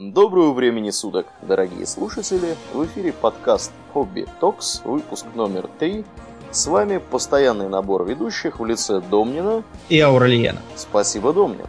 [0.00, 2.54] Доброго времени суток, дорогие слушатели!
[2.72, 6.04] В эфире подкаст Хобби Talks, выпуск номер 3.
[6.52, 10.60] С вами постоянный набор ведущих в лице Домнина и Аурельена.
[10.76, 11.66] Спасибо, Домнин.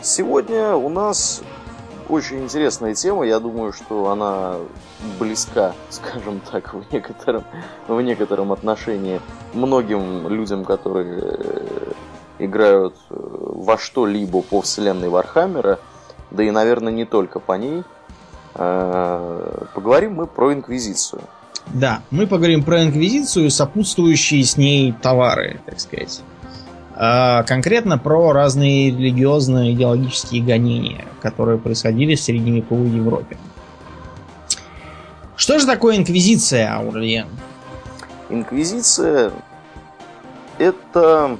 [0.00, 1.42] Сегодня у нас
[2.08, 3.24] очень интересная тема.
[3.24, 4.56] Я думаю, что она
[5.20, 7.44] близка, скажем так, в некотором,
[7.86, 9.20] в некотором отношении
[9.54, 11.92] многим людям, которые э,
[12.40, 15.78] играют э, во что-либо по вселенной Вархаммера,
[16.30, 17.82] да и, наверное, не только по ней.
[18.54, 21.22] Э, поговорим мы про Инквизицию.
[21.66, 26.22] Да, мы поговорим про Инквизицию и сопутствующие с ней товары, так сказать.
[26.94, 33.36] А конкретно про разные религиозные идеологические гонения, которые происходили в средневековой Европе.
[35.36, 37.28] Что же такое Инквизиция, Аурлиен?
[38.28, 39.30] Инквизиция
[40.58, 41.38] это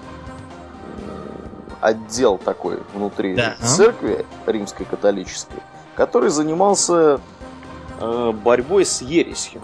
[1.80, 3.56] отдел такой внутри да.
[3.62, 5.60] церкви римской католической,
[5.94, 7.20] который занимался
[8.00, 9.60] э, борьбой с ересью.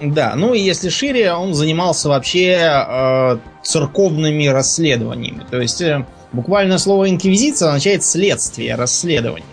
[0.00, 5.44] Да, ну и если шире, он занимался вообще э, церковными расследованиями.
[5.50, 9.46] То есть э, буквально слово инквизиция означает следствие, расследование.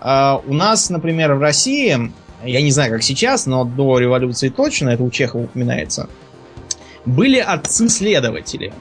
[0.00, 2.12] Э, у нас, например, в России,
[2.44, 6.08] я не знаю, как сейчас, но до революции точно, это у Чехова упоминается,
[7.06, 8.72] были отцы-следователи.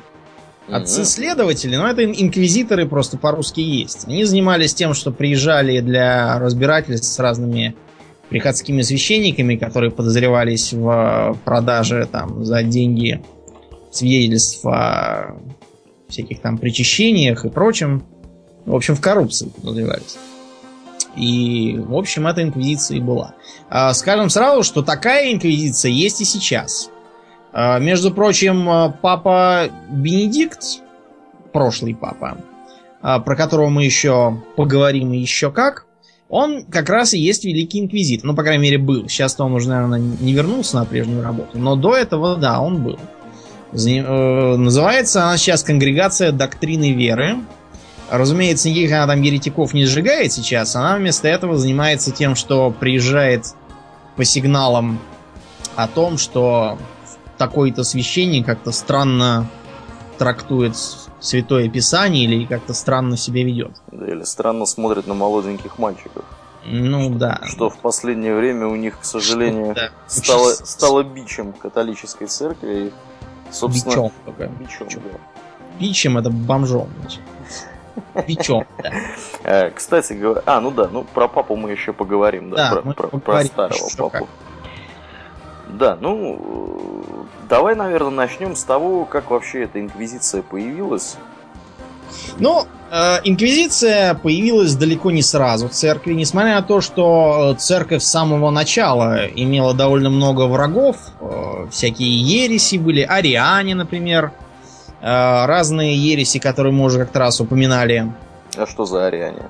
[0.71, 4.07] Отцы-следователи, ну это инквизиторы просто по-русски есть.
[4.07, 7.75] Они занимались тем, что приезжали для разбирательств с разными
[8.29, 13.21] приходскими священниками, которые подозревались в продаже там за деньги
[13.91, 15.35] свидетельств о
[16.07, 18.05] всяких там причащениях и прочем.
[18.65, 20.17] В общем, в коррупции подозревались.
[21.17, 23.35] И, в общем, эта инквизиция и была.
[23.69, 26.89] А, скажем сразу, что такая инквизиция есть и сейчас.
[27.53, 30.81] А, между прочим, папа Бенедикт,
[31.51, 32.37] прошлый папа,
[33.01, 35.85] а, про которого мы еще поговорим и еще как,
[36.31, 38.25] он как раз и есть Великий Инквизитор.
[38.25, 39.09] Ну, по крайней мере, был.
[39.09, 41.59] Сейчас-то он уже, наверное, не вернулся на прежнюю работу.
[41.59, 42.97] Но до этого, да, он был.
[43.73, 47.37] Э, называется она сейчас Конгрегация доктрины веры.
[48.09, 50.75] Разумеется, никаких она там еретиков не сжигает сейчас.
[50.75, 53.47] Она вместо этого занимается тем, что приезжает
[54.15, 54.99] по сигналам
[55.75, 56.77] о том, что
[57.41, 59.47] такой-то священник как-то странно
[60.19, 60.75] трактует
[61.19, 63.71] Святое Писание или как-то странно себя ведет.
[63.91, 66.23] Или странно смотрит на молоденьких мальчиков.
[66.65, 67.39] Ну что, да.
[67.45, 69.89] Что в последнее время у них, к сожалению, да.
[70.05, 72.69] стало, стало бичем католической церкви.
[72.69, 72.91] И,
[73.51, 74.47] собственно, бичом только.
[74.59, 75.01] Бичом, бичом.
[75.03, 75.19] Да.
[75.79, 76.89] Бичем это бомжом.
[78.27, 78.91] Бичом, да.
[79.43, 80.43] Э, кстати, говоря...
[80.45, 83.89] А, ну да, ну про папу мы еще поговорим, да, да про, про, про старого
[83.97, 84.09] папу.
[84.11, 84.27] Как.
[85.71, 87.20] Да, ну,
[87.51, 91.17] давай, наверное, начнем с того, как вообще эта инквизиция появилась.
[92.39, 98.07] Ну, э, инквизиция появилась далеко не сразу в церкви, несмотря на то, что церковь с
[98.07, 104.31] самого начала имела довольно много врагов, э, всякие ереси были, ариане, например,
[105.01, 108.13] э, разные ереси, которые мы уже как-то раз упоминали.
[108.55, 109.49] А что за ариане?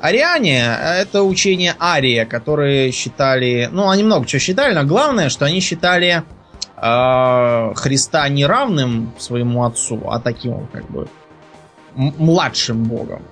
[0.00, 3.68] Ариане— это учение Ария, которые считали...
[3.72, 6.22] Ну, они много чего считали, но главное, что они считали
[6.80, 11.08] э, Христа не равным своему отцу, а таким, как бы,
[11.94, 13.22] младшим богом.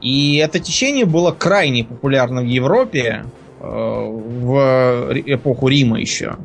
[0.00, 3.24] И это течение было крайне популярно в Европе
[3.60, 6.36] э, в эпоху Рима еще.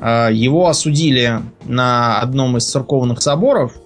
[0.00, 3.74] Э, его осудили на одном из церковных соборов—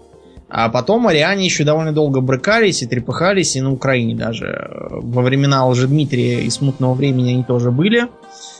[0.54, 4.68] а потом ариане еще довольно долго брыкались и трепыхались, и на Украине даже.
[4.90, 8.08] Во времена Лжедмитрия и Смутного времени они тоже были.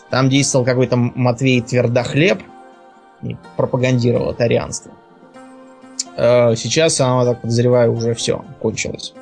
[0.09, 2.41] Там действовал какой-то Матвей Твердохлеб
[3.22, 4.93] и пропагандировал это арианство.
[6.16, 9.15] Э, сейчас, я так подозреваю, уже все, кончилось.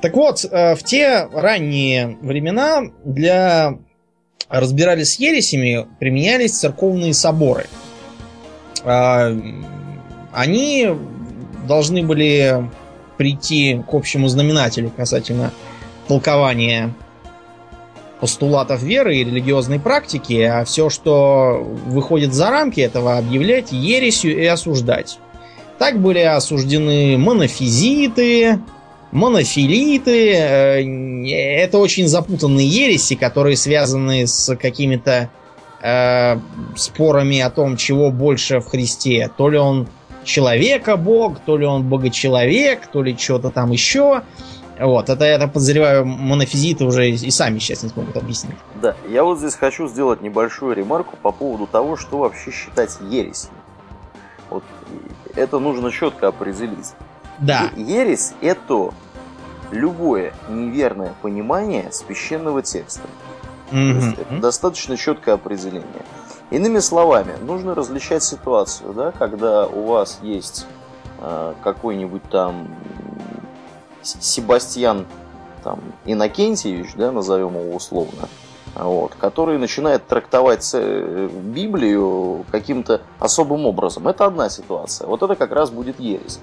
[0.00, 3.78] Так вот, э, в те ранние времена для
[4.48, 7.66] разбирались с ересями применялись церковные соборы.
[8.84, 9.36] Э,
[10.32, 10.88] они
[11.66, 12.70] должны были
[13.16, 15.52] прийти к общему знаменателю касательно
[16.08, 16.94] толкования
[18.20, 24.44] постулатов веры и религиозной практики, а все, что выходит за рамки этого, объявлять ересью и
[24.44, 25.18] осуждать.
[25.78, 28.60] Так были осуждены монофизиты,
[29.12, 30.32] монофилиты.
[30.34, 35.30] Э, это очень запутанные ереси, которые связаны с какими-то
[35.82, 36.38] э,
[36.76, 39.30] спорами о том, чего больше в Христе.
[39.36, 39.88] То ли он
[40.24, 44.22] человека бог, то ли он богочеловек, то ли что-то там еще.
[44.80, 48.56] Вот, это я так подозреваю, монофизиты уже и сами сейчас не смогут объяснить.
[48.80, 53.50] Да, я вот здесь хочу сделать небольшую ремарку по поводу того, что вообще считать ересью.
[54.48, 54.64] Вот
[55.36, 56.94] это нужно четко определить.
[57.38, 57.70] Да.
[57.76, 58.92] Ересь это
[59.70, 63.02] любое неверное понимание священного текста.
[63.72, 64.20] Mm-hmm.
[64.20, 65.84] Это достаточно четкое определение.
[66.50, 70.66] Иными словами, нужно различать ситуацию, да, когда у вас есть
[71.18, 72.66] э, какой-нибудь там
[74.02, 75.06] Себастьян
[75.62, 78.28] там, Иннокентьевич, да, назовем его условно,
[78.74, 84.08] вот, который начинает трактовать э, Библию каким-то особым образом.
[84.08, 85.06] Это одна ситуация.
[85.06, 86.40] Вот это как раз будет ересь.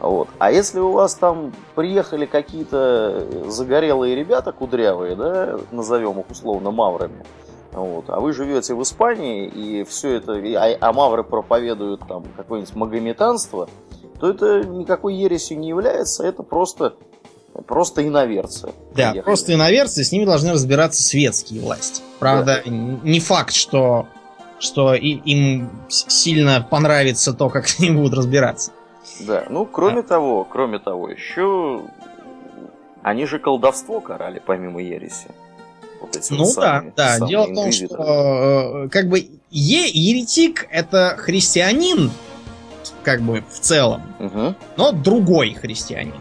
[0.00, 0.28] Вот.
[0.38, 7.24] А если у вас там приехали какие-то загорелые ребята кудрявые, да, назовем их условно маврами,
[7.72, 12.74] вот, а вы живете в Испании, и все это, а, а мавры проповедуют там какое-нибудь
[12.74, 13.68] магометанство,
[14.20, 16.94] то это никакой ересью не является, это просто
[17.66, 18.68] Просто иноверцы.
[18.94, 19.20] Да, приехали.
[19.22, 22.02] просто иноверцы, с ними должны разбираться светские власти.
[22.18, 22.70] Правда, да.
[22.70, 24.06] не факт, что,
[24.60, 28.72] что им сильно понравится то, как они будут разбираться.
[29.20, 30.02] Да, ну кроме а.
[30.04, 31.82] того, кроме того, еще
[33.02, 35.28] они же колдовство карали, помимо ереси.
[36.00, 37.26] Вот эти ну самые, да, да.
[37.26, 39.18] Дело в том, что э, как бы
[39.50, 42.10] е еретик это христианин,
[43.02, 44.54] как бы в целом, угу.
[44.76, 46.14] но другой христианин.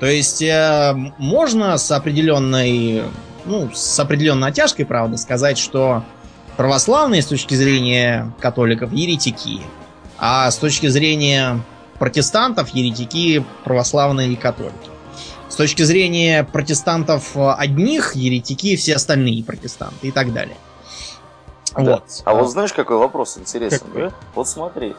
[0.00, 3.02] То есть э, можно с определенной,
[3.44, 6.04] ну, с определенной натяжкой, правда, сказать, что
[6.56, 9.60] православные с точки зрения католиков еретики,
[10.18, 11.60] а с точки зрения
[11.98, 14.90] протестантов еретики православные и католики.
[15.48, 20.56] С точки зрения протестантов одних еретики все остальные протестанты и так далее.
[21.74, 21.82] Да.
[21.82, 22.22] Вот.
[22.24, 24.02] А вот знаешь, какой вопрос интересный, какой?
[24.02, 24.12] да?
[24.34, 24.94] Вот смотри,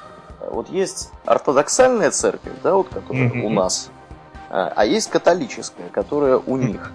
[0.49, 3.41] вот есть ортодоксальная церковь, да, вот которая mm-hmm.
[3.41, 3.89] у нас
[4.49, 6.91] а, а есть католическая, которая у них.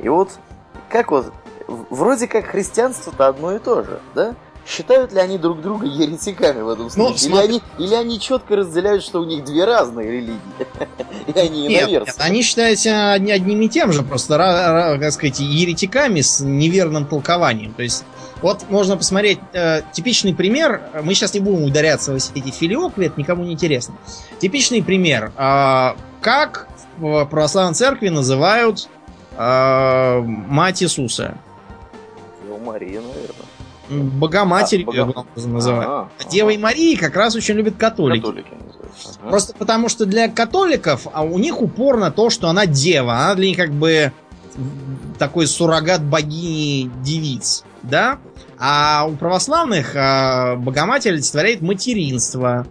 [0.00, 0.38] И вот,
[0.88, 1.32] как вот,
[1.68, 4.34] вроде как христианство-то одно и то же, да?
[4.66, 7.30] Считают ли они друг друга еретиками в этом случае?
[7.30, 10.40] Ну, или, они, или они четко разделяют, что у них две разные религии?
[11.34, 16.40] И они нет, нет, они считаются одним и тем же, просто, как сказать, еретиками с
[16.40, 17.74] неверным толкованием.
[17.74, 18.04] То есть,
[18.42, 20.82] вот можно посмотреть э, типичный пример.
[21.02, 23.96] Мы сейчас не будем ударяться в эти филиоквы, это никому не интересно.
[24.38, 25.32] Типичный пример.
[25.36, 28.88] Э, как в православной церкви называют
[29.36, 31.38] э, мать Иисуса.
[32.64, 33.55] Мария, наверное.
[33.88, 35.26] Богоматерь а, Бога...
[35.36, 35.86] называют.
[35.86, 38.20] Ага, а Девой Марии как раз очень любят католики.
[38.20, 38.48] Католики
[39.20, 39.30] ага.
[39.30, 43.14] Просто потому, что для католиков, а у них упорно то, что она дева.
[43.14, 44.12] Она для них как бы
[45.18, 47.64] такой суррогат богини девиц.
[47.82, 48.18] Да?
[48.58, 52.66] А у православных а, Богоматерь олицетворяет материнство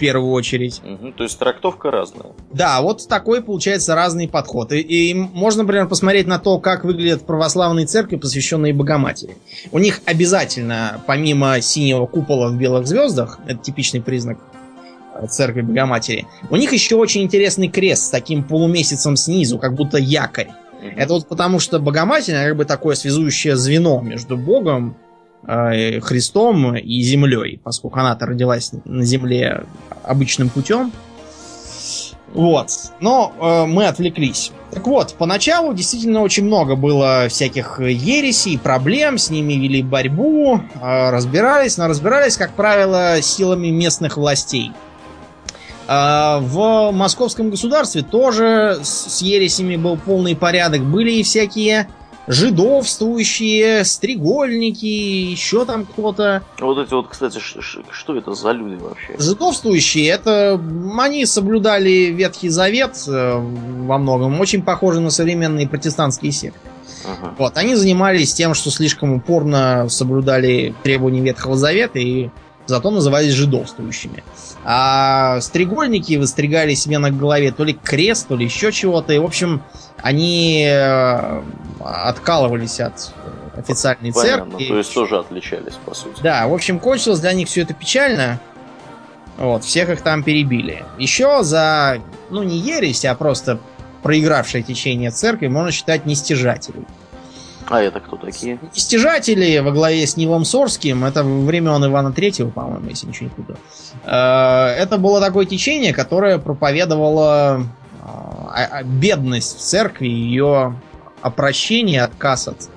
[0.00, 0.80] первую очередь.
[0.84, 2.32] Угу, то есть трактовка разная.
[2.52, 4.72] Да, вот такой получается разный подход.
[4.72, 9.36] И, и можно, например, посмотреть на то, как выглядят православные церкви, посвященные Богоматери.
[9.70, 14.38] У них обязательно, помимо синего купола в белых звездах, это типичный признак
[15.14, 19.98] э, церкви Богоматери, у них еще очень интересный крест с таким полумесяцем снизу, как будто
[19.98, 20.48] якорь.
[20.48, 20.92] Угу.
[20.96, 24.96] Это вот потому, что Богоматерь, как бы такое связующее звено между Богом
[25.42, 29.64] Христом и землей, поскольку она-то родилась на земле
[30.04, 30.92] обычным путем.
[32.32, 32.70] Вот.
[33.00, 34.52] Но э, мы отвлеклись.
[34.70, 41.10] Так вот, поначалу действительно очень много было всяких ересей, проблем, с ними вели борьбу, э,
[41.10, 44.70] разбирались, но разбирались, как правило, силами местных властей.
[45.88, 50.82] Э, в московском государстве тоже с ересями был полный порядок.
[50.82, 51.88] Были и всякие
[52.26, 56.42] жидовствующие, стрегольники, еще там кто-то.
[56.58, 59.16] Вот эти вот, кстати, что это за люди вообще?
[59.18, 60.60] Жидовствующие, это
[60.98, 66.60] они соблюдали Ветхий Завет э, во многом, очень похожи на современные протестантские секты.
[67.04, 67.34] Ага.
[67.38, 72.30] Вот, они занимались тем, что слишком упорно соблюдали требования Ветхого Завета и
[72.70, 74.24] зато назывались жидовствующими.
[74.64, 79.12] А стрегольники выстригали себе на голове то ли крест, то ли еще чего-то.
[79.12, 79.62] И, в общем,
[79.98, 81.42] они э,
[81.80, 83.12] откалывались от
[83.56, 84.68] официальной Понятно, церкви.
[84.68, 86.22] то есть тоже отличались, по сути.
[86.22, 88.40] Да, в общем, кончилось для них все это печально.
[89.36, 90.84] Вот, всех их там перебили.
[90.98, 91.98] Еще за,
[92.30, 93.58] ну, не ересь, а просто
[94.02, 96.86] проигравшее течение церкви можно считать нестяжателей.
[97.70, 98.58] А это кто такие?
[98.72, 103.58] Стяжатели во главе с Нилом Сорским, это времен Ивана Третьего, по-моему, если ничего не путаю.
[104.04, 107.62] Э, это было такое течение, которое проповедовало
[108.02, 110.74] э, бедность в церкви, ее
[111.22, 112.68] опрощение, отказ от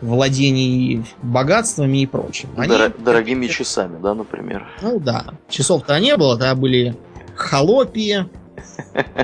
[0.00, 2.48] владений богатствами и прочим.
[2.56, 2.72] Они...
[2.74, 4.66] Дор- дорогими часами, да, например?
[4.80, 5.34] Ну да.
[5.50, 6.96] Часов-то не было, да, были
[7.36, 8.26] холопии,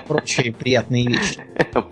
[0.07, 1.39] прочие приятные вещи.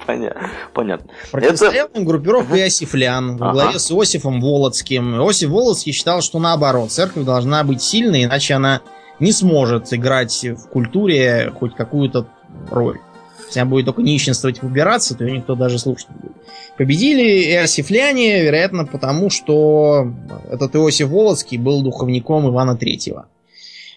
[0.06, 0.50] Понятно.
[0.72, 1.10] Понятно.
[1.30, 5.16] Противостоял им группировка Иосифлян во главе с Иосифом Володским.
[5.16, 8.80] Иосиф Володский считал, что наоборот, церковь должна быть сильной, иначе она
[9.20, 12.26] не сможет играть в культуре хоть какую-то
[12.70, 12.98] роль.
[13.46, 16.36] Если она будет только нищенствовать и убираться, то ее никто даже слушать не будет.
[16.76, 20.12] Победили иосифляне, вероятно, потому что
[20.50, 23.26] этот Иосиф Волоцкий был духовником Ивана Третьего.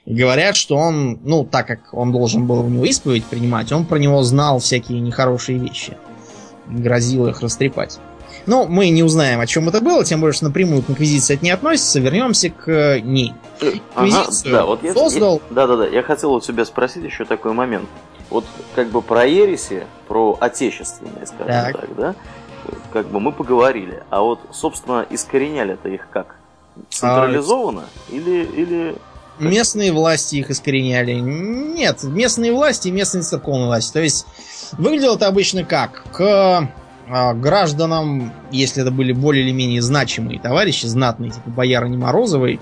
[0.08, 3.98] Говорят, что он, ну, так как он должен был у него исповедь принимать, он про
[3.98, 5.98] него знал всякие нехорошие вещи.
[6.66, 8.00] Грозил их растрепать.
[8.46, 11.44] Но мы не узнаем, о чем это было, тем более, что напрямую к инквизиции это
[11.44, 12.00] не относится.
[12.00, 13.34] Вернемся к э, ней.
[13.60, 15.42] Инквизицию ага, да, вот я, создал...
[15.50, 17.90] Да-да-да, я хотел у тебя спросить еще такой момент.
[18.30, 18.46] Вот
[18.76, 22.16] как бы про ереси, про отечественные, скажем так, так да?
[22.94, 24.04] Как бы мы поговорили.
[24.10, 26.38] А вот, собственно, искореняли-то их как?
[26.90, 27.84] Централизованно?
[27.84, 28.14] А...
[28.14, 28.96] Или, или
[29.40, 31.14] Местные власти их искореняли.
[31.14, 33.94] Нет, местные власти и местные церковные власти.
[33.94, 34.26] То есть
[34.74, 36.04] выглядело это обычно как?
[36.12, 36.70] К
[37.10, 42.60] а, гражданам, если это были более или менее значимые товарищи, знатные, типа боярыни Морозовой,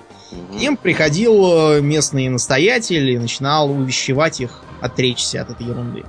[0.59, 6.03] им приходил э, местный настоятель и начинал увещевать их отречься от этой ерунды.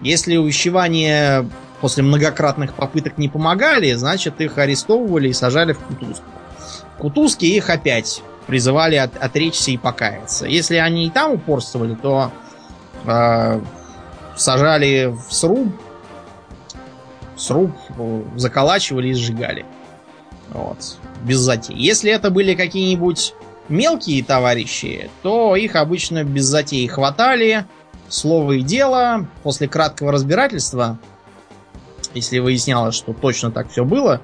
[0.00, 1.48] Если увещевания
[1.80, 6.24] после многократных попыток не помогали, значит их арестовывали и сажали в Кутузку.
[6.94, 10.46] В Кутузке их опять призывали от, отречься и покаяться.
[10.46, 12.30] Если они и там упорствовали, то
[13.04, 13.60] э,
[14.36, 15.68] сажали в сруб,
[17.36, 19.64] сруб э, заколачивали и сжигали.
[20.50, 20.98] Вот.
[21.22, 21.76] Без затей.
[21.76, 23.34] Если это были какие-нибудь
[23.68, 27.66] мелкие товарищи, то их обычно без затей хватали.
[28.08, 29.26] Слово и дело.
[29.42, 30.98] После краткого разбирательства,
[32.14, 34.20] если выяснялось, что точно так все было,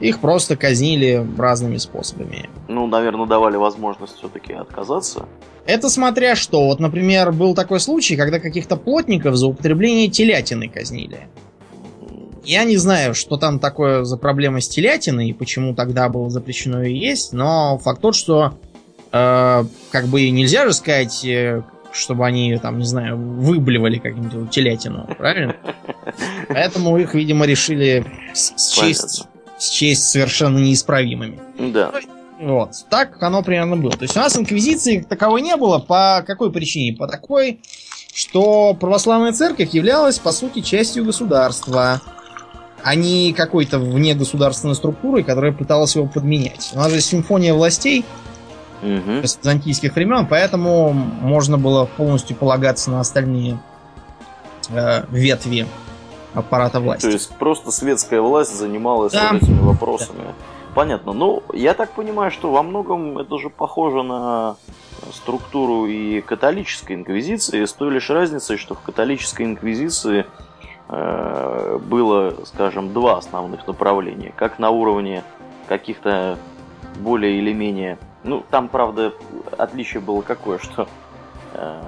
[0.00, 2.48] их просто казнили разными способами.
[2.68, 5.26] Ну, наверное, давали возможность все-таки отказаться.
[5.66, 6.64] Это смотря что.
[6.66, 11.28] Вот, например, был такой случай, когда каких-то плотников за употребление телятины казнили.
[12.44, 16.82] Я не знаю, что там такое за проблема с телятиной и почему тогда было запрещено
[16.82, 18.54] ее есть, но факт тот, что
[19.10, 25.08] э, как бы нельзя же сказать, э, чтобы они там, не знаю, выблевали как-нибудь телятину,
[25.18, 25.56] правильно?
[26.48, 29.26] Поэтому их, видимо, решили счесть
[29.58, 31.40] счесть совершенно неисправимыми.
[31.58, 31.92] Да.
[32.40, 32.70] Вот.
[32.90, 33.92] Так оно примерно было.
[33.92, 35.78] То есть у нас инквизиции таковой не было.
[35.78, 36.96] По какой причине?
[36.96, 37.60] По такой,
[38.12, 42.00] что православная церковь являлась, по сути, частью государства,
[42.82, 46.70] а не какой-то внегосударственной структурой, которая пыталась его подменять.
[46.74, 48.04] У нас же симфония властей
[48.82, 49.26] угу.
[49.26, 53.58] с византийских времен, поэтому можно было полностью полагаться на остальные
[54.68, 55.66] э, ветви
[56.36, 57.02] аппарата власти.
[57.02, 59.30] То есть просто светская власть занималась да.
[59.32, 60.24] вот этими вопросами.
[60.24, 60.34] Да.
[60.74, 61.14] Понятно.
[61.14, 64.56] Ну, я так понимаю, что во многом это же похоже на
[65.10, 70.26] структуру и католической инквизиции, с той лишь разницей, что в католической инквизиции
[70.88, 75.24] э, было, скажем, два основных направления, как на уровне
[75.66, 76.38] каких-то
[76.98, 77.98] более или менее...
[78.24, 79.14] Ну, там, правда,
[79.56, 80.88] отличие было какое, что...
[81.54, 81.80] Э,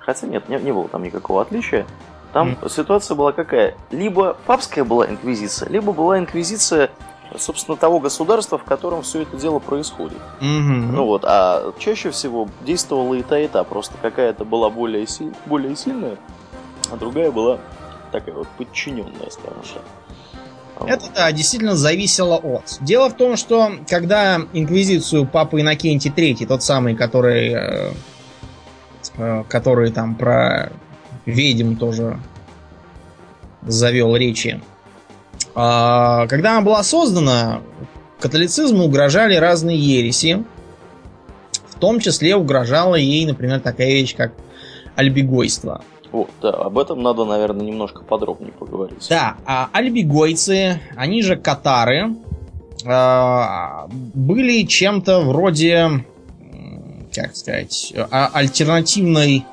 [0.00, 1.86] хотя нет, не, не было там никакого отличия.
[2.32, 2.70] Там mm.
[2.70, 3.74] ситуация была какая?
[3.90, 6.90] Либо папская была инквизиция, либо была инквизиция,
[7.36, 10.18] собственно, того государства, в котором все это дело происходит.
[10.40, 10.92] Mm-hmm.
[10.92, 13.64] Ну вот, а чаще всего действовала и та, и та.
[13.64, 16.16] Просто какая-то была более, си- более сильная,
[16.92, 17.58] а другая была
[18.12, 19.82] такая вот подчиненная, скажем так.
[20.86, 22.78] Это, да, действительно зависело от.
[22.80, 27.92] Дело в том, что когда инквизицию папы Иннокентий III, тот самый, который, э,
[29.16, 30.70] э, который там про
[31.28, 32.18] ведьм тоже
[33.62, 34.60] завел речи.
[35.54, 37.60] А, когда она была создана,
[38.18, 40.44] католицизму угрожали разные ереси.
[41.68, 44.32] В том числе угрожала ей, например, такая вещь, как
[44.96, 45.82] альбигойство.
[46.12, 49.06] О, да, об этом надо, наверное, немножко подробнее поговорить.
[49.08, 52.16] Да, а альбигойцы, они же катары,
[52.84, 56.04] а, были чем-то вроде,
[57.14, 59.44] как сказать, а, альтернативной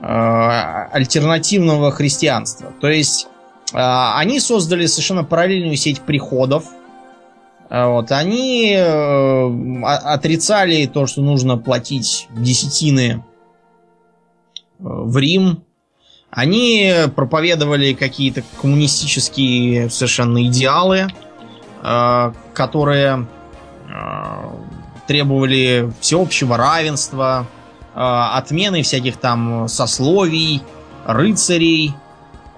[0.00, 2.72] альтернативного христианства.
[2.80, 3.28] То есть
[3.72, 6.64] э, они создали совершенно параллельную сеть приходов.
[7.70, 8.74] Э, вот, они
[9.82, 13.24] отрицали то, что нужно платить десятины
[14.78, 15.62] в Рим.
[16.30, 21.06] Они проповедовали какие-то коммунистические совершенно идеалы,
[22.52, 23.26] которые
[25.06, 27.55] требовали всеобщего равенства, Э,
[27.96, 30.62] отмены всяких там сословий,
[31.06, 31.94] рыцарей,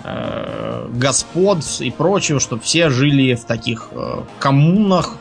[0.03, 5.15] э, господ и прочего, чтобы все жили в таких э, коммунах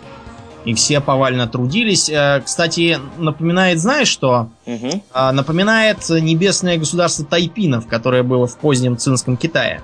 [0.65, 2.11] и все повально трудились.
[2.43, 4.49] Кстати, напоминает, знаешь что?
[4.65, 5.01] Угу.
[5.13, 9.81] Напоминает небесное государство Тайпинов, которое было в позднем цинском Китае.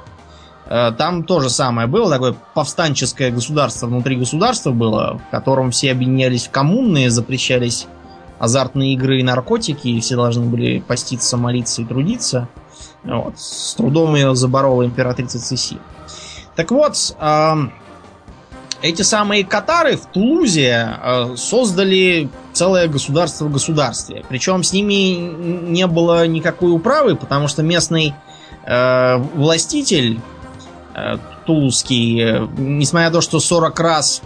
[0.67, 6.47] Там то же самое было, такое повстанческое государство внутри государства было, в котором все объединялись
[6.47, 7.87] в коммуны, запрещались
[8.43, 12.49] азартные игры и наркотики, и все должны были поститься, молиться и трудиться.
[13.05, 13.39] Вот.
[13.39, 15.77] С трудом ее заборола императрица Цеси.
[16.57, 17.53] Так вот, э,
[18.81, 24.25] эти самые катары в Тулузе э, создали целое государство в государстве.
[24.27, 25.15] Причем с ними
[25.71, 28.13] не было никакой управы, потому что местный
[28.65, 30.19] э, властитель
[30.93, 34.21] э, тулузский, э, несмотря на то, что 40 раз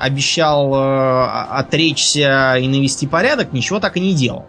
[0.00, 4.46] обещал э, отречься и навести порядок, ничего так и не делал.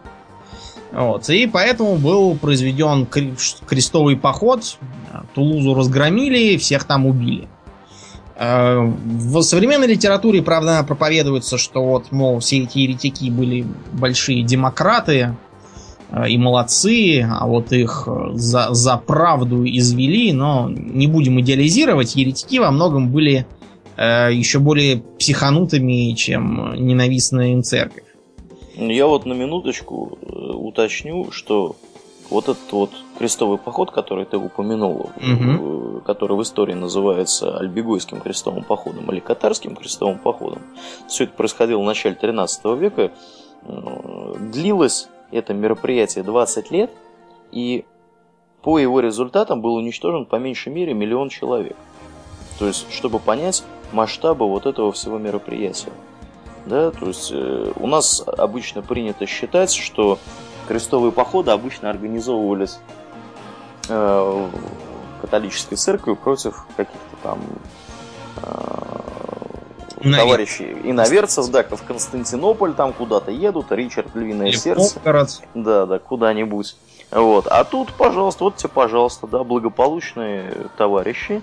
[0.92, 1.30] Вот.
[1.30, 4.78] И поэтому был произведен крестовый поход.
[5.34, 7.48] Тулузу разгромили, всех там убили.
[8.36, 15.36] Э, в современной литературе, правда, проповедуется, что вот, мол, все эти еретики были большие демократы
[16.12, 22.58] э, и молодцы, а вот их за, за правду извели, но не будем идеализировать, еретики
[22.58, 23.46] во многом были
[24.02, 28.04] э, еще более психанутыми, чем ненавистная им церковь.
[28.76, 31.76] Я вот на минуточку э, уточню, что
[32.30, 36.02] вот этот вот крестовый поход, который ты упомянул, угу.
[36.06, 40.62] который в истории называется Альбегойским крестовым походом или Катарским крестовым походом,
[41.08, 43.12] все это происходило в начале 13 века,
[43.64, 46.90] э, длилось это мероприятие 20 лет,
[47.52, 47.86] и
[48.64, 51.76] по его результатам был уничтожен по меньшей мере миллион человек.
[52.60, 55.92] То есть, чтобы понять масштабы вот этого всего мероприятия.
[56.66, 60.20] Да, то есть э, у нас обычно принято считать, что
[60.68, 62.80] крестовые походы обычно организовывались
[63.90, 64.50] э,
[65.22, 67.40] католической церковью против каких-то там
[68.44, 69.02] э,
[70.04, 74.96] товарищей иноверцев, да, в Константинополь там куда-то едут, Ричард Львиное Или сердце.
[74.96, 75.42] Новгород.
[75.56, 76.76] Да, да, куда-нибудь.
[77.12, 77.48] Вот.
[77.48, 81.42] А тут, пожалуйста, вот тебе, пожалуйста, да, благополучные товарищи,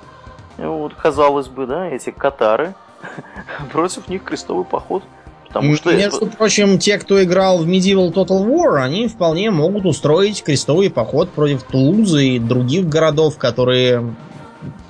[0.67, 2.75] вот, казалось бы, да, эти катары,
[3.73, 5.03] против них крестовый поход.
[5.47, 5.93] Потому что...
[5.95, 11.31] Между прочим, те, кто играл в Medieval Total War, они вполне могут устроить крестовый поход
[11.31, 14.15] против Тулузы и других городов, которые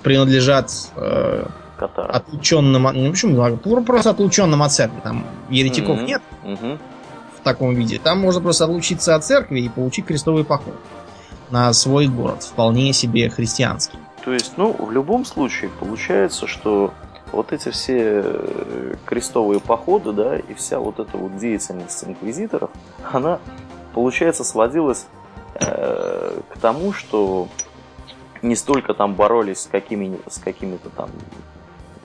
[0.03, 1.47] принадлежат э,
[1.79, 2.83] отлученным...
[2.83, 3.57] Ну, почему?
[3.85, 5.01] Просто отлученным от церкви.
[5.03, 6.07] Там еретиков mm-hmm.
[6.07, 6.79] нет mm-hmm.
[7.39, 8.01] в таком виде.
[8.03, 10.75] Там можно просто отлучиться от церкви и получить крестовый поход
[11.51, 13.99] на свой город, вполне себе христианский.
[14.25, 16.93] То есть, ну, в любом случае, получается, что
[17.33, 22.71] вот эти все э, крестовые походы, да, и вся вот эта вот деятельность инквизиторов,
[23.13, 23.39] она,
[23.95, 25.07] получается, сводилась
[25.55, 27.49] э, к тому, что
[28.43, 31.11] не столько там боролись с, какими, с какими-то там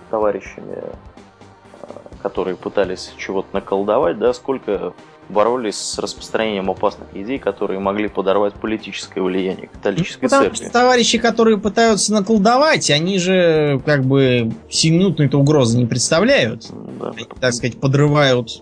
[0.10, 1.86] товарищами, э,
[2.22, 4.94] которые пытались чего-то наколдовать, да, сколько
[5.30, 10.70] боролись с распространением опасных идей, которые могли подорвать политическое влияние католической ну, церкви.
[10.72, 16.68] товарищи, которые пытаются наколдовать, они же как бы сиюминутной-то угрозы не представляют.
[17.00, 17.10] Да.
[17.10, 18.62] Они, так сказать, подрывают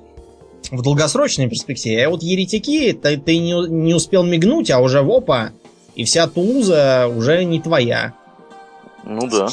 [0.69, 2.05] в долгосрочной перспективе.
[2.05, 5.51] А вот еретики, ты, ты не, не успел мигнуть, а уже вопа,
[5.95, 8.13] и вся Тулуза уже не твоя.
[9.03, 9.49] Ну да.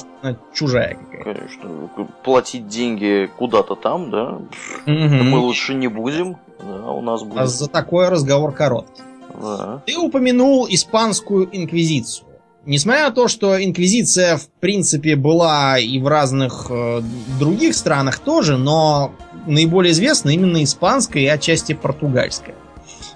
[0.54, 1.34] Чужая какая.
[1.34, 1.90] Конечно.
[2.22, 4.40] Платить деньги куда-то там, да?
[4.86, 4.92] Угу.
[4.92, 6.36] Мы лучше не будем.
[6.60, 7.38] Да, у нас будет.
[7.38, 9.02] А за такой разговор короткий.
[9.40, 9.82] Да.
[9.86, 12.26] Ты упомянул испанскую инквизицию.
[12.66, 17.00] Несмотря на то, что инквизиция в принципе была и в разных э,
[17.38, 19.12] других странах тоже, но
[19.46, 22.56] наиболее известна именно испанская и отчасти португальская.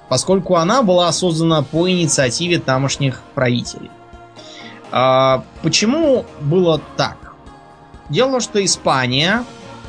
[0.08, 3.90] Поскольку она была создана по инициативе тамошних правителей.
[4.90, 7.34] А, почему было так?
[8.08, 9.44] Дело в том, что Испания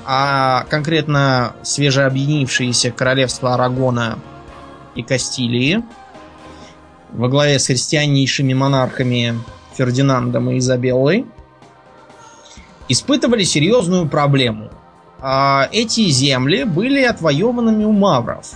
[0.05, 4.19] а конкретно свежеобъединившиеся королевства Арагона
[4.95, 5.83] и Кастилии
[7.11, 9.39] во главе с христианнейшими монархами
[9.75, 11.25] Фердинандом и Изабеллой
[12.89, 14.69] испытывали серьезную проблему.
[15.19, 18.51] А, эти земли были отвоеванными у мавров.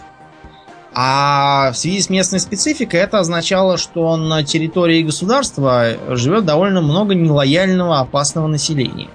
[0.93, 7.13] А в связи с местной спецификой это означало, что на территории государства живет довольно много
[7.13, 9.09] нелояльного опасного населения.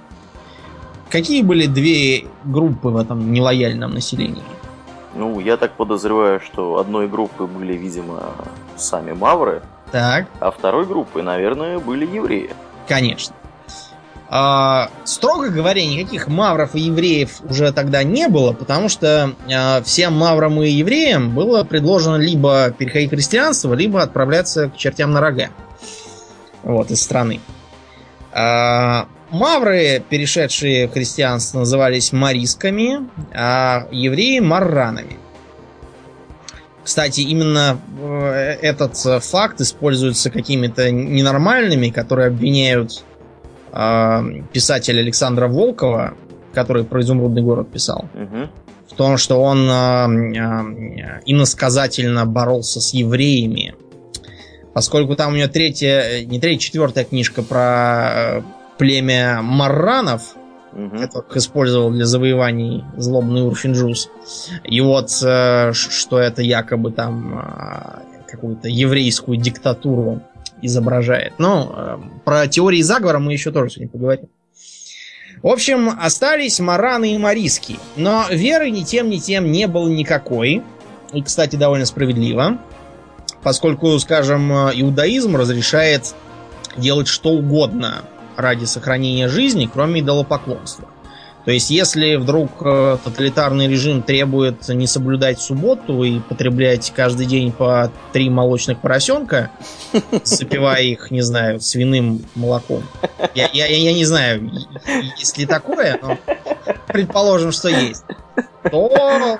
[1.13, 4.41] Какие были две группы в этом нелояльном населении?
[5.13, 8.31] Ну, я так подозреваю, что одной группы были, видимо,
[8.77, 9.61] сами мавры.
[9.91, 10.25] Так.
[10.39, 12.49] А второй группой, наверное, были евреи.
[12.87, 13.35] Конечно.
[14.27, 20.13] А, строго говоря, никаких мавров и евреев уже тогда не было, потому что а, всем
[20.13, 25.49] маврам и евреям было предложено либо переходить в христианство, либо отправляться к чертям на рога.
[26.63, 27.39] Вот, из страны.
[28.31, 35.17] А, Мавры, перешедшие в христианство, назывались марисками, а евреи марранами.
[36.83, 43.03] Кстати, именно э, этот факт используется какими-то ненормальными, которые обвиняют
[43.71, 46.13] э, писателя Александра Волкова,
[46.53, 48.49] который про изумрудный город писал, угу.
[48.89, 53.73] в том, что он э, э, иносказательно боролся с евреями
[54.73, 58.41] Поскольку там у нее третья, не третья, четвертая книжка про э,
[58.83, 60.35] племя марранов,
[60.73, 60.97] угу.
[60.97, 64.09] которых использовал для завоеваний злобный Урфинджус.
[64.65, 70.21] И вот, э, что это якобы там э, какую-то еврейскую диктатуру
[70.61, 71.35] изображает.
[71.37, 74.29] Но про теории заговора мы еще тоже сегодня поговорим.
[75.41, 77.77] В общем, остались мараны и мариски.
[77.95, 80.61] Но веры ни тем, ни тем не было никакой.
[81.13, 82.57] И, кстати, довольно справедливо.
[83.43, 86.15] Поскольку, скажем, иудаизм разрешает
[86.75, 88.03] делать что угодно
[88.37, 90.87] ради сохранения жизни, кроме идолопоклонства.
[91.45, 97.51] То есть, если вдруг э, тоталитарный режим требует не соблюдать субботу и потреблять каждый день
[97.51, 99.51] по три молочных поросенка,
[100.23, 102.83] запивая их, не знаю, свиным молоком.
[103.35, 104.51] Я, я, я не знаю,
[105.17, 106.17] есть ли такое, но
[106.87, 108.05] предположим, что есть.
[108.71, 109.39] То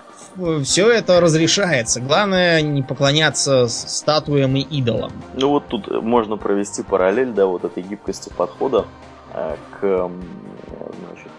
[0.63, 2.01] все это разрешается.
[2.01, 5.11] Главное не поклоняться статуям и идолам.
[5.33, 8.85] Ну вот тут можно провести параллель, да, вот этой гибкости подхода
[9.33, 10.09] э, к
[11.07, 11.31] значит,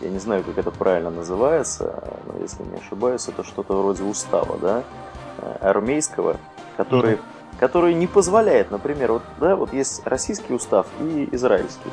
[0.00, 4.58] я не знаю, как это правильно называется, но если не ошибаюсь, это что-то вроде устава,
[4.58, 4.82] да,
[5.38, 6.36] э, армейского,
[6.76, 7.58] который, mm-hmm.
[7.60, 11.90] который не позволяет, например, вот, да, вот есть российский устав и израильский.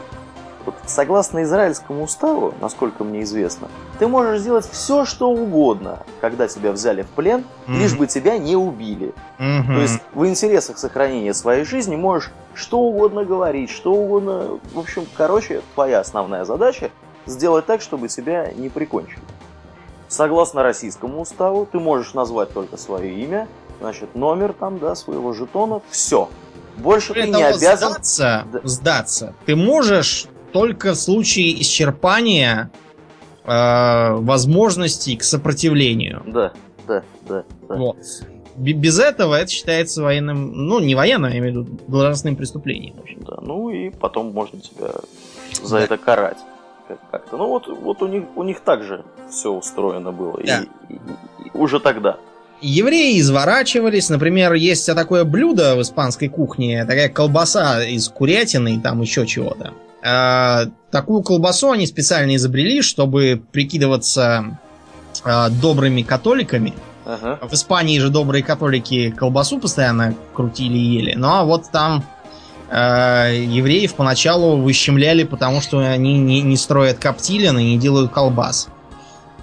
[0.65, 3.67] Вот, согласно израильскому уставу, насколько мне известно,
[3.99, 7.77] ты можешь сделать все, что угодно, когда тебя взяли в плен, mm-hmm.
[7.77, 9.13] лишь бы тебя не убили.
[9.39, 9.67] Mm-hmm.
[9.67, 14.59] То есть в интересах сохранения своей жизни можешь что угодно говорить, что угодно.
[14.73, 16.91] В общем, короче, твоя основная задача
[17.25, 19.21] сделать так, чтобы тебя не прикончили.
[20.07, 23.47] Согласно российскому уставу, ты можешь назвать только свое имя,
[23.79, 26.29] значит, номер там, да, своего жетона, все.
[26.77, 27.93] Больше Более ты не обязан...
[27.93, 32.71] Сдаться, сдаться ты можешь только в случае исчерпания
[33.43, 36.23] э, возможностей к сопротивлению.
[36.25, 36.53] Да,
[36.87, 37.43] да, да.
[37.67, 37.75] да.
[37.75, 37.97] Вот.
[38.55, 42.95] Без этого это считается военным, ну, не военным, я имею в виду, должностным преступлением.
[43.27, 44.91] Да, ну и потом можно тебя
[45.63, 45.83] за да.
[45.83, 46.37] это карать
[47.11, 47.37] как-то.
[47.37, 50.39] Ну вот, вот у них у них также все устроено было.
[50.45, 50.61] Да.
[50.89, 50.97] И, и,
[51.45, 52.17] и, уже тогда.
[52.61, 54.09] Евреи изворачивались.
[54.09, 59.73] Например, есть такое блюдо в испанской кухне, такая колбаса из курятины и там еще чего-то.
[60.03, 64.59] А, такую колбасу они специально изобрели, чтобы прикидываться
[65.23, 66.73] а, добрыми католиками.
[67.05, 67.39] Ага.
[67.41, 71.13] В Испании же добрые католики колбасу постоянно крутили и ели.
[71.15, 72.03] Ну а вот там
[72.69, 78.69] э, евреев поначалу выщемляли, потому что они не, не строят коптилин и не делают колбас.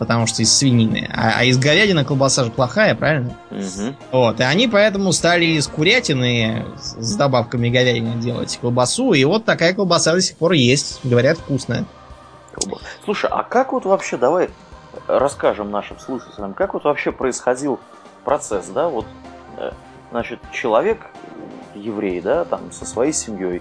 [0.00, 1.10] Потому что из свинины.
[1.12, 3.36] А, а из говядины колбаса же плохая, правильно?
[3.50, 3.94] Угу.
[4.12, 4.40] Вот.
[4.40, 9.12] И они поэтому стали из курятины с добавками говядины делать колбасу.
[9.12, 11.00] И вот такая колбаса до сих пор есть.
[11.04, 11.84] Говорят, вкусная.
[13.04, 14.48] Слушай, а как вот вообще, давай
[15.06, 17.78] расскажем нашим слушателям, как вот вообще происходил
[18.24, 19.06] процесс, да, вот,
[19.58, 19.72] э,
[20.10, 21.08] значит, человек
[21.74, 23.60] евреи, да, там, со своей семьей,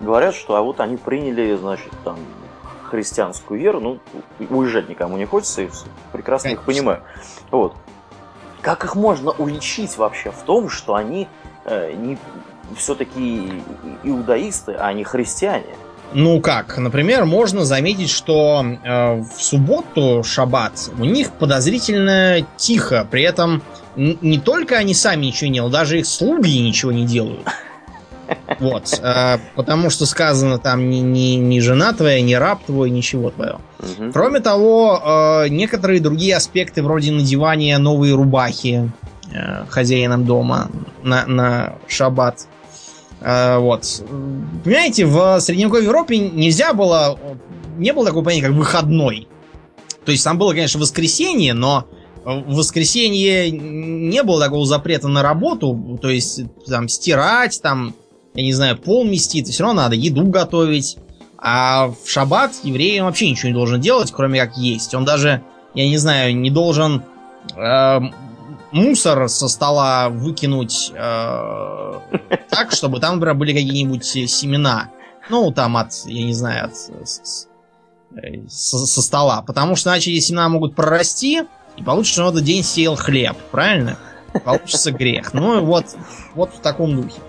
[0.00, 2.18] говорят, что а вот они приняли, значит, там,
[2.90, 3.98] христианскую веру, ну,
[4.50, 5.70] уезжать никому не хочется, и
[6.12, 6.60] прекрасно Конечно.
[6.60, 7.02] их понимаю.
[7.50, 7.74] Вот.
[8.60, 11.28] Как их можно уличить вообще в том, что они
[11.64, 12.18] э, не
[12.76, 13.62] все-таки
[14.02, 15.74] иудаисты, а не христиане?
[16.12, 23.22] Ну как, например, можно заметить, что э, в субботу, шаббат, у них подозрительно тихо, при
[23.22, 23.62] этом
[23.96, 27.46] не только они сами ничего не делают, даже их слуги ничего не делают.
[28.58, 29.00] Вот.
[29.02, 33.60] Э, потому что сказано там ни, ни, ни жена твоя, ни раб твой, ничего твоего.
[33.78, 34.12] Угу.
[34.12, 35.00] Кроме того,
[35.44, 38.90] э, некоторые другие аспекты, вроде надевания новой рубахи
[39.32, 40.70] э, хозяином дома
[41.02, 42.46] на, на шаббат.
[43.22, 44.02] Вот.
[44.64, 47.18] Понимаете, в средневековой Европе нельзя было...
[47.76, 49.28] Не было такого понятия, как выходной.
[50.06, 51.86] То есть там было, конечно, воскресенье, но
[52.24, 57.94] в воскресенье не было такого запрета на работу, то есть там стирать, там,
[58.34, 60.96] я не знаю, пол местить, все равно надо еду готовить.
[61.38, 64.94] А в шаббат евреям вообще ничего не должен делать, кроме как есть.
[64.94, 65.42] Он даже,
[65.74, 67.02] я не знаю, не должен
[67.56, 68.00] э,
[68.72, 72.00] мусор со стола выкинуть э,
[72.50, 74.90] так, чтобы там, например, были какие-нибудь семена.
[75.30, 76.72] Ну, там от, я не знаю, от,
[78.16, 79.42] э, со, со стола.
[79.42, 81.44] Потому что иначе эти семена могут прорасти,
[81.76, 83.96] и получится, что он этот день сеял хлеб, правильно?
[84.44, 85.32] Получится грех.
[85.32, 85.86] Ну вот,
[86.34, 87.20] вот в таком духе.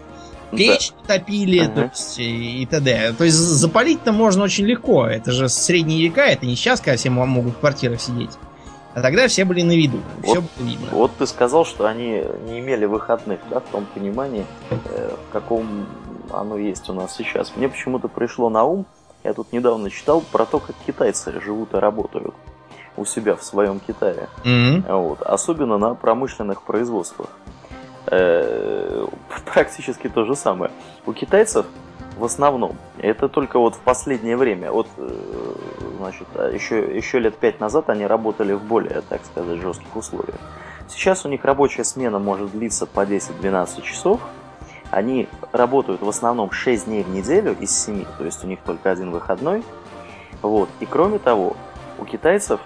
[0.58, 1.74] Печь топили, ага.
[1.74, 3.14] то есть и, и т.д.
[3.18, 5.06] То есть запалить-то можно очень легко.
[5.06, 8.32] Это же средние века, это не сейчас, когда все могут в квартирах сидеть.
[8.94, 10.00] А тогда все были на виду.
[10.18, 10.88] Вот, все было видно.
[10.92, 15.88] Вот ты сказал, что они не имели выходных, да, в том понимании, э, в каком
[16.34, 17.54] оно есть у нас сейчас.
[17.56, 18.86] Мне почему-то пришло на ум,
[19.24, 22.34] я тут недавно читал про то, как китайцы живут и работают
[22.98, 24.28] у себя в своем Китае.
[24.44, 25.02] Mm-hmm.
[25.02, 25.22] Вот.
[25.22, 27.30] Особенно на промышленных производствах.
[28.12, 29.08] Э,
[29.54, 30.72] практически то же самое.
[31.06, 31.66] У китайцев
[32.18, 35.10] в основном, это только вот в последнее время, вот, э,
[35.98, 40.40] значит, еще, еще лет пять назад они работали в более, так сказать, жестких условиях.
[40.88, 44.20] Сейчас у них рабочая смена может длиться по 10-12 часов,
[44.92, 48.92] они работают в основном 6 дней в неделю из 7, то есть у них только
[48.92, 49.64] один выходной.
[50.42, 50.70] Вот.
[50.82, 51.56] И кроме того,
[51.98, 52.60] у китайцев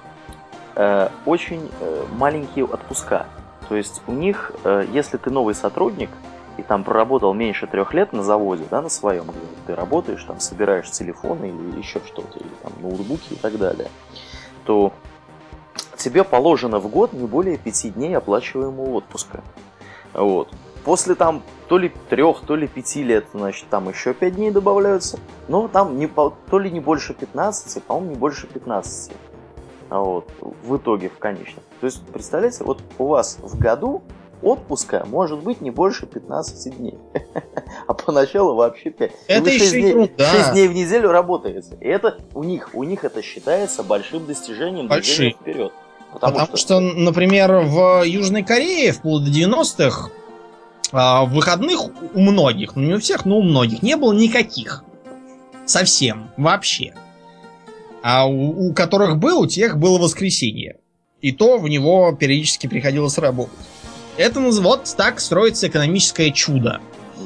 [0.76, 3.28] э, очень э, маленькие отпуска.
[3.68, 6.10] То есть у них, э, если ты новый сотрудник
[6.58, 10.40] и там проработал меньше трех лет на заводе, да, на своем, где ты работаешь, там
[10.40, 13.90] собираешь телефоны или еще что-то, или там ноутбуки и так далее,
[14.66, 14.94] то
[15.98, 19.44] тебе положено в год не более пяти дней оплачиваемого отпуска.
[20.14, 20.54] Вот.
[20.84, 25.20] После там то ли трех, то ли пяти лет, значит, там еще пять дней добавляются.
[25.48, 29.12] Но там не, то ли не больше 15, по-моему, не больше 15.
[29.90, 31.64] А вот, в итоге, в конечном.
[31.80, 34.02] То есть, представляете, вот у вас в году
[34.42, 36.98] отпуска может быть не больше 15 дней.
[37.88, 39.12] А поначалу вообще 5.
[39.28, 40.32] Это еще 6 дней, да.
[40.32, 41.78] 6 дней в неделю работаете.
[41.80, 45.32] И это у них, у них это считается большим достижением Большим.
[45.32, 45.72] вперед.
[46.12, 46.58] Потому, Потому что...
[46.58, 50.10] что, например, в Южной Корее вплоть до 90-х
[50.92, 51.82] а, выходных
[52.14, 54.84] у многих, ну не у всех, но у многих, не было никаких.
[55.66, 56.30] Совсем.
[56.38, 56.94] Вообще.
[58.08, 60.78] А у, у которых был, у тех было воскресенье.
[61.22, 63.58] И то в него периодически приходилось работать.
[64.16, 66.82] Это вот так строится экономическое чудо.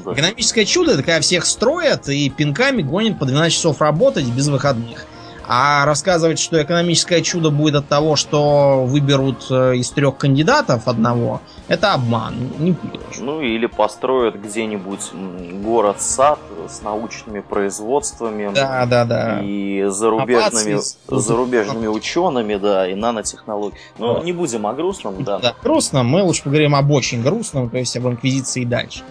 [0.05, 0.13] Да.
[0.13, 5.05] Экономическое чудо это когда всех строят и пинками гонят по 12 часов работать без выходных.
[5.51, 11.41] А рассказывать, что экономическое чудо будет от того, что выберут э, из трех кандидатов одного,
[11.67, 13.17] это обман, не пьешь.
[13.19, 15.11] Ну или построят где-нибудь
[15.63, 16.37] город-сад
[16.69, 18.51] с научными производствами.
[18.53, 19.39] Да, да, да.
[19.41, 23.79] И зарубежными, зарубежными учеными, да, и нанотехнологиями.
[23.97, 24.23] Ну, вот.
[24.23, 25.39] не будем о грустном, да.
[25.39, 29.03] Да, грустном, мы лучше поговорим об очень грустном, то есть об инквизиции дальше.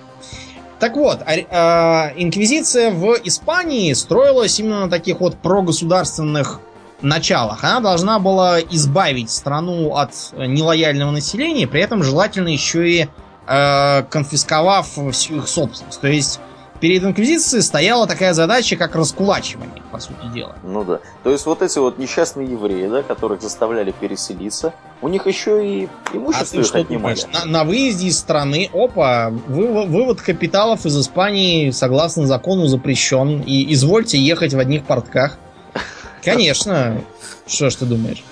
[0.78, 6.60] Так вот, а, а, инквизиция в Испании строилась именно на таких вот прогосударственных
[7.02, 7.64] началах.
[7.64, 13.08] Она должна была избавить страну от нелояльного населения, при этом желательно еще и
[13.46, 16.00] э, конфисковав всю их собственность.
[16.00, 16.40] То есть
[16.80, 20.56] перед Инквизицией стояла такая задача, как раскулачивание, по сути дела.
[20.62, 21.00] Ну да.
[21.22, 25.88] То есть вот эти вот несчастные евреи, да, которых заставляли переселиться, у них еще и
[26.12, 27.18] имущество а их отнимали.
[27.32, 33.42] На, на выезде из страны, опа, вывод, вывод капиталов из Испании согласно закону запрещен.
[33.42, 35.38] И извольте ехать в одних портках.
[36.22, 37.02] Конечно.
[37.46, 38.22] Что ж ты думаешь?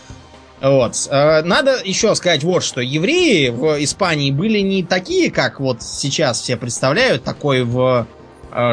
[0.61, 0.95] Вот.
[1.11, 2.81] Э, надо еще сказать вот что.
[2.81, 8.07] Евреи в Испании были не такие, как вот сейчас все представляют, такой в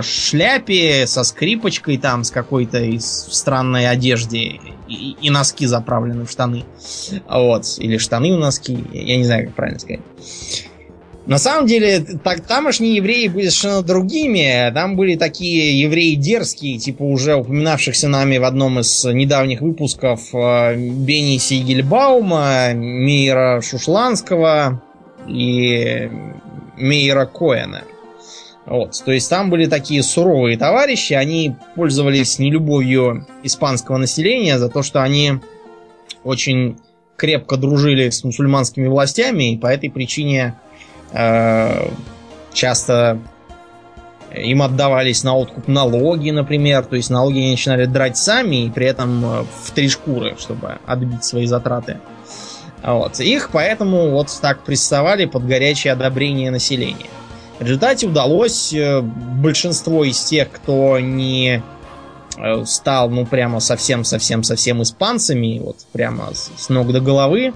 [0.01, 6.63] шляпе со скрипочкой там, с какой-то из странной одежде и, и носки заправлены в штаны.
[7.29, 7.65] Вот.
[7.79, 8.77] Или штаны в носки.
[8.91, 10.01] Я не знаю, как правильно сказать.
[11.25, 14.69] На самом деле, так, тамошние евреи были совершенно другими.
[14.73, 20.75] Там были такие евреи дерзкие, типа уже упоминавшихся нами в одном из недавних выпусков э,
[20.75, 24.81] Бенни Сигельбаума, Мейра Шушланского
[25.25, 26.09] и
[26.77, 27.83] Мейра Коэна.
[28.65, 34.83] Вот, то есть там были такие суровые товарищи, они пользовались нелюбовью испанского населения за то,
[34.83, 35.33] что они
[36.23, 36.77] очень
[37.17, 40.55] крепко дружили с мусульманскими властями, и по этой причине
[41.11, 41.89] э,
[42.53, 43.19] часто
[44.33, 46.85] им отдавались на откуп налоги, например.
[46.85, 50.79] То есть налоги они начинали драть сами, и при этом э, в три шкуры, чтобы
[50.85, 51.99] отбить свои затраты.
[52.83, 53.19] Вот.
[53.19, 57.09] Их поэтому вот так приставали под горячее одобрение населения.
[57.59, 61.61] В результате удалось э, большинство из тех, кто не
[62.37, 67.53] э, стал, ну, прямо совсем-совсем-совсем испанцами, вот прямо с, ног до головы,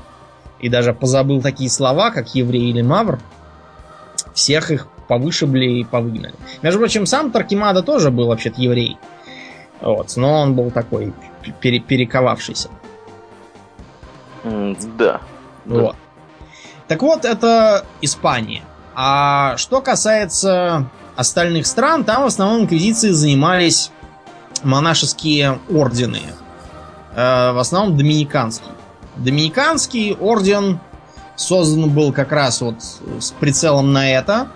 [0.59, 3.19] и даже позабыл такие слова, как еврей или мавр,
[4.33, 6.35] всех их повышибли и повыгнали.
[6.61, 8.97] Между прочим, сам Таркимада тоже был вообще-то еврей.
[9.81, 11.13] Вот, но он был такой
[11.59, 12.69] пере перековавшийся.
[14.43, 15.21] Да.
[15.65, 15.95] Вот.
[16.87, 18.61] Так вот, это Испания.
[18.99, 23.91] А что касается остальных стран, там в основном инквизиции занимались
[24.63, 26.21] монашеские ордены.
[27.13, 28.71] Э, в основном доминиканский.
[29.17, 30.79] Доминиканский орден
[31.35, 32.81] создан был как раз вот
[33.19, 34.47] с прицелом на это.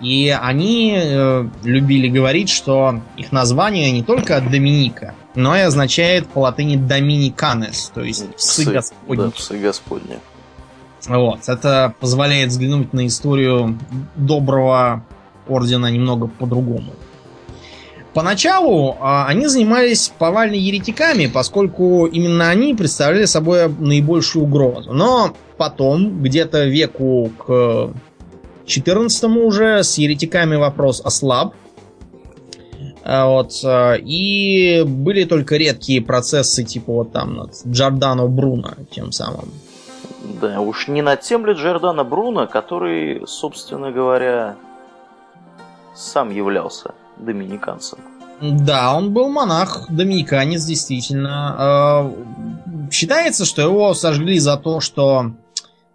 [0.00, 6.40] И они э, любили говорить, что их название не только Доминика, но и означает по
[6.40, 9.22] латыни Доминиканес, то есть псы, псы Господни.
[9.22, 10.18] Да, псы Господни.
[11.08, 11.40] Вот.
[11.48, 13.78] Это позволяет взглянуть на историю
[14.16, 15.04] доброго
[15.48, 16.92] ордена немного по-другому.
[18.16, 24.94] Поначалу а, они занимались повальными еретиками, поскольку именно они представляли собой наибольшую угрозу.
[24.94, 27.92] Но потом, где-то веку к
[28.66, 31.54] XIV уже с еретиками вопрос ослаб.
[33.04, 39.12] А, вот, а, и были только редкие процессы, типа вот там над Джордано Бруно тем
[39.12, 39.50] самым.
[40.40, 44.56] Да, уж не над тем ли Джордано Бруно, который, собственно говоря,
[45.94, 47.98] сам являлся доминиканцем.
[48.40, 51.56] Да, он был монах, доминиканец, действительно.
[51.58, 52.12] А,
[52.90, 55.32] считается, что его сожгли за то, что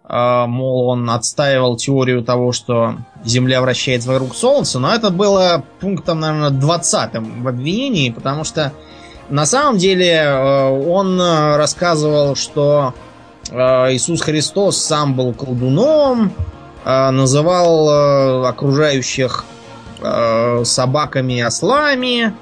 [0.04, 6.20] а, мол, он отстаивал теорию того, что Земля вращается вокруг Солнца, но это было пунктом,
[6.20, 8.72] наверное, 20 в обвинении, потому что
[9.28, 12.92] на самом деле а, он рассказывал, что
[13.50, 16.32] Иисус Христос сам был колдуном,
[16.84, 19.44] называл окружающих
[20.64, 22.34] собаками и ослами,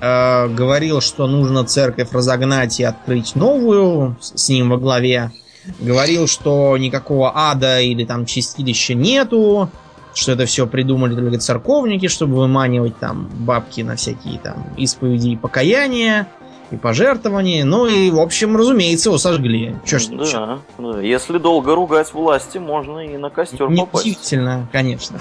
[0.00, 5.32] говорил, что нужно церковь разогнать и открыть новую с ним во главе
[5.80, 9.70] говорил, что никакого ада или там чистилища нету,
[10.14, 15.36] что это все придумали только церковники, чтобы выманивать там бабки на всякие там исповеди и
[15.36, 16.28] покаяния
[16.70, 17.64] и пожертвования.
[17.64, 19.76] Ну и, в общем, разумеется, его сожгли.
[19.84, 20.58] Че ж, да, чё?
[20.78, 24.06] да, если долго ругать власти, можно и на костер попасть.
[24.06, 25.20] Удивительно, конечно.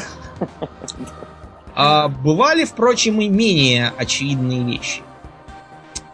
[1.75, 5.01] А бывали, впрочем, и менее очевидные вещи.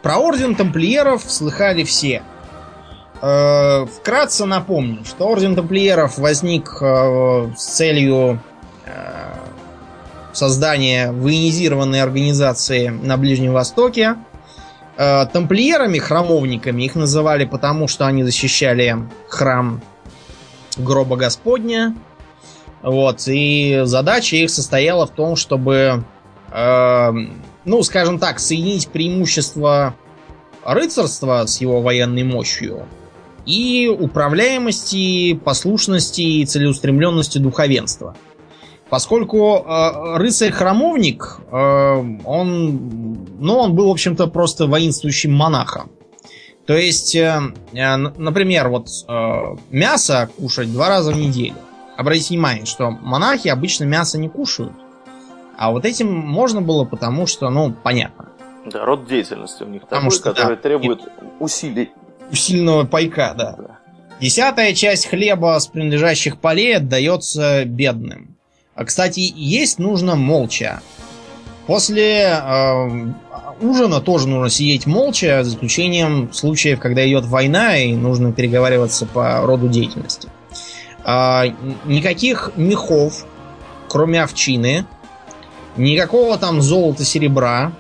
[0.02, 2.24] Про орден тамплиеров слыхали все–
[3.22, 8.40] Э, вкратце напомню, что Орден Тамплиеров возник э, с целью
[8.86, 9.34] э,
[10.32, 14.16] создания военизированной организации на Ближнем Востоке.
[15.00, 18.98] Тамплиерами, храмовниками их называли потому, что они защищали
[19.30, 19.82] храм
[20.76, 21.96] гроба Господня.
[22.82, 26.04] Вот, и задача их состояла в том, чтобы,
[26.52, 29.96] ну, скажем так, соединить преимущество
[30.66, 32.86] рыцарства с его военной мощью
[33.46, 38.18] и управляемости, послушности и целеустремленности духовенства.
[38.90, 41.56] Поскольку э, рыцарь-храмовник, э,
[42.26, 45.92] он, ну, он был, в общем-то, просто воинствующим монахом.
[46.66, 47.40] То есть, э,
[47.74, 51.56] э, например, вот э, мясо кушать два раза в неделю.
[51.98, 54.74] Обратите внимание, что монахи обычно мясо не кушают.
[55.58, 58.30] А вот этим можно было, потому что, ну, понятно.
[58.66, 61.02] Да, род деятельности у них потому такой, что, который да, требует
[61.40, 61.92] усилий
[62.32, 63.80] сильного пайка, да.
[64.22, 68.29] Десятая часть хлеба с принадлежащих полей отдается бедным.
[68.80, 70.80] А, кстати, есть нужно молча.
[71.68, 73.08] После э,
[73.60, 79.42] ужина тоже нужно сидеть молча, за исключением случаев, когда идет война и нужно переговариваться по
[79.42, 80.30] роду деятельности.
[81.04, 81.52] Э,
[81.84, 83.26] никаких мехов,
[83.90, 84.86] кроме овчины,
[85.76, 87.74] никакого там золота-серебра,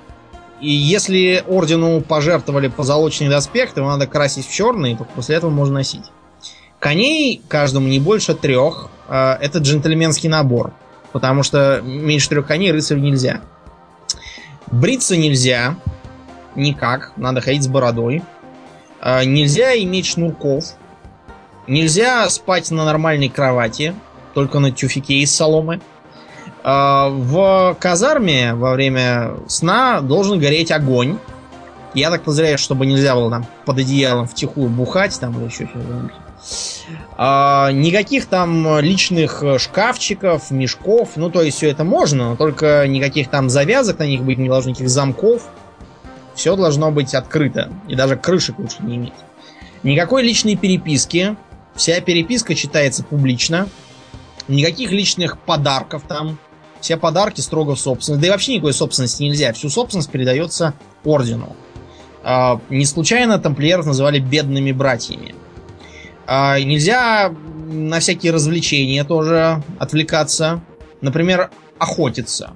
[0.59, 5.37] и если ордену пожертвовали позолоченный доспех, то его надо красить в черный, и только после
[5.37, 6.11] этого можно носить.
[6.79, 8.89] Коней каждому не больше трех.
[9.07, 10.73] А, это джентльменский набор.
[11.11, 13.41] Потому что меньше трех коней рыцарю нельзя.
[14.67, 15.75] Бриться нельзя.
[16.55, 17.13] Никак.
[17.17, 18.21] Надо ходить с бородой.
[19.01, 20.65] А, нельзя иметь шнурков.
[21.67, 23.95] Нельзя спать на нормальной кровати.
[24.33, 25.81] Только на тюфике из соломы.
[26.63, 31.17] А, в казарме во время сна должен гореть огонь.
[31.95, 36.11] Я так подозреваю, чтобы нельзя было там под одеялом втихую бухать там или еще что-нибудь.
[37.17, 41.11] А, никаких там личных шкафчиков, мешков.
[41.15, 44.49] Ну, то есть все это можно, но только никаких там завязок на них быть не
[44.49, 45.49] должно, никаких замков.
[46.35, 47.69] Все должно быть открыто.
[47.87, 49.13] И даже крышек лучше не иметь.
[49.83, 51.35] Никакой личной переписки.
[51.75, 53.67] Вся переписка читается публично.
[54.47, 56.37] Никаких личных подарков там.
[56.79, 58.21] Все подарки строго в собственность.
[58.21, 59.51] Да и вообще никакой собственности нельзя.
[59.53, 60.73] Всю собственность передается
[61.03, 61.55] ордену.
[62.23, 65.35] А, не случайно тамплиеров называли бедными братьями.
[66.31, 67.33] А, нельзя
[67.71, 70.61] на всякие развлечения тоже отвлекаться.
[71.01, 72.51] Например, охотиться.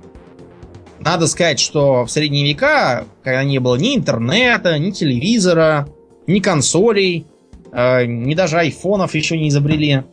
[1.00, 5.90] Надо сказать, что в средние века, когда не было ни интернета, ни телевизора,
[6.28, 7.26] ни консолей,
[7.72, 10.04] а, ни даже айфонов еще не изобрели,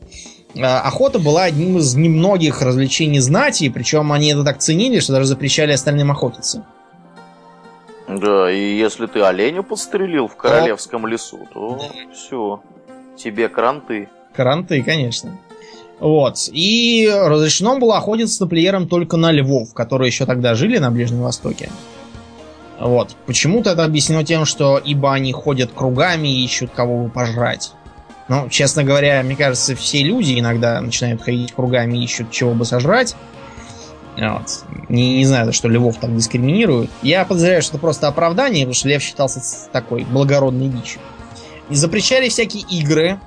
[0.57, 5.27] а, охота была одним из немногих развлечений знати, причем они это так ценили, что даже
[5.27, 6.65] запрещали остальным охотиться.
[8.09, 12.13] Да, и если ты оленя подстрелил в королевском лесу, то да.
[12.15, 12.63] все,
[13.17, 14.09] тебе кранты.
[14.35, 15.39] Кранты, конечно.
[15.99, 16.49] Вот.
[16.51, 21.21] И разрешено было охотиться с тамплиером только на львов, которые еще тогда жили на Ближнем
[21.21, 21.69] Востоке.
[22.81, 23.15] Вот.
[23.27, 27.73] Почему-то это объяснено тем, что ибо они ходят кругами и ищут кого бы пожрать.
[28.29, 32.65] Ну, честно говоря, мне кажется, все люди иногда начинают ходить кругами и ищут чего бы
[32.65, 33.15] сожрать.
[34.17, 34.65] Вот.
[34.89, 36.91] Не, не знаю, что львов так дискриминируют.
[37.03, 39.41] Я подозреваю, что это просто оправдание, потому что лев считался
[39.73, 41.01] такой благородной дичью.
[41.71, 43.21] И запрещали всякие игры,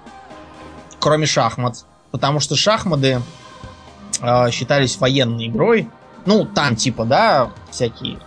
[0.99, 1.85] кроме шахмат.
[2.11, 3.21] Потому что шахматы
[4.21, 5.89] э, считались военной игрой.
[6.25, 8.19] Ну, там типа, да, всякие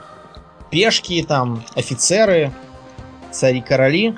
[0.71, 2.53] пешки, там, офицеры,
[3.31, 4.17] цари-короли.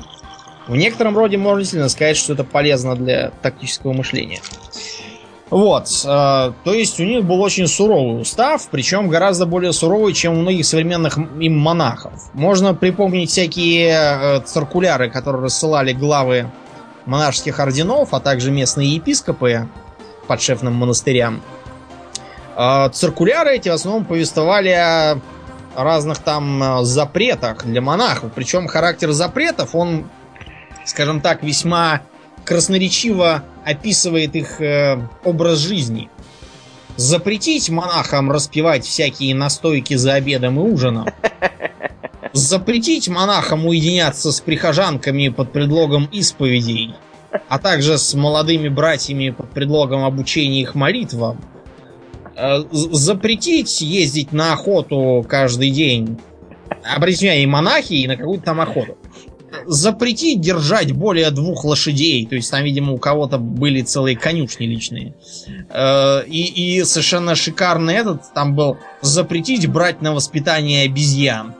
[0.66, 4.40] В некотором роде можно действительно сказать, что это полезно для тактического мышления.
[5.50, 10.34] Вот, э, то есть у них был очень суровый устав, причем гораздо более суровый, чем
[10.34, 12.12] у многих современных им монахов.
[12.34, 16.50] Можно припомнить всякие э, циркуляры, которые рассылали главы
[17.06, 19.68] монашеских орденов, а также местные епископы
[20.26, 21.40] подшефным монастырям.
[22.56, 25.18] Э, циркуляры эти в основном повествовали о
[25.74, 28.32] разных там э, запретах для монахов.
[28.34, 30.10] Причем характер запретов, он,
[30.84, 32.02] скажем так, весьма
[32.44, 36.08] красноречиво описывает их э, образ жизни.
[36.96, 41.06] Запретить монахам распивать всякие настойки за обедом и ужином.
[42.32, 46.94] Запретить монахам уединяться с прихожанками под предлогом исповедей,
[47.48, 51.38] а также с молодыми братьями под предлогом обучения их молитвам.
[52.36, 56.18] Э, запретить ездить на охоту каждый день.
[56.84, 58.97] Обратите внимание, и монахи, и на какую-то там охоту
[59.66, 62.26] запретить держать более двух лошадей.
[62.26, 65.14] То есть там, видимо, у кого-то были целые конюшни личные.
[65.70, 71.54] Э, и, и совершенно шикарный этот там был запретить брать на воспитание обезьян.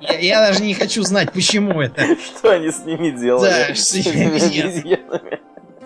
[0.00, 2.02] Я, я даже не хочу знать, почему это.
[2.38, 3.50] Что они с ними делали?
[3.50, 5.40] Да, с этими обезьянами.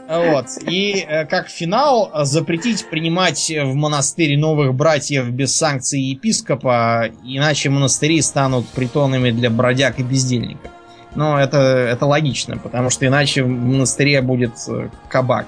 [0.08, 0.46] Вот.
[0.68, 8.20] И э, как финал запретить принимать в монастырь новых братьев без санкций епископа, иначе монастыри
[8.20, 10.72] станут притонами для бродяг и бездельников.
[11.14, 15.46] Но это, это логично, потому что иначе в монастыре будет э, кабак.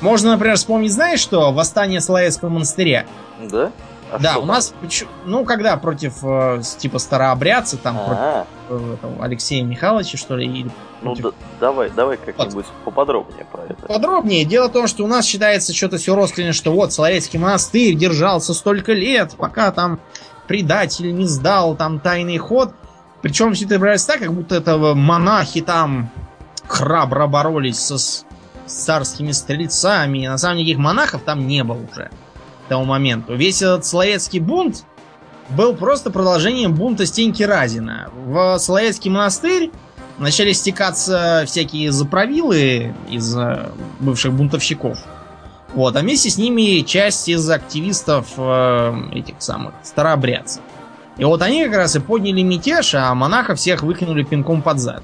[0.00, 1.52] Можно, например, вспомнить, знаешь что?
[1.52, 3.04] Восстание Соловецкого монастыря.
[3.50, 3.70] Да?
[4.12, 4.74] А да, у нас,
[5.24, 8.46] ну, когда против, э, типа, старообрядца, там, А-а-а.
[8.68, 10.70] против э, Алексея Михайловича, что ли, или
[11.00, 12.66] Ну, да, давай, давай как-нибудь вот.
[12.84, 13.86] поподробнее про это.
[13.86, 14.44] Подробнее.
[14.44, 18.52] Дело в том, что у нас считается что-то все родственное, что вот Соловецкий монастырь держался
[18.52, 19.98] столько лет, пока там
[20.46, 22.72] предатель не сдал там тайный ход.
[23.22, 26.10] Причем все это брать так, как будто это монахи там
[26.66, 28.24] храбро боролись со, с
[28.66, 30.26] царскими стрельцами.
[30.26, 32.10] На самом деле никаких монахов там не было уже
[32.66, 33.34] к тому моменту.
[33.34, 34.84] Весь этот Соловецкий бунт
[35.50, 38.10] был просто продолжением бунта Стеньки Разина.
[38.26, 39.70] В Соловецкий монастырь
[40.18, 43.70] начали стекаться всякие заправилы из э,
[44.00, 44.98] бывших бунтовщиков.
[45.74, 50.62] Вот, а вместе с ними часть из активистов э, этих самых старообрядцев.
[51.18, 55.02] И вот они как раз и подняли мятеж, а монаха всех выкинули пинком под зад.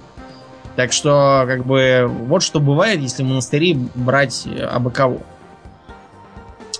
[0.76, 5.20] Так что, как бы, вот что бывает, если монастыри брать э, абы кого.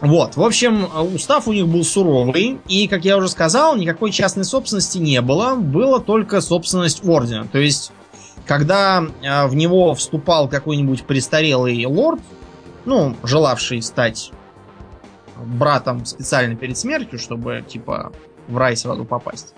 [0.01, 4.45] Вот, в общем, устав у них был суровый, и, как я уже сказал, никакой частной
[4.45, 7.49] собственности не было, было только собственность ордена.
[7.51, 7.91] То есть,
[8.47, 12.21] когда э, в него вступал какой-нибудь престарелый лорд,
[12.85, 14.31] ну, желавший стать
[15.37, 18.13] братом специально перед смертью, чтобы, типа,
[18.49, 19.55] в рай сразу попасть.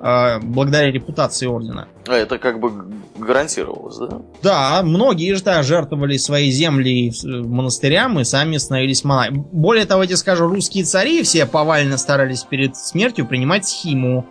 [0.00, 1.88] А, благодаря репутации ордена.
[2.06, 2.70] А это как бы
[3.16, 4.20] гарантировалось, да?
[4.42, 9.44] Да, многие же да, жертвовали свои земли монастырям и сами становились монахами.
[9.52, 14.26] Более того, я тебе скажу, русские цари все повально старались перед смертью принимать схиму,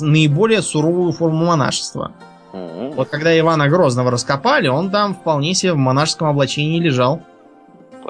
[0.00, 2.12] наиболее суровую форму монашества.
[2.52, 7.22] mm Вот когда Ивана Грозного раскопали, он там вполне себе в монашеском облачении лежал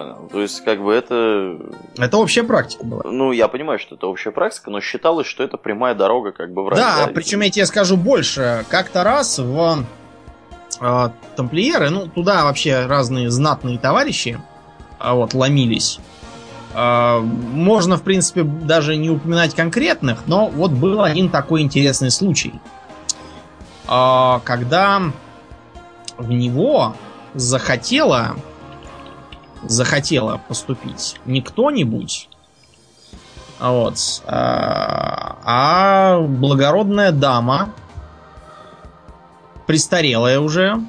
[0.01, 0.29] понял.
[0.31, 1.59] То есть, как бы это...
[1.97, 3.03] Это общая практика была.
[3.05, 6.65] Ну, я понимаю, что это общая практика, но считалось, что это прямая дорога как бы
[6.65, 6.79] в рай.
[6.79, 8.65] Да, да причем я тебе скажу больше.
[8.69, 9.85] Как-то раз в
[10.81, 14.41] э, тамплиеры, ну, туда вообще разные знатные товарищи
[14.99, 15.99] э, вот, ломились.
[16.75, 22.55] Э, можно, в принципе, даже не упоминать конкретных, но вот был один такой интересный случай.
[23.89, 25.03] Э, когда
[26.17, 26.95] в него
[27.35, 28.37] захотела
[29.63, 32.29] захотела поступить не кто-нибудь,
[33.59, 33.97] а вот,
[34.27, 37.71] а, а благородная дама,
[39.67, 40.81] престарелая уже,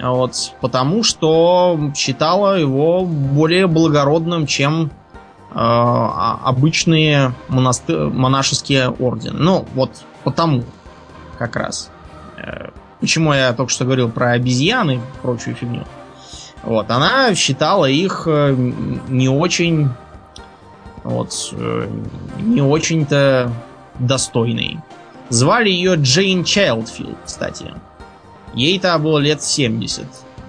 [0.00, 4.90] а вот, потому что считала его более благородным, чем
[5.54, 7.96] обычные монасты...
[7.96, 9.38] монашеские ордены.
[9.38, 10.64] Ну, вот потому
[11.38, 11.90] как раз.
[12.36, 15.84] Э, почему я только что говорил про обезьяны и прочую фигню.
[16.64, 18.54] Вот, она считала их э,
[19.08, 19.90] не очень,
[21.02, 21.88] вот, э,
[22.40, 23.52] не очень-то
[23.98, 24.78] достойной.
[25.28, 27.72] Звали ее Джейн Чайлдфилд, кстати.
[28.54, 30.06] Ей-то было лет 70.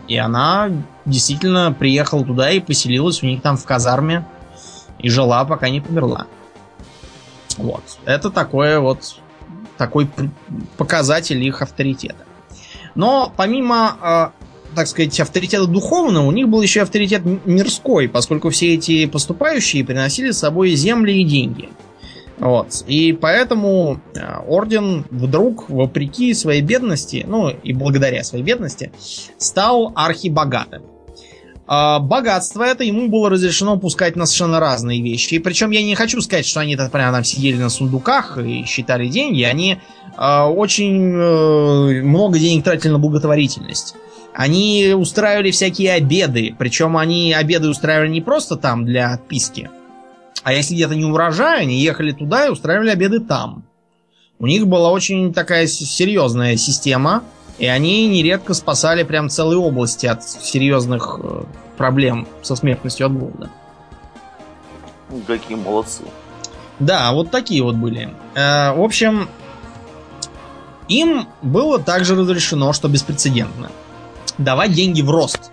[0.07, 0.71] И она
[1.05, 4.25] действительно приехала туда и поселилась у них там в казарме.
[4.99, 6.27] И жила, пока не померла.
[7.57, 7.83] Вот.
[8.05, 9.17] Это такое вот
[9.77, 10.09] такой
[10.77, 12.25] показатель их авторитета.
[12.95, 14.44] Но помимо э,
[14.75, 20.31] так сказать, авторитета духовного, у них был еще авторитет мирской, поскольку все эти поступающие приносили
[20.31, 21.69] с собой земли и деньги.
[22.37, 22.83] Вот.
[22.85, 28.91] И поэтому э, орден вдруг, вопреки своей бедности, ну и благодаря своей бедности,
[29.37, 30.83] стал архибогатым.
[31.67, 35.35] А богатство это ему было разрешено пускать на совершенно разные вещи.
[35.35, 39.07] И причем я не хочу сказать, что они прямо там сидели на сундуках и считали
[39.07, 39.41] деньги.
[39.41, 39.77] Они
[40.17, 43.95] э, очень э, много денег тратили на благотворительность.
[44.35, 46.53] Они устраивали всякие обеды.
[46.59, 49.69] Причем они обеды устраивали не просто там для отписки,
[50.43, 53.63] а если где-то не урожай, они ехали туда и устраивали обеды там.
[54.37, 57.23] У них была очень такая серьезная система,
[57.57, 61.43] и они нередко спасали прям целые области от серьезных э,
[61.77, 63.49] проблем со смертностью от голода.
[65.25, 66.03] Какие молодцы.
[66.79, 68.13] Да, вот такие вот были.
[68.35, 69.29] Э, в общем,
[70.89, 73.71] им было также разрешено, что беспрецедентно,
[74.37, 75.51] давать деньги в рост.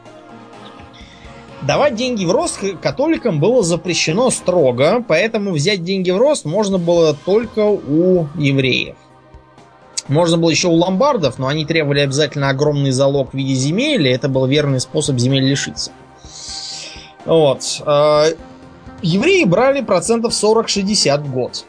[1.63, 7.15] Давать деньги в рост католикам было запрещено строго, поэтому взять деньги в рост можно было
[7.15, 8.97] только у евреев.
[10.09, 14.11] Можно было еще у ломбардов, но они требовали обязательно огромный залог в виде земель, и
[14.11, 15.93] это был верный способ земель лишиться.
[17.25, 17.81] Вот.
[17.87, 18.27] А,
[19.01, 21.65] евреи брали процентов 40-60 в год.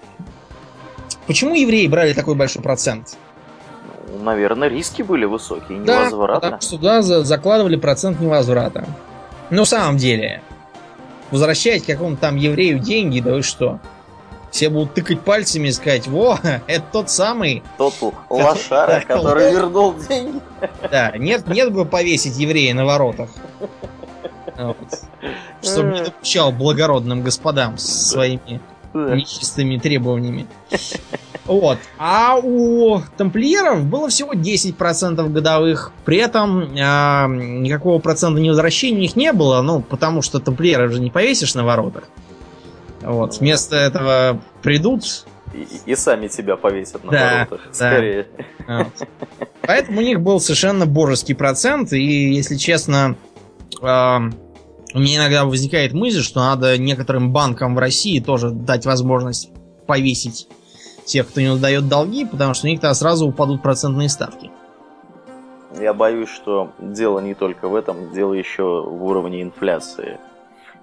[1.28, 3.16] Почему евреи брали такой большой процент?
[4.22, 6.34] Наверное, риски были высокие, невозвратно.
[6.34, 8.86] Да, потому что туда закладывали процент невозврата.
[9.50, 10.42] Ну, в самом деле,
[11.32, 13.80] возвращать какому-то там еврею деньги, да вы что?
[14.52, 16.38] Все будут тыкать пальцами и сказать, во,
[16.68, 17.64] это тот самый...
[17.78, 17.96] Тот
[18.30, 20.40] лошара, который вернул деньги.
[20.92, 23.30] Да, нет, нет бы повесить еврея на воротах.
[24.56, 24.78] Вот.
[25.64, 28.62] Чтобы не допущал благородным господам своими
[28.94, 30.48] нечистыми требованиями.
[31.46, 31.78] Вот.
[31.98, 35.92] А у тамплиеров было всего 10% годовых.
[36.06, 41.02] При этом э, никакого процента невозвращения у них не было, ну, потому что тамплиеров же
[41.02, 42.06] не повесишь на воротах.
[43.02, 43.40] Вот.
[43.40, 45.26] Вместо этого придут...
[45.54, 47.68] И, и сами тебя повесят на да, воротах.
[47.68, 47.74] Да.
[47.74, 48.28] Скорее.
[48.68, 49.08] Вот.
[49.62, 51.94] Поэтому у них был совершенно божеский процент.
[51.94, 53.16] И, если честно,
[53.82, 54.18] э,
[54.94, 59.50] у меня иногда возникает мысль, что надо некоторым банкам в России тоже дать возможность
[59.88, 60.48] повесить
[61.06, 64.52] тех, кто не отдает долги, потому что у них тогда сразу упадут процентные ставки.
[65.80, 70.20] Я боюсь, что дело не только в этом, дело еще в уровне инфляции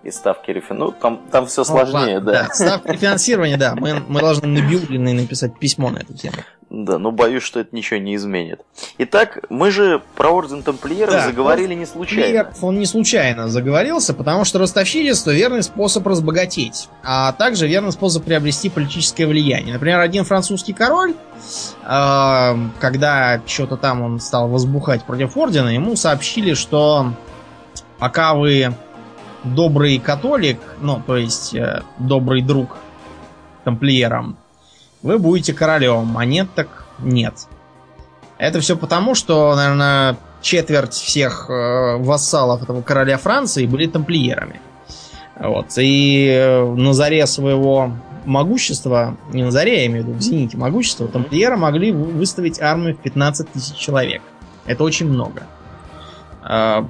[0.03, 0.95] и ставки рефинансирования.
[0.95, 2.43] Ну, там, там все сложнее, ну, ладно, да.
[2.49, 2.55] да.
[2.55, 3.75] Ставки рефинансирования, да.
[3.75, 6.37] Мы, мы должны на Бьюлиной написать письмо на эту тему.
[6.71, 8.61] Да, но боюсь, что это ничего не изменит.
[8.99, 12.53] Итак, мы же про Орден Тамплиеров да, заговорили не случайно.
[12.63, 18.71] Он не случайно заговорился, потому что ростовщичество– верный способ разбогатеть, а также верный способ приобрести
[18.71, 19.75] политическое влияние.
[19.75, 21.15] Например, один французский король,
[21.83, 27.13] э, когда что-то там он стал возбухать против Ордена, ему сообщили, что
[27.99, 28.73] пока вы
[29.45, 32.77] добрый католик, ну, то есть э, добрый друг
[33.65, 34.37] тамплиерам,
[35.03, 37.35] вы будете королем, а нет, так нет.
[38.39, 44.61] Это все потому, что, наверное, четверть всех э, вассалов этого короля Франции были тамплиерами.
[45.39, 45.67] Вот.
[45.79, 47.93] И э, на заре своего
[48.25, 52.95] могущества, не на заре, я имею в виду, в зените могущества, тамплиеры могли выставить армию
[52.95, 54.23] в 15 тысяч человек.
[54.67, 55.43] Это очень много.
[56.43, 56.85] Э,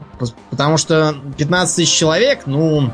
[0.50, 2.92] потому что 15 тысяч человек, ну,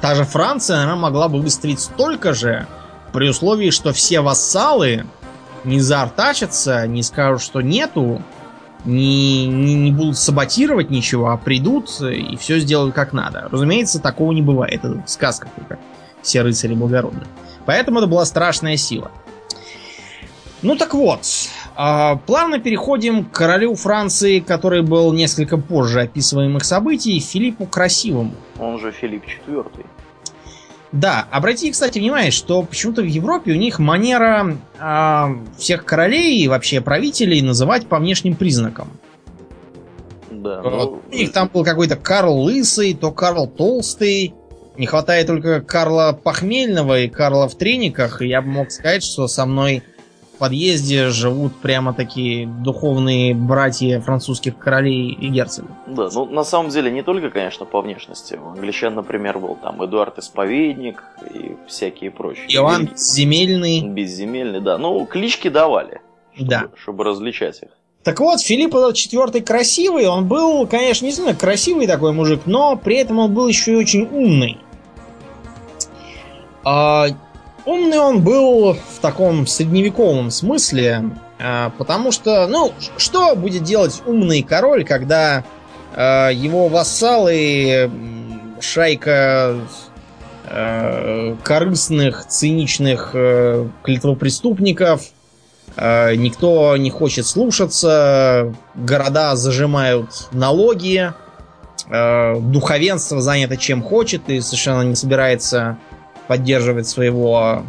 [0.00, 2.66] та же Франция, наверное, могла бы выставить столько же,
[3.12, 5.06] при условии, что все вассалы
[5.62, 8.20] не заортачатся, не скажут, что нету,
[8.84, 13.48] не, не, не будут саботировать ничего, а придут и все сделают как надо.
[13.50, 14.84] Разумеется, такого не бывает.
[14.84, 15.78] Это сказка только.
[16.22, 17.22] Все рыцари благородны.
[17.66, 19.10] Поэтому это была страшная сила.
[20.62, 21.20] Ну так вот,
[21.76, 28.34] а, плавно переходим к королю Франции, который был несколько позже описываемых событий, Филиппу Красивому.
[28.58, 29.84] Он же Филипп IV.
[30.92, 35.24] Да, обратите, кстати, внимание, что почему-то в Европе у них манера э,
[35.58, 38.88] всех королей и вообще правителей называть по внешним признакам.
[40.30, 40.62] Да.
[40.62, 41.02] Ну...
[41.10, 44.34] У них там был какой-то Карл Лысый, то Карл Толстый.
[44.76, 49.26] Не хватает только Карла Похмельного и Карла в трениках, и я бы мог сказать, что
[49.26, 49.82] со мной
[50.34, 55.70] подъезде живут прямо такие духовные братья французских королей и герцогов.
[55.86, 58.34] Да, ну на самом деле не только, конечно, по внешности.
[58.34, 62.46] У англичан, например, был там Эдуард Исповедник и всякие прочие.
[62.48, 63.88] Иоанн Безземельный.
[63.88, 64.78] Безземельный, да.
[64.78, 66.00] Ну, клички давали,
[66.34, 66.64] чтобы, да.
[66.76, 67.68] чтобы различать их.
[68.02, 72.96] Так вот, Филипп четвертый красивый, он был, конечно, не знаю, красивый такой мужик, но при
[72.96, 74.58] этом он был еще и очень умный.
[77.64, 84.02] А, Умный он был в таком средневековом смысле, а, потому что, ну, что будет делать
[84.06, 85.44] умный король, когда
[85.94, 87.90] э, его вассалы,
[88.60, 89.56] шайка
[90.46, 93.14] э, корыстных, циничных
[93.82, 95.02] клетвопреступников,
[95.76, 101.12] никто не хочет слушаться, города зажимают налоги,
[101.90, 105.78] духовенство занято чем хочет и совершенно не собирается
[106.28, 107.62] поддерживать своего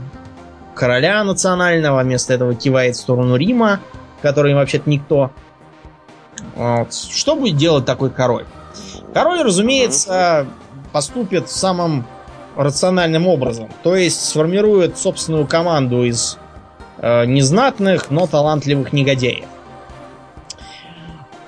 [0.74, 3.80] короля национального, вместо этого кивает в сторону Рима,
[4.22, 5.32] который вообще-то никто.
[6.56, 6.94] Вот.
[6.94, 8.46] Что будет делать такой король?
[9.14, 10.48] Король, разумеется,
[10.92, 12.06] поступит самым
[12.56, 13.70] рациональным образом.
[13.84, 16.38] То есть сформирует собственную команду из
[16.98, 19.46] э, незнатных, но талантливых негодяев.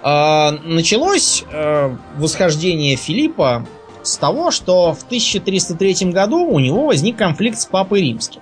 [0.04, 3.66] Э, началось э, восхождение Филиппа
[4.08, 8.42] с того, что в 1303 году у него возник конфликт с папой римским.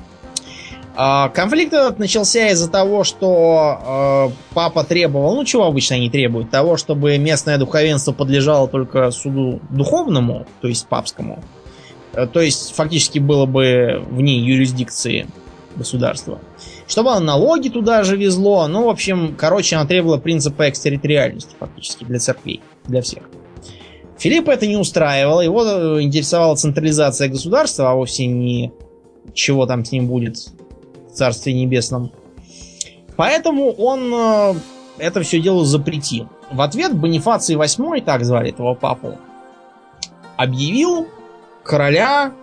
[0.98, 6.50] А, конфликт этот начался из-за того, что э, папа требовал, ну чего обычно они требуют,
[6.50, 11.44] того, чтобы местное духовенство подлежало только суду духовному, то есть папскому.
[12.14, 15.28] Э, то есть фактически было бы вне юрисдикции
[15.76, 16.40] государства.
[16.88, 18.68] Чтобы оно налоги туда же везло.
[18.68, 23.24] Ну, в общем, короче, она требовала принципа экстерриториальности фактически для церквей, для всех.
[24.18, 28.72] Филиппа это не устраивало, его э, интересовала централизация государства, а вовсе не
[29.34, 32.12] чего там с ним будет в Царстве Небесном.
[33.18, 34.54] Поэтому он э,
[34.98, 36.30] это все дело запретил.
[36.52, 39.18] В ответ Бонифаций VIII, так звали этого папу,
[40.38, 41.08] объявил
[41.64, 42.34] короля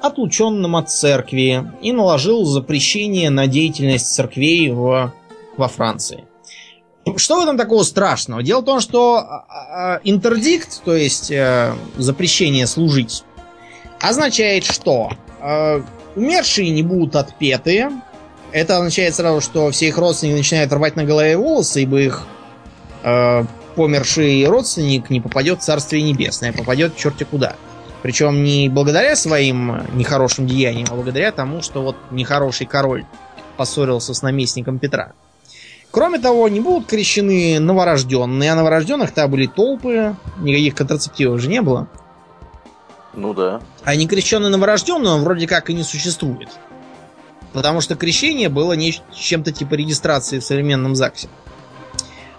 [0.00, 5.12] отлученным от церкви и наложил запрещение на деятельность церквей в,
[5.56, 6.24] во Франции.
[7.16, 8.42] Что в этом такого страшного?
[8.42, 13.24] Дело в том, что а, а, интердикт, то есть э, запрещение служить,
[14.00, 15.82] означает, что э,
[16.16, 17.90] умершие не будут отпеты.
[18.52, 22.26] Это означает сразу, что все их родственники начинают рвать на голове волосы, ибо их
[23.02, 23.44] э,
[23.74, 27.56] померший родственник не попадет в Царствие Небесное, а попадет черти куда.
[28.02, 33.04] Причем не благодаря своим нехорошим деяниям, а благодаря тому, что вот нехороший король
[33.56, 35.12] поссорился с наместником Петра.
[35.90, 41.88] Кроме того, не будут крещены новорожденные, а новорожденных-то были толпы, никаких контрацептивов же не было.
[43.14, 43.60] Ну да.
[43.84, 46.50] А некрещенный новорожденный он вроде как и не существует.
[47.52, 51.28] Потому что крещение было не чем-то типа регистрации в современном ЗАГСе.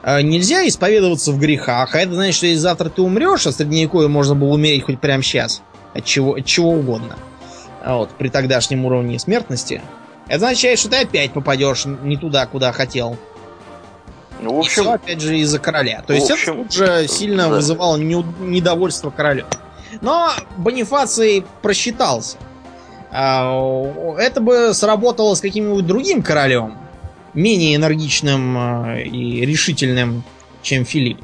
[0.04, 3.54] А нельзя исповедоваться в грехах, а это значит, что если завтра ты умрешь, а в
[3.54, 5.62] средневековье можно было умереть хоть прямо сейчас.
[5.94, 7.18] От чего, от чего угодно.
[7.84, 9.82] А вот, при тогдашнем уровне смертности.
[10.28, 13.18] Это означает, что ты опять попадешь не туда, куда хотел.
[14.42, 16.04] Ну, в общем, И все, опять же, из-за короля.
[16.06, 17.56] То есть общем, это тут же сильно да.
[17.56, 19.46] вызывало недовольство короля.
[20.02, 22.38] Но Бонифаций просчитался.
[23.12, 26.78] А, это бы сработало с каким-нибудь другим королем,
[27.34, 30.24] менее энергичным а, и решительным,
[30.62, 31.20] чем Филипп.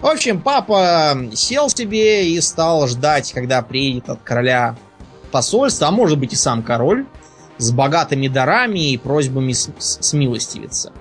[0.00, 4.76] В общем, папа сел себе и стал ждать, когда приедет от короля
[5.32, 7.06] посольство, а может быть и сам король,
[7.56, 10.92] с богатыми дарами и просьбами смилостивиться.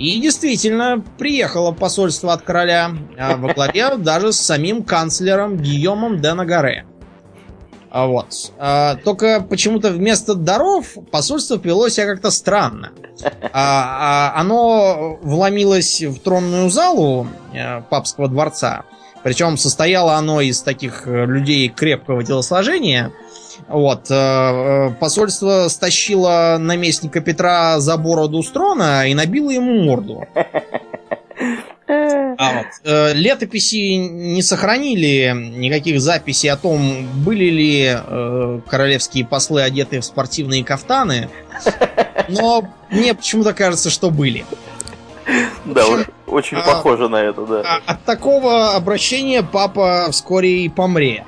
[0.00, 6.32] И действительно, приехало посольство от короля а во главе даже с самим канцлером Гийомом де
[6.32, 6.86] Нагаре.
[7.90, 8.52] А вот.
[8.56, 12.92] А, только почему-то вместо даров посольство повело себя как-то странно.
[13.52, 17.26] Оно вломилось в тронную залу
[17.90, 18.84] папского дворца.
[19.22, 23.12] Причем состояло оно из таких э, людей крепкого телосложения,
[23.68, 24.10] вот.
[24.10, 30.26] Э, э, посольство стащило наместника Петра за бороду с трона и набило ему морду.
[31.86, 39.62] А вот, э, летописи не сохранили никаких записей о том, были ли э, королевские послы
[39.62, 41.28] одеты в спортивные кафтаны,
[42.28, 44.44] но мне почему-то кажется, что были.
[45.64, 45.84] Да,
[46.26, 47.62] очень а, похоже на это, да.
[47.64, 51.24] А, от такого обращения папа вскоре и помре.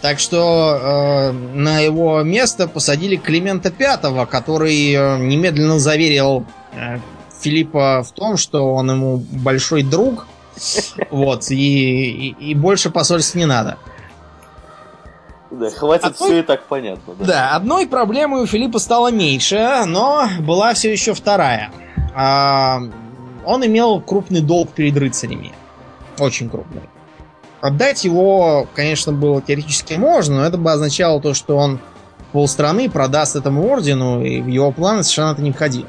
[0.00, 6.98] Так что э, на его место посадили Климента Пятого, который э, немедленно заверил э,
[7.40, 10.26] Филиппа в том, что он ему большой друг,
[11.10, 13.76] вот, и, и, и больше посольств не надо.
[15.50, 16.30] Да, хватит одной...
[16.30, 17.14] все и так понятно.
[17.18, 17.24] Да.
[17.24, 21.70] да, одной проблемой у Филиппа стало меньше, но была все еще вторая.
[22.14, 22.80] А,
[23.44, 25.52] он имел крупный долг перед рыцарями.
[26.18, 26.82] Очень крупный.
[27.66, 31.80] Отдать его, конечно, было теоретически можно, но это бы означало то, что он
[32.30, 35.88] полстраны продаст этому ордену, и в его планы совершенно это не входило.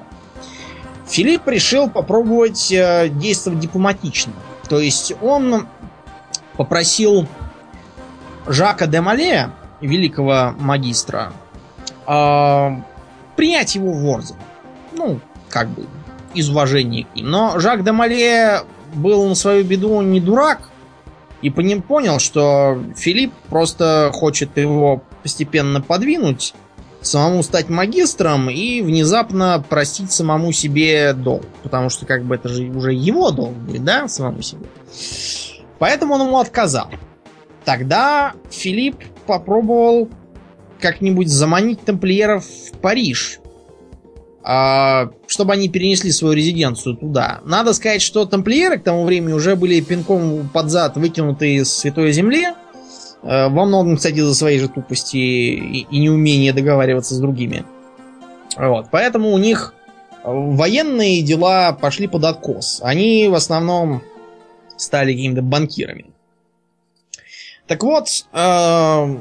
[1.08, 4.34] Филипп решил попробовать э, действовать дипломатично.
[4.68, 5.68] То есть он
[6.56, 7.28] попросил
[8.48, 11.32] Жака де Мале, великого магистра,
[12.08, 12.70] э,
[13.36, 14.38] принять его в орден.
[14.94, 15.20] Ну,
[15.50, 15.86] как бы,
[16.34, 17.30] из уважения к ним.
[17.30, 18.62] Но Жак де Мале
[18.96, 20.72] был на свою беду не дурак,
[21.42, 26.54] и по ним понял, что Филипп просто хочет его постепенно подвинуть,
[27.02, 31.46] самому стать магистром и внезапно простить самому себе долг.
[31.64, 34.66] Потому что как бы это же уже его долг будет, да, самому себе.
[35.80, 36.90] Поэтому он ему отказал.
[37.66, 40.10] Тогда Филипп попробовал
[40.80, 43.40] как-нибудь заманить тамплиеров в Париж,
[44.48, 47.42] чтобы они перенесли свою резиденцию туда.
[47.44, 52.14] Надо сказать, что тамплиеры к тому времени уже были пинком под зад выкинуты из Святой
[52.14, 52.46] Земли,
[53.24, 57.66] э, во многом, кстати, за свои же тупости и неумение договариваться с другими.
[58.56, 58.88] Вот.
[58.90, 59.74] Поэтому у них
[60.24, 62.80] военные дела пошли под откос.
[62.82, 64.02] Они в основном
[64.78, 66.06] стали какими-то банкирами.
[67.68, 69.18] Так вот, э,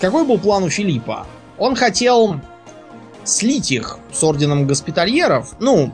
[0.00, 1.28] какой был план у Филиппа?
[1.58, 2.40] Он хотел
[3.24, 5.92] слить их с орденом госпитальеров, ну,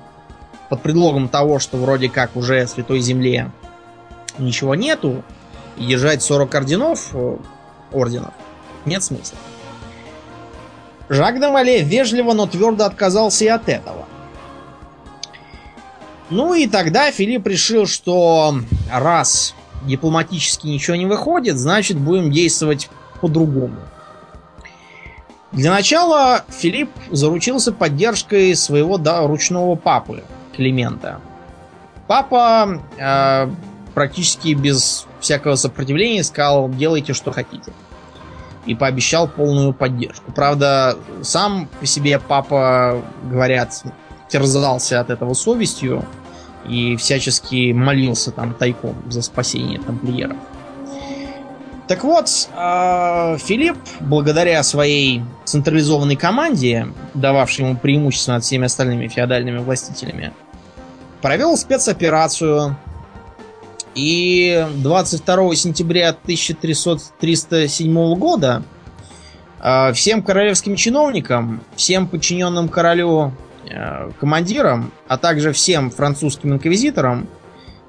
[0.68, 3.50] под предлогом того, что вроде как уже Святой Земле
[4.38, 5.22] ничего нету,
[5.76, 7.36] и держать 40 орденов э,
[7.92, 8.34] орденов
[8.84, 9.38] нет смысла.
[11.08, 14.06] Жак де Мале вежливо, но твердо отказался и от этого.
[16.30, 18.54] Ну и тогда Филипп решил, что
[18.92, 19.54] раз
[19.84, 23.78] дипломатически ничего не выходит, значит будем действовать по-другому.
[25.53, 30.22] Для начала Филипп заручился поддержкой своего да, ручного папы
[30.55, 31.20] Климента.
[32.07, 33.51] Папа э,
[33.94, 37.72] практически без всякого сопротивления сказал, делайте что хотите.
[38.66, 40.30] И пообещал полную поддержку.
[40.32, 43.82] Правда, сам по себе папа, говорят,
[44.28, 46.05] терзался от этого совестью
[46.66, 50.36] и всячески молился там тайком за спасение тамплиеров.
[51.89, 59.57] Так вот, а, Филипп, благодаря своей централизованной команде, дававшей ему преимущество над всеми остальными феодальными
[59.59, 60.34] властителями,
[61.22, 62.76] провел спецоперацию.
[63.95, 68.62] И 22 сентября 1307 года
[69.59, 73.32] а, всем королевским чиновникам, всем подчиненным королю
[73.72, 77.28] а, командирам, а также всем французским инквизиторам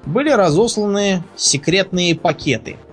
[0.06, 2.78] были разосланы секретные пакеты–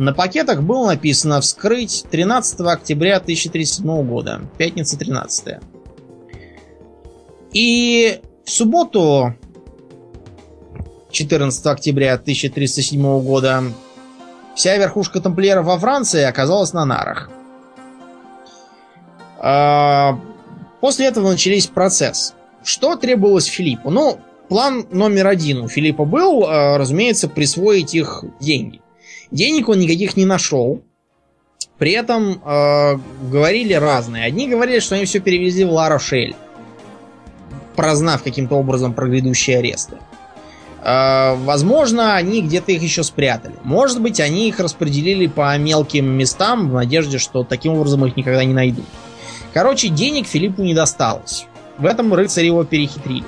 [0.00, 4.40] на пакетах было написано «Вскрыть 13 октября 1037 года».
[4.56, 5.58] Пятница 13.
[7.52, 9.34] И в субботу
[11.10, 13.62] 14 октября 1307 года
[14.54, 17.30] вся верхушка тамплиеров во Франции оказалась на нарах.
[19.38, 20.18] А,
[20.80, 22.34] после этого начались процесс.
[22.64, 23.90] Что требовалось Филиппу?
[23.90, 28.79] Ну, план номер один у Филиппа был, а, разумеется, присвоить их деньги.
[29.30, 30.82] Денег он никаких не нашел.
[31.78, 32.98] При этом э,
[33.30, 34.24] говорили разные.
[34.24, 36.34] Одни говорили, что они все перевезли в Ла-Рошель,
[37.74, 39.96] прознав каким-то образом про грядущие аресты.
[40.82, 43.54] Э, возможно, они где-то их еще спрятали.
[43.64, 48.44] Может быть, они их распределили по мелким местам в надежде, что таким образом их никогда
[48.44, 48.86] не найдут.
[49.54, 51.46] Короче, денег Филиппу не досталось.
[51.78, 53.24] В этом рыцари его перехитрили.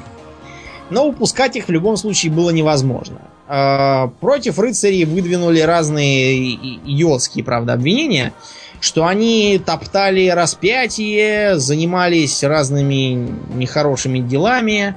[0.90, 3.20] Но упускать их в любом случае было невозможно.
[3.54, 8.32] Э, против рыцарей выдвинули разные идиотские, правда, обвинения,
[8.80, 14.96] что они топтали распятие, занимались разными нехорошими делами,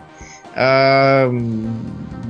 [0.55, 1.29] э,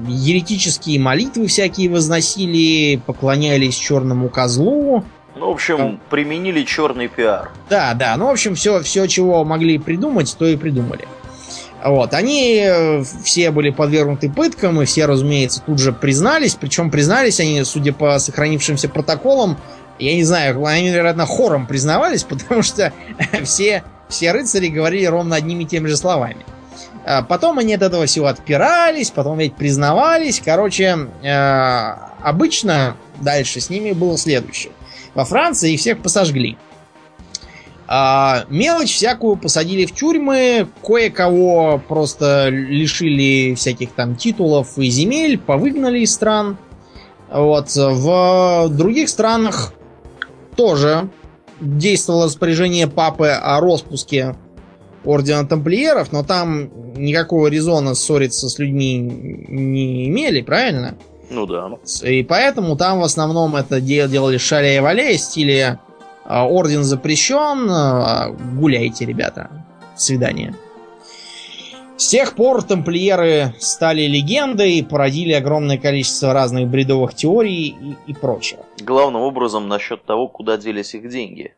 [0.08, 5.06] еретические молитвы всякие возносили, поклонялись черному козлу.
[5.36, 7.52] Ну, в общем, применили черный пиар.
[7.70, 8.18] Да, да.
[8.18, 11.08] Ну, в общем, все, все, чего могли придумать, то и придумали.
[11.86, 16.56] Вот, они э, все были подвергнуты пыткам, и все, разумеется, тут же признались.
[16.56, 19.56] Причем признались они, судя по сохранившимся протоколам,
[20.00, 22.92] я не знаю, они, вероятно, хором признавались, потому что
[23.44, 26.44] все, все рыцари говорили ровно одними и теми же словами.
[27.06, 30.42] А потом они от этого всего отпирались, потом ведь признавались.
[30.44, 34.74] Короче, э, обычно дальше с ними было следующее.
[35.14, 36.58] Во Франции их всех посожгли.
[37.88, 46.00] А, мелочь всякую посадили в тюрьмы, кое-кого просто лишили всяких там титулов и земель, повыгнали
[46.00, 46.58] из стран.
[47.32, 47.70] Вот.
[47.76, 49.74] В других странах
[50.56, 51.10] тоже
[51.60, 54.36] действовало распоряжение папы о распуске
[55.04, 60.96] ордена тамплиеров, но там никакого резона ссориться с людьми не имели, правильно?
[61.30, 61.72] Ну да.
[62.04, 65.80] И поэтому там в основном это делали шаля и валя в стиле
[66.26, 69.50] орден запрещен, а, гуляйте, ребята.
[69.96, 70.54] Свидание.
[71.98, 78.66] С тех пор тамплиеры стали легендой, породили огромное количество разных бредовых теорий и, и прочего.
[78.82, 81.54] Главным образом насчет того, куда делись их деньги.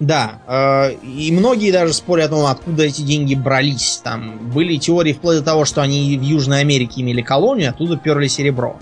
[0.00, 4.00] Да, э, и многие даже спорят о том, откуда эти деньги брались.
[4.02, 8.26] Там были теории вплоть до того, что они в Южной Америке имели колонию, оттуда перли
[8.26, 8.76] серебро.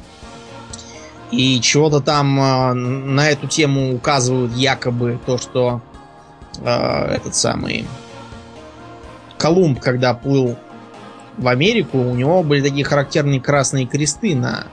[1.30, 5.80] И чего-то там э, на эту тему указывают якобы то, что
[6.58, 7.86] э, этот самый
[9.38, 10.56] Колумб, когда плыл
[11.36, 14.66] в Америку, у него были такие характерные красные кресты на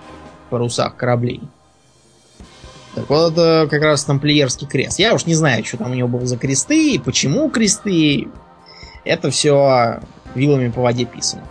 [0.50, 1.42] парусах кораблей.
[2.94, 5.00] Так вот, это как раз тамплиерский крест.
[5.00, 8.28] Я уж не знаю, что там у него было за кресты, и почему кресты.
[9.04, 10.02] Это все
[10.36, 11.44] вилами по воде писано.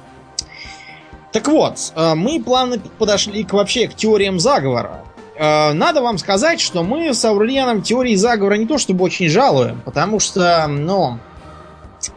[1.32, 5.04] Так вот, э, мы плавно подошли к, вообще к теориям заговора.
[5.36, 9.80] Э, надо вам сказать, что мы с Ауреленом теории заговора не то чтобы очень жалуем,
[9.84, 11.18] потому что, ну,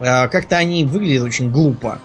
[0.00, 1.98] э, как-то они выглядят очень глупо.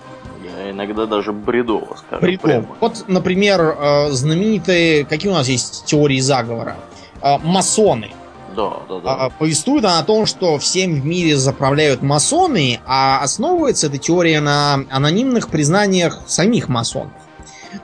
[0.69, 2.47] Иногда даже бредово, скажем Бредово.
[2.47, 2.67] Прямо.
[2.79, 3.75] Вот, например,
[4.11, 5.03] знаменитые...
[5.03, 6.75] Какие у нас есть теории заговора?
[7.21, 8.11] Масоны.
[8.59, 9.29] Да, да, да.
[9.39, 14.83] Повествует она о том, что всем в мире заправляют масоны, а основывается эта теория на
[14.89, 17.13] анонимных признаниях самих масонов.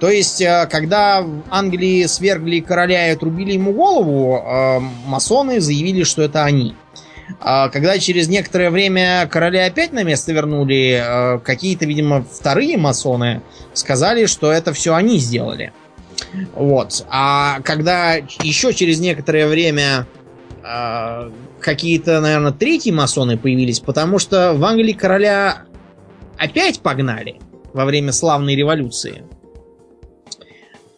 [0.01, 6.03] То есть, э, когда в Англии свергли короля и отрубили ему голову, э, масоны заявили,
[6.03, 6.75] что это они.
[7.39, 13.41] А когда через некоторое время короля опять на место вернули, э, какие-то, видимо, вторые масоны
[13.73, 15.71] сказали, что это все они сделали.
[16.53, 17.05] Вот.
[17.09, 20.07] А когда еще через некоторое время
[20.67, 25.63] а, какие-то, наверное, третьи масоны появились, потому что в Англии короля
[26.37, 27.39] опять погнали
[27.73, 29.23] во время славной революции.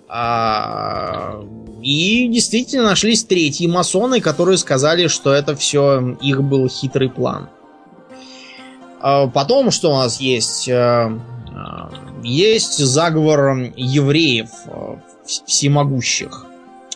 [0.08, 1.44] А,
[1.82, 7.50] и действительно нашлись третьи масоны, которые сказали, что это все их был хитрый план.
[9.02, 10.70] А, потом, что у нас есть?
[12.24, 14.50] Есть заговор евреев
[15.26, 16.46] всемогущих.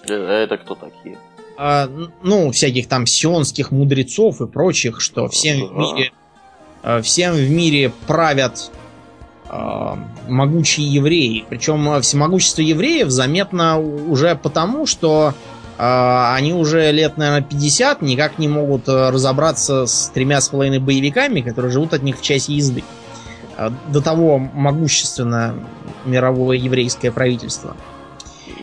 [0.07, 1.17] Э, это кто такие?
[1.63, 1.87] А,
[2.23, 6.11] ну, всяких там сионских мудрецов и прочих, что всем в мире,
[6.81, 8.71] а, всем в мире правят
[9.47, 11.45] а, могучие евреи.
[11.47, 15.35] Причем всемогущество евреев заметно уже потому, что
[15.77, 21.41] а, они уже лет, наверное, 50 никак не могут разобраться с тремя с половиной боевиками,
[21.41, 22.83] которые живут от них в часе езды.
[23.89, 25.53] До того могущественно
[26.05, 27.75] мировое еврейское правительство.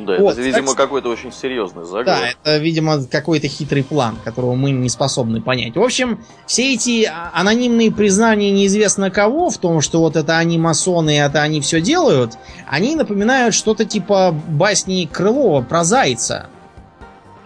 [0.04, 0.76] Да, вот, это, видимо, так...
[0.76, 2.20] какой-то очень серьезный заговор.
[2.20, 5.76] Да, это, видимо, какой-то хитрый план, которого мы не способны понять.
[5.76, 10.58] В общем, все эти а, анонимные признания неизвестно кого в том, что вот это они
[10.58, 12.34] масоны, это они все делают,
[12.66, 16.48] они напоминают что-то типа басни Крылова про зайца.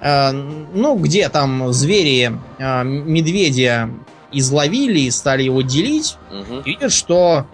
[0.01, 3.89] Э, ну, где там звери э, медведя
[4.33, 6.61] изловили и стали его делить, угу.
[6.65, 7.47] видят, что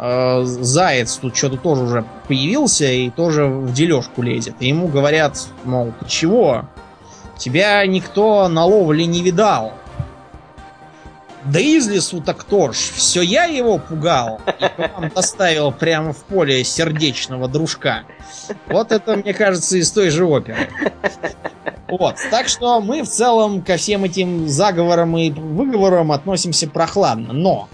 [0.00, 4.54] заяц тут что-то тоже уже появился и тоже в дележку лезет.
[4.60, 6.64] И ему говорят, мол, ты чего?
[7.36, 9.74] Тебя никто на ловле не видал.
[11.44, 16.62] Да из лесу так кто все я его пугал и вам доставил прямо в поле
[16.64, 18.02] сердечного дружка.
[18.66, 20.68] Вот это, мне кажется, из той же оперы.
[21.88, 27.32] Вот, так что мы в целом ко всем этим заговорам и выговорам относимся прохладно.
[27.32, 27.68] Но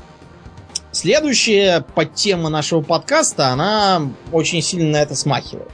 [0.96, 5.68] Следующая подтема нашего подкаста, она очень сильно на это смахивает.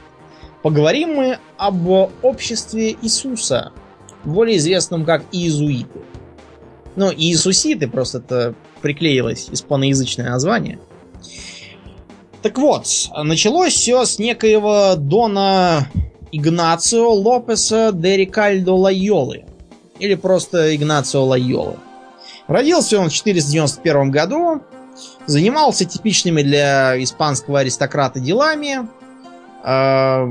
[0.64, 1.88] Поговорим мы об
[2.22, 3.70] обществе Иисуса,
[4.24, 6.00] более известном как иезуиты.
[6.96, 10.80] Ну, иисуситы, просто это приклеилось испаноязычное название.
[12.42, 15.86] Так вот, началось все с некоего Дона
[16.32, 19.44] Игнацио Лопеса де Рикальдо Лайолы.
[20.00, 21.76] Или просто Игнацио Лайолы.
[22.48, 24.62] Родился он в 491 году
[25.26, 28.88] Занимался типичными для испанского аристократа делами.
[29.64, 30.26] Э,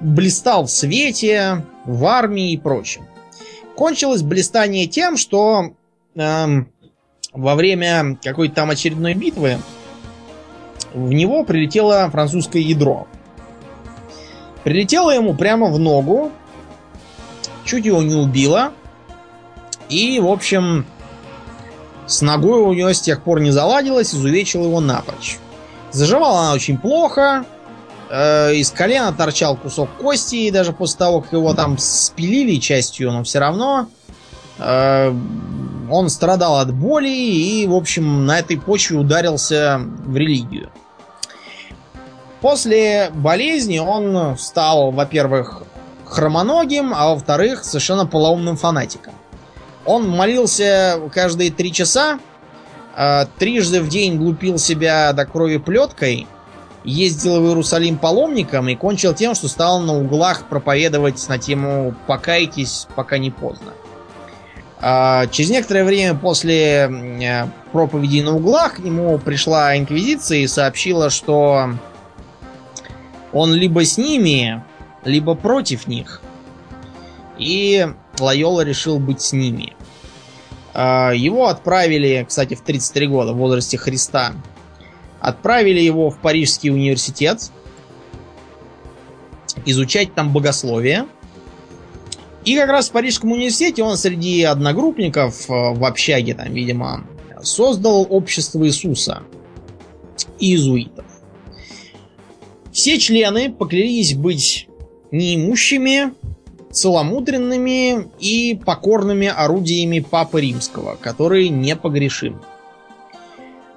[0.00, 3.06] блистал в свете, в армии и прочем.
[3.74, 5.74] Кончилось блистание тем, что
[6.14, 6.46] э,
[7.32, 9.58] во время какой-то там очередной битвы
[10.94, 13.06] в него прилетело французское ядро.
[14.64, 16.32] Прилетело ему прямо в ногу,
[17.64, 18.72] чуть его не убило.
[19.88, 20.86] И, в общем,
[22.06, 25.38] с ногой у него с тех пор не заладилось, изувечил его напрочь.
[25.90, 27.44] Заживала она очень плохо.
[28.10, 33.10] Э, из колена торчал кусок кости, и даже после того, как его там спилили частью,
[33.10, 33.88] но все равно
[34.58, 35.14] э,
[35.90, 40.70] он страдал от боли и, в общем, на этой почве ударился в религию.
[42.40, 45.62] После болезни он стал, во-первых,
[46.04, 49.14] хромоногим, а во-вторых, совершенно полоумным фанатиком.
[49.86, 52.18] Он молился каждые три часа,
[52.94, 56.26] а, трижды в день глупил себя до крови плеткой,
[56.84, 62.88] ездил в Иерусалим паломником и кончил тем, что стал на углах проповедовать на тему «покайтесь,
[62.96, 63.72] пока не поздно».
[64.78, 71.70] А, через некоторое время после проповеди на углах к нему пришла инквизиция и сообщила, что
[73.32, 74.62] он либо с ними,
[75.04, 76.22] либо против них.
[77.38, 77.86] И
[78.18, 79.75] Лайола решил быть с ними.
[80.78, 84.34] А, его отправили, кстати, в 33 года, в возрасте Христа.
[85.20, 87.50] Отправили его в Парижский университет
[89.64, 91.06] изучать там богословие.
[92.44, 97.06] И как раз в Парижском университете он среди одногруппников э, в общаге, там, видимо,
[97.42, 99.22] создал общество Иисуса
[100.38, 101.06] иезуитов.
[102.70, 104.68] Все члены поклялись быть
[105.10, 106.12] неимущими,
[106.76, 112.42] целомудренными и покорными орудиями Папы Римского, который непогрешим.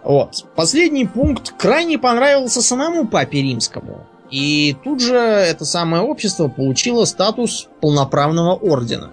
[0.03, 0.45] Вот.
[0.55, 4.05] Последний пункт крайне понравился самому Папе Римскому.
[4.29, 9.11] И тут же это самое общество получило статус полноправного ордена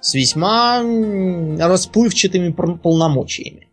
[0.00, 0.82] с весьма
[1.60, 3.68] расплывчатыми полномочиями.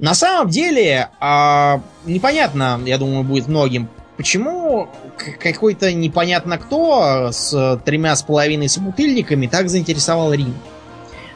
[0.00, 8.16] На самом деле, а, непонятно, я думаю, будет многим, почему какой-то непонятно кто с тремя
[8.16, 10.54] с половиной собутыльниками так заинтересовал Рим.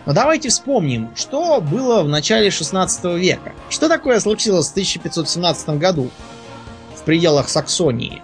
[0.06, 3.52] Но давайте вспомним, что было в начале 16 века.
[3.68, 6.10] Что такое случилось в 1517 году
[6.96, 8.22] в пределах Саксонии?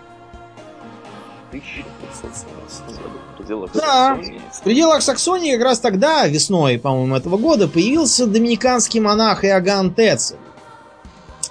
[1.51, 4.41] 1517 году в пределах да, Саксонии?
[4.53, 10.39] в пределах Саксонии как раз тогда, весной, по-моему, этого года, появился доминиканский монах Иоганн Тецель.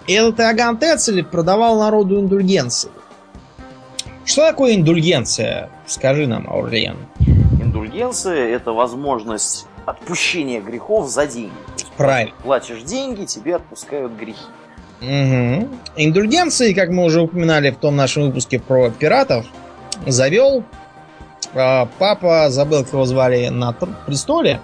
[0.07, 2.89] И этот Иоганн Тецель продавал народу индульгенции.
[4.25, 5.69] Что такое индульгенция?
[5.85, 6.97] Скажи нам, Аурлиен.
[7.61, 11.51] Индульгенция– это возможность отпущения грехов за деньги.
[11.97, 12.33] Правильно.
[12.43, 14.45] Платишь деньги, тебе отпускают грехи.
[15.01, 15.69] Угу.
[15.97, 19.45] Индульгенции, как мы уже упоминали в том нашем выпуске про пиратов,
[20.07, 20.63] завел
[21.53, 24.61] а, папа, забыл, как его звали на престоле,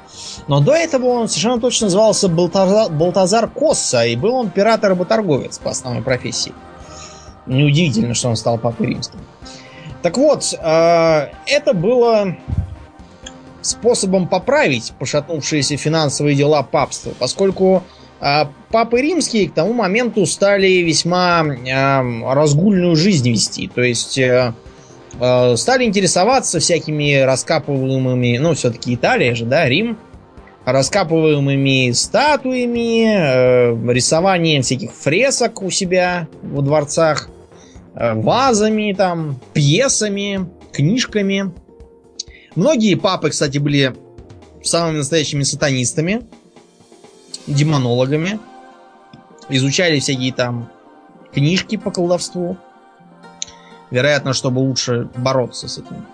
[0.47, 5.71] но до этого он совершенно точно назывался Балтазар, Балтазар Косса, и был он пират-работорговец по
[5.71, 6.53] основной профессии.
[7.49, 9.19] Неудивительно, что он стал папой римским.
[10.01, 12.37] Так вот, а, это было
[13.61, 17.83] способом поправить пошатнувшиеся финансовые дела папства, поскольку
[18.21, 21.43] а, папы римские к тому моменту стали весьма
[22.23, 23.67] разгульную жизнь вести.
[23.67, 24.53] То есть э,
[25.19, 29.97] э, стали интересоваться всякими раскапываемыми, ну, все-таки Италия же, да, Рим,
[30.65, 37.29] раскапываемыми статуями, э, рисованием всяких фресок у себя в дворцах,
[37.95, 41.53] вазами, там, пьесами, книжками.
[42.55, 43.95] Многие папы, кстати, были
[44.63, 46.27] самыми настоящими сатанистами,
[47.47, 48.39] демонологами.
[49.49, 50.69] Изучали всякие там
[51.33, 52.57] книжки по колдовству.
[53.91, 56.05] Вероятно, чтобы лучше бороться с этим.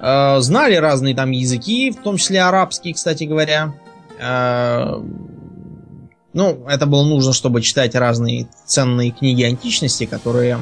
[0.00, 3.74] Э, знали разные там языки, в том числе арабский, кстати говоря.
[6.32, 10.58] Ну, это было нужно, чтобы читать разные ценные книги античности, которые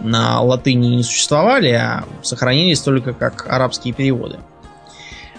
[0.00, 4.38] на латыни не существовали, а сохранились только как арабские переводы.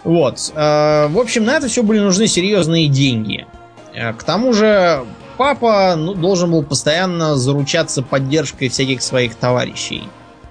[0.03, 0.51] Вот.
[0.55, 3.45] Э, в общем, на это все были нужны серьезные деньги.
[3.93, 5.05] Э, к тому же,
[5.38, 10.03] папа ну, должен был постоянно заручаться поддержкой всяких своих товарищей.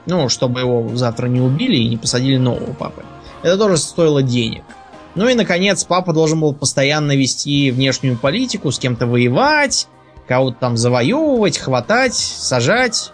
[0.06, 3.02] Ну, чтобы его завтра не убили и не посадили нового папы.
[3.42, 4.64] Это тоже стоило денег.
[5.18, 9.88] Ну и, наконец, папа должен был постоянно вести внешнюю политику, с кем-то воевать,
[10.28, 13.10] кого-то там завоевывать, хватать, сажать.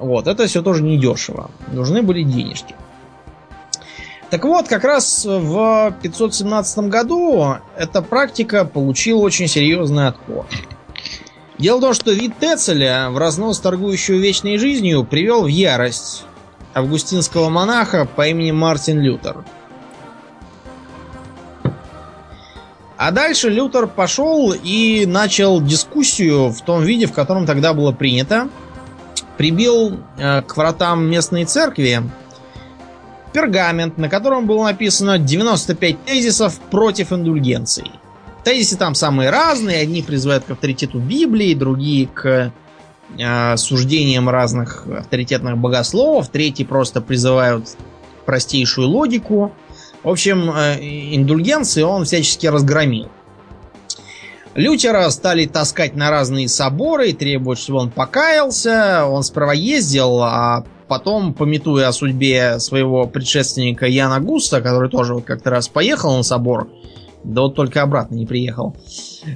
[0.00, 1.52] Вот, это все тоже недешево.
[1.68, 2.74] Нужны были денежки.
[4.30, 10.44] Так вот, как раз в 517 году эта практика получила очень серьезный отпор.
[11.56, 16.24] Дело в том, что вид Тецеля, в разнос торгующего вечной жизнью, привел в ярость
[16.74, 19.44] августинского монаха по имени Мартин Лютер.
[22.98, 28.50] А дальше Лютер пошел и начал дискуссию в том виде, в котором тогда было принято–
[29.38, 32.02] прибил э, к вратам местной церкви
[33.32, 37.90] пергамент, на котором было написано 95 тезисов против индульгенций.
[38.44, 42.52] Тезисы там самые разные, одни призывают к авторитету Библии, другие к
[43.16, 47.68] э, суждениям разных авторитетных богословов, третьи просто призывают
[48.26, 49.52] простейшую логику.
[50.02, 50.78] В общем, э,
[51.14, 53.08] индульгенции он всячески разгромил.
[54.54, 59.06] Лютера стали таскать на разные соборы и требовать, чтобы он покаялся.
[59.06, 65.24] Он сперва ездил, а потом, пометуя о судьбе своего предшественника Яна Густа, который тоже вот
[65.24, 66.68] как-то раз поехал на собор,
[67.22, 68.74] да вот только обратно не приехал,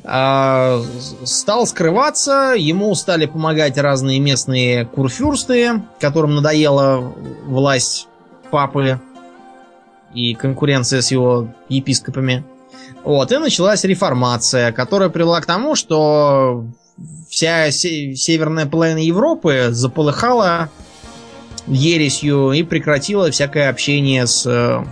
[0.05, 0.83] а,
[1.25, 7.13] стал скрываться, ему стали помогать разные местные курфюрсты, которым надоела
[7.47, 8.09] власть
[8.51, 9.01] папы
[10.15, 12.45] и конкуренция с его епископами.
[13.05, 16.65] Вот, и началась реформация, которая привела к тому, что
[17.29, 20.71] вся северная половина Европы заполыхала
[21.67, 24.85] ересью и прекратила всякое общение с э,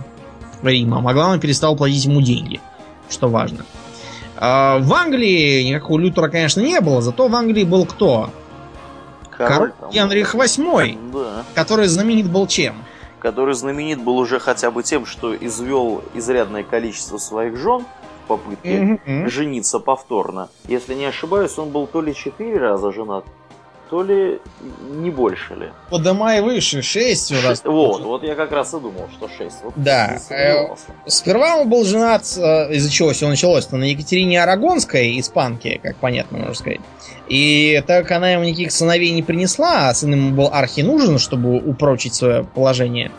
[0.63, 1.07] Римом.
[1.07, 2.59] А главное, перестал платить ему деньги,
[3.09, 3.65] что важно.
[4.37, 8.31] А в Англии никакого Лютера, конечно, не было, зато в Англии был кто?
[9.29, 11.43] Король, Король Генрих VIII, да.
[11.53, 12.75] который знаменит был чем?
[13.21, 17.85] Который знаменит был уже хотя бы тем, что извел изрядное количество своих жен
[18.23, 19.27] в попытке mm-hmm.
[19.27, 20.49] жениться повторно.
[20.65, 23.25] Если не ошибаюсь, он был то ли четыре раза женат,
[23.91, 24.39] то ли
[24.89, 25.69] не больше ли.
[25.89, 27.61] По дома и выше, 6 у нас.
[27.81, 29.55] Вот, вот я как раз и думал, что 6.
[29.63, 30.17] Вот да.
[30.29, 30.67] Э,
[31.07, 36.37] сперва он был женат, э, из-за чего все началось-то, на Екатерине Арагонской, испанке, как понятно
[36.37, 36.79] можно сказать.
[37.27, 41.19] И так как она ему никаких сыновей не принесла, а сын ему был архи нужен,
[41.19, 43.11] чтобы упрочить свое положение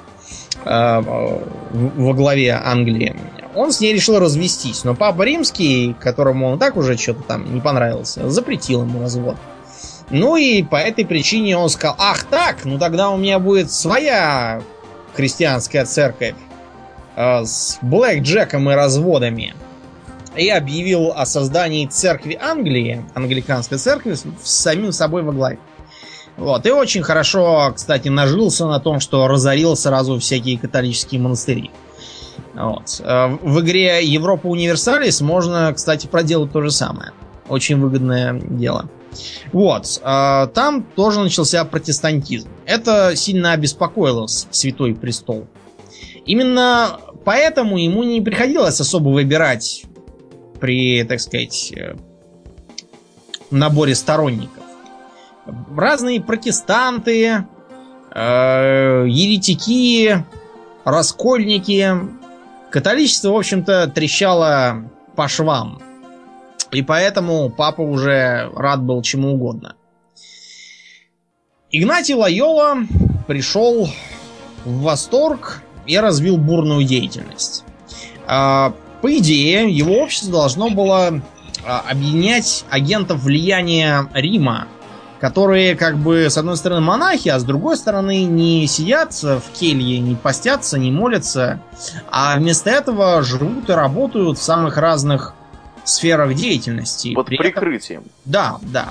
[0.65, 3.15] э, во главе Англии,
[3.55, 4.85] он с ней решил развестись.
[4.85, 9.37] Но папа римский, которому он так уже что-то там не понравился, запретил ему развод.
[10.11, 14.63] Ну и по этой причине он сказал, ах так, ну тогда у меня будет своя
[15.15, 16.35] христианская церковь
[17.17, 19.55] э, с Блэк Джеком и разводами.
[20.35, 25.59] И объявил о создании церкви Англии, англиканской церкви, с самим собой во главе.
[26.39, 26.65] Вот.
[26.65, 31.71] И очень хорошо, кстати, нажился на том, что разорил сразу всякие католические монастыри.
[32.55, 33.01] Вот.
[33.05, 37.13] Э, в игре Европа Универсалис можно, кстати, проделать то же самое.
[37.49, 38.89] Очень выгодное дело.
[39.53, 40.01] Вот.
[40.03, 42.49] А, там тоже начался протестантизм.
[42.67, 45.47] Это сильно обеспокоило Святой Престол.
[46.25, 49.85] Именно поэтому ему не приходилось особо выбирать
[50.61, 51.97] при, так сказать, э,
[53.51, 54.63] наборе сторонников.
[55.77, 57.45] Разные протестанты,
[58.15, 60.25] э, еретики,
[60.85, 61.97] раскольники.
[62.71, 65.83] Католичество, в общем-то, трещало по швам.
[66.73, 69.77] И поэтому папа уже рад был чему угодно.
[71.71, 72.79] Игнатий Лайола
[73.27, 73.89] пришел
[74.65, 77.65] в восторг и развил бурную деятельность.
[78.27, 81.23] А, по идее, его общество должно было
[81.65, 84.67] а, объединять агентов влияния Рима,
[85.21, 89.99] которые как бы с одной стороны монахи, а с другой стороны не сидят в келье,
[89.99, 91.61] не постятся, не молятся,
[92.11, 95.35] а вместо этого живут и работают в самых разных
[95.85, 97.15] сферах деятельности.
[97.15, 98.01] Под При прикрытием.
[98.01, 98.13] Этом...
[98.25, 98.89] Да, да.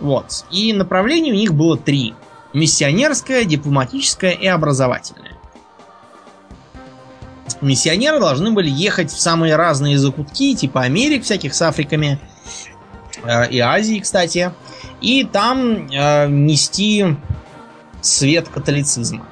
[0.00, 0.44] Вот.
[0.50, 2.14] И направлений у них было три.
[2.54, 5.38] Миссионерское, дипломатическое и образовательное.
[7.60, 12.18] Миссионеры должны были ехать в самые разные закутки, типа Америк всяких с Африками,
[13.24, 14.52] э, и Азии, кстати,
[15.00, 17.16] и там э, нести
[18.00, 19.26] свет католицизма.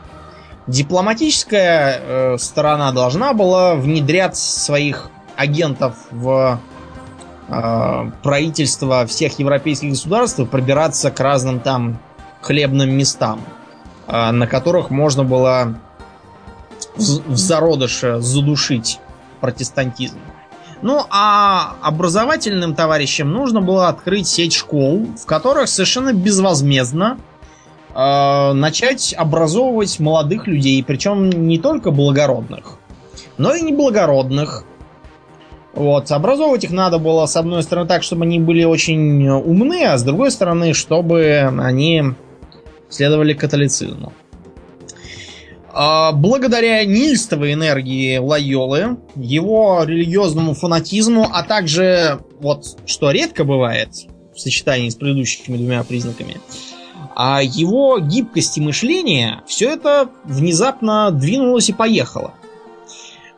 [0.66, 6.58] Дипломатическая э, сторона должна была внедрять своих агентов в
[7.48, 11.98] э, правительство всех европейских государств пробираться к разным там
[12.40, 13.40] хлебным местам,
[14.06, 15.78] э, на которых можно было
[16.96, 19.00] в, в зародыше задушить
[19.40, 20.18] протестантизм.
[20.82, 27.18] Ну, а образовательным товарищам нужно было открыть сеть школ, в которых совершенно безвозмездно
[27.94, 32.78] э, начать образовывать молодых людей, причем не только благородных,
[33.38, 34.64] но и неблагородных,
[35.76, 39.98] вот, образовывать их надо было, с одной стороны, так, чтобы они были очень умны, а
[39.98, 42.02] с другой стороны, чтобы они
[42.88, 44.14] следовали католицизму.
[45.74, 53.90] А, благодаря неистовой энергии Лайолы, его религиозному фанатизму, а также, вот, что редко бывает
[54.34, 56.40] в сочетании с предыдущими двумя признаками,
[57.14, 62.32] а его гибкости мышления, все это внезапно двинулось и поехало.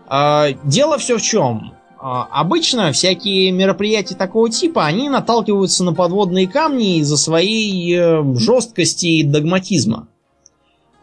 [0.07, 1.73] А, дело все в чем?
[2.01, 9.07] А, обычно всякие мероприятия такого типа, они наталкиваются на подводные камни из-за своей э, жесткости
[9.07, 10.07] и догматизма.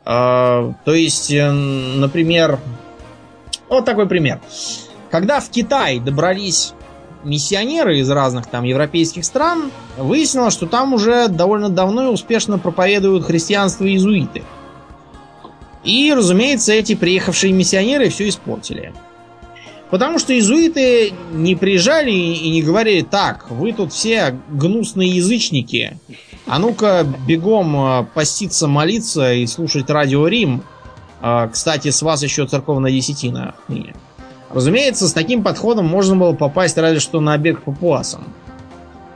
[0.05, 2.59] А, то есть, э, например,
[3.67, 4.39] вот такой пример.
[5.11, 6.73] Когда в Китай добрались
[7.25, 13.25] миссионеры из разных там европейских стран, выяснилось, что там уже довольно давно и успешно проповедуют
[13.25, 14.43] христианство иезуиты.
[15.83, 18.93] И, разумеется, эти приехавшие миссионеры все испортили.
[19.89, 25.99] Потому что иезуиты не приезжали и не говорили, так, вы тут все гнусные язычники,
[26.47, 30.63] а ну-ка бегом э, поститься, молиться и слушать радио Рим.
[31.21, 33.55] А, кстати, с вас еще церковная десятина.
[34.51, 38.23] Разумеется, с таким подходом можно было попасть разве что на бег по папуасам.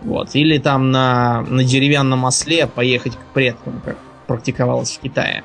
[0.02, 0.36] Вот.
[0.36, 3.98] Или там на, на деревянном осле поехать к предкам, как
[4.28, 5.44] практиковалось в Китае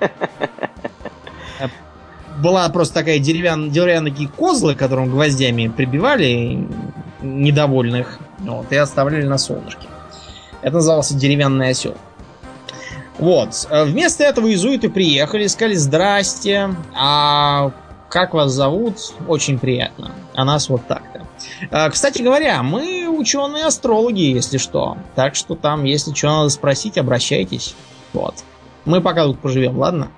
[2.38, 6.68] была просто такая деревянная, деревянные козлы, которым гвоздями прибивали
[7.22, 9.86] недовольных, вот, и оставляли на солнышке.
[10.62, 11.94] Это назывался деревянный осел.
[13.18, 13.68] Вот.
[13.70, 17.70] Вместо этого иезуиты приехали, сказали «Здрасте, а
[18.08, 18.96] как вас зовут?
[19.28, 20.12] Очень приятно.
[20.34, 21.22] А нас вот так-то».
[21.70, 24.96] А, кстати говоря, мы ученые-астрологи, если что.
[25.14, 27.74] Так что там, если что надо спросить, обращайтесь.
[28.12, 28.34] Вот.
[28.84, 30.10] Мы пока тут поживем, ладно?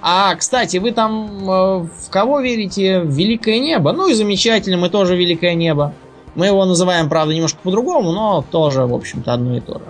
[0.00, 3.00] А, кстати, вы там э, в кого верите?
[3.00, 3.92] В Великое Небо?
[3.92, 5.94] Ну и замечательно, мы тоже Великое Небо.
[6.34, 9.84] Мы его называем, правда, немножко по-другому, но тоже, в общем-то, одно и то же.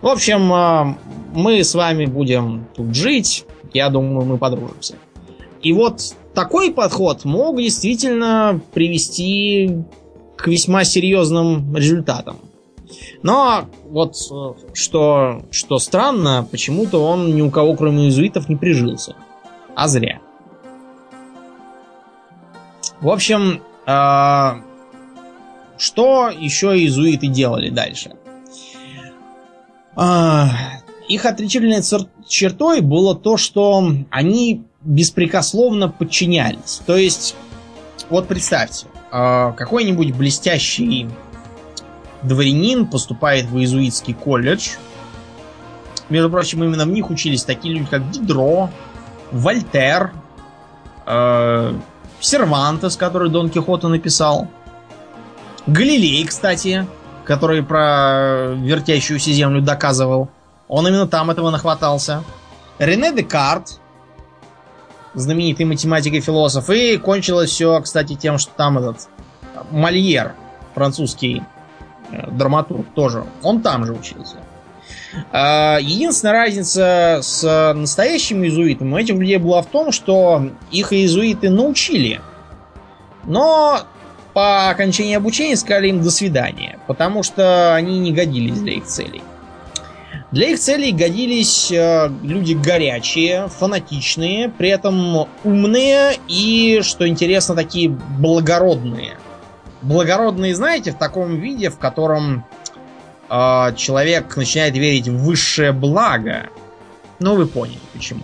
[0.00, 0.96] В общем, э,
[1.34, 3.44] мы с вами будем тут жить.
[3.72, 4.96] Я думаю, мы подружимся.
[5.62, 9.84] И вот такой подход мог действительно привести
[10.36, 12.36] к весьма серьезным результатам.
[13.22, 19.16] Но вот э, что, что странно, почему-то он ни у кого, кроме иезуитов, не прижился.
[19.74, 20.20] А зря.
[23.00, 24.62] В общем, э,
[25.78, 28.12] что еще иезуиты делали дальше?
[29.96, 30.46] Э,
[31.08, 31.82] их отличительной
[32.28, 36.80] чертой было то, что они беспрекословно подчинялись.
[36.86, 37.34] То есть,
[38.08, 41.08] вот представьте, э, какой-нибудь блестящий
[42.22, 44.70] дворянин поступает в иезуитский колледж.
[46.08, 48.70] Между прочим, именно в них учились такие люди, как Дидро,
[49.30, 50.12] Вольтер,
[51.06, 51.74] э,
[52.20, 54.48] Сервантес, который Дон Кихота написал,
[55.66, 56.86] Галилей, кстати,
[57.24, 60.28] который про вертящуюся землю доказывал.
[60.68, 62.24] Он именно там этого нахватался.
[62.78, 63.80] Рене Декарт,
[65.14, 66.68] знаменитый математик и философ.
[66.70, 69.08] И кончилось все, кстати, тем, что там этот
[69.70, 70.34] Мольер,
[70.74, 71.42] французский
[72.30, 74.36] драматург тоже, он там же учился.
[75.30, 81.50] А, единственная разница с настоящими иезуитами у этих людей была в том, что их иезуиты
[81.50, 82.20] научили.
[83.24, 83.80] Но
[84.32, 89.22] по окончании обучения сказали им до свидания, потому что они не годились для их целей.
[90.30, 97.90] Для их целей годились э, люди горячие, фанатичные, при этом умные и, что интересно, такие
[97.90, 99.18] благородные
[99.82, 102.44] благородные, знаете, в таком виде, в котором
[103.28, 106.48] э, человек начинает верить в высшее благо.
[107.18, 108.22] Ну, вы поняли, почему.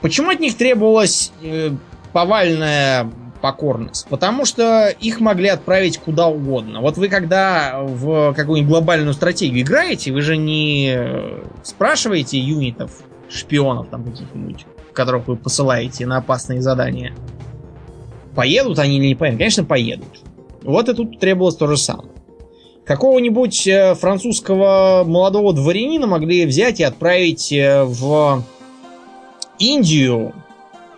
[0.00, 1.70] Почему от них требовалась э,
[2.12, 3.10] повальная
[3.40, 4.06] покорность?
[4.08, 6.80] Потому что их могли отправить куда угодно.
[6.80, 10.98] Вот вы когда в какую-нибудь глобальную стратегию играете, вы же не
[11.62, 12.90] спрашиваете юнитов,
[13.30, 17.14] шпионов там каких-нибудь, которых вы посылаете на опасные задания.
[18.34, 19.38] Поедут они или не поедут?
[19.38, 20.20] Конечно, поедут.
[20.62, 22.10] Вот и тут требовалось то же самое.
[22.84, 28.42] Какого-нибудь э, французского молодого дворянина могли взять и отправить э, в
[29.58, 30.34] Индию,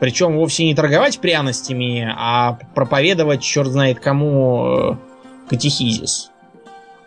[0.01, 4.97] причем вовсе не торговать пряностями, а проповедовать черт знает кому э,
[5.49, 6.33] катехизис.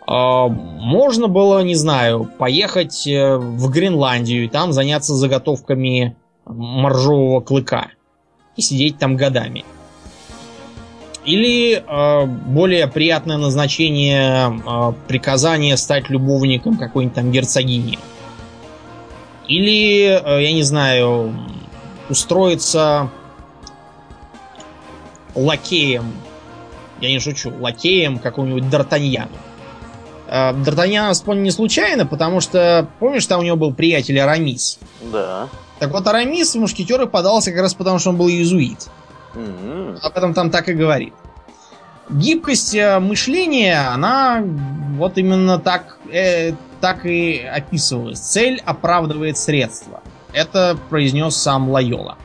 [0.06, 6.16] А, можно было, не знаю, поехать в Гренландию и там заняться заготовками
[6.46, 7.88] моржового клыка
[8.56, 9.64] и сидеть там годами.
[11.24, 17.98] Или э, более приятное назначение э, приказания стать любовником какой-нибудь там герцогини.
[19.46, 21.34] Или, э, я не знаю,
[22.08, 23.10] устроиться
[25.34, 26.12] лакеем.
[27.00, 29.36] Я не шучу, лакеем какому-нибудь Д'Артаньяну.
[30.26, 34.78] Э, Д'Артаньян вспомнил не случайно, потому что, помнишь, там у него был приятель Арамис?
[35.12, 35.48] Да.
[35.80, 38.88] Так вот, Арамис в мушкетеры подался как раз потому, что он был иезуит.
[39.34, 40.00] Mm-hmm.
[40.02, 41.14] Об этом там так и говорит.
[42.08, 44.42] Гибкость э, мышления, она
[44.96, 48.18] вот именно так, э, так и описывалась.
[48.18, 50.02] Цель оправдывает средства.
[50.32, 52.18] Это произнес сам Лайола.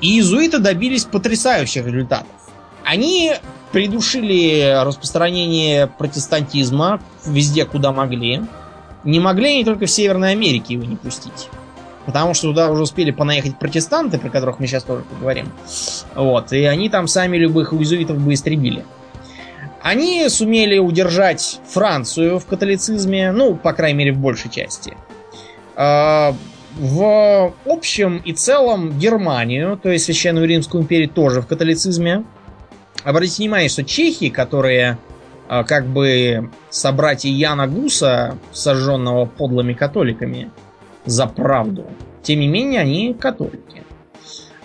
[0.00, 2.26] И иезуиты добились потрясающих результатов.
[2.84, 3.34] Они
[3.70, 8.42] придушили распространение протестантизма везде, куда могли.
[9.04, 11.48] Не могли они только в Северной Америке его не пустить.
[12.06, 15.48] Потому что туда уже успели понаехать протестанты, про которых мы сейчас тоже поговорим.
[16.14, 16.52] Вот.
[16.52, 18.84] И они там сами любых иезуитов бы истребили.
[19.82, 24.96] Они сумели удержать Францию в католицизме, ну, по крайней мере, в большей части.
[25.74, 26.34] А,
[26.76, 32.24] в общем и целом Германию, то есть Священную Римскую империю, тоже в католицизме.
[33.04, 34.98] Обратите внимание, что чехи, которые
[35.48, 40.50] а, как бы собратья Яна Гуса, сожженного подлыми католиками,
[41.04, 41.86] за правду.
[42.22, 43.82] Тем не менее, они католики.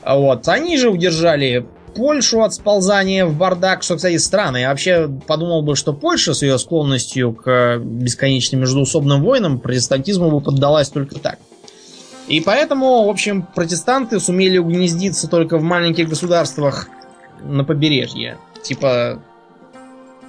[0.05, 0.47] Вот.
[0.47, 1.65] Они же удержали
[1.95, 4.57] Польшу от сползания в бардак, что, кстати, странно.
[4.57, 10.39] Я вообще подумал бы, что Польша с ее склонностью к бесконечным междуусобным войнам протестантизму бы
[10.39, 11.39] поддалась только так.
[12.27, 16.87] И поэтому, в общем, протестанты сумели угнездиться только в маленьких государствах
[17.41, 18.37] на побережье.
[18.61, 19.23] Типа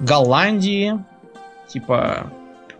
[0.00, 1.04] Голландии,
[1.68, 2.32] типа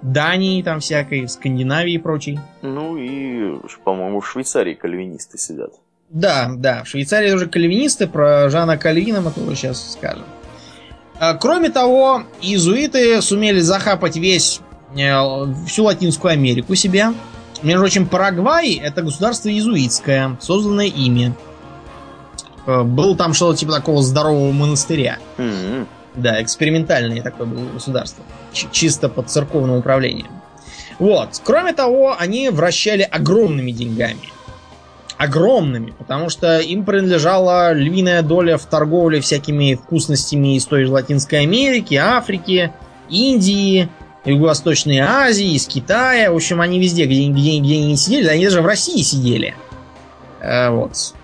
[0.03, 2.39] Дании там всякой, Скандинавии и прочей.
[2.63, 5.73] Ну и, по-моему, в Швейцарии кальвинисты сидят.
[6.11, 10.25] Да, да, в Швейцарии тоже кальвинисты, про Жана Кальвина мы тоже сейчас скажем.
[11.21, 14.61] А, кроме того, иезуиты сумели захапать весь,
[14.97, 15.13] э,
[15.67, 17.09] всю Латинскую Америку себе.
[17.63, 21.35] Между прочим, Парагвай это государство иезуитское, созданное ими.
[22.67, 25.19] Э, Был там что-то типа такого здорового монастыря.
[25.39, 25.89] М-м.
[26.15, 28.25] Да, экспериментальное такое было государство.
[28.53, 30.29] Чисто под церковным управлением.
[30.99, 31.41] Вот.
[31.45, 34.31] Кроме того, они вращали огромными деньгами.
[35.17, 41.41] Огромными, потому что им принадлежала львиная доля в торговле всякими вкусностями из той же Латинской
[41.41, 42.73] Америки, Африки,
[43.09, 43.89] Индии,
[44.25, 46.31] Юго-Восточной Азии, из Китая.
[46.31, 49.57] В общем, они везде, где, где, где они сидели, они даже в России сидели.
[50.41, 51.15] Э, вот.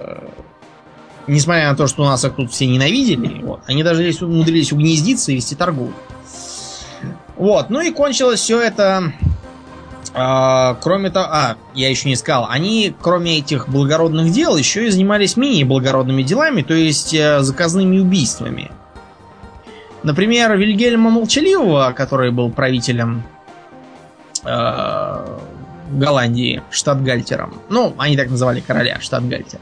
[1.27, 4.23] Э, Несмотря на то, что у нас их тут все ненавидели, вот, они даже здесь
[4.23, 5.95] умудрились угнездиться и вести торговлю.
[7.37, 9.13] Вот, ну и кончилось все это.
[10.15, 14.91] а, кроме того, а, я еще не сказал, они, кроме этих благородных дел, еще и
[14.91, 18.71] занимались менее благородными делами, то есть э, заказными убийствами.
[20.05, 23.25] Например, Вильгельма Молчаливого, который был правителем
[24.45, 25.39] э,
[25.91, 27.55] Голландии, штатгальтером.
[27.69, 29.61] Ну, они так называли короля, штатгальтер.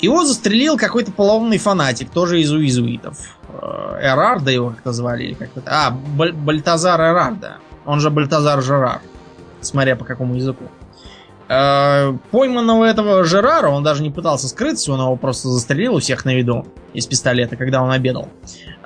[0.00, 3.18] Его застрелил какой-то полоумный фанатик, тоже из уизуитов.
[3.48, 5.62] Э, Эрарда его как-то звали, или как-то.
[5.66, 7.56] А, Баль- Бальтазар Эрарда.
[7.84, 9.00] Он же Бальтазар Жерар.
[9.60, 10.64] Смотря по какому языку.
[11.48, 16.24] Э, Пойманного этого Жерара, он даже не пытался скрыться, он его просто застрелил у всех
[16.24, 18.28] на виду из пистолета, когда он обедал.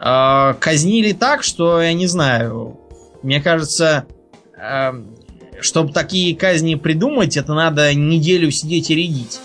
[0.00, 2.78] Э, Казнили так, что, я не знаю,
[3.22, 4.06] мне кажется,
[5.60, 9.40] чтобы такие казни придумать, это надо неделю сидеть и рядить.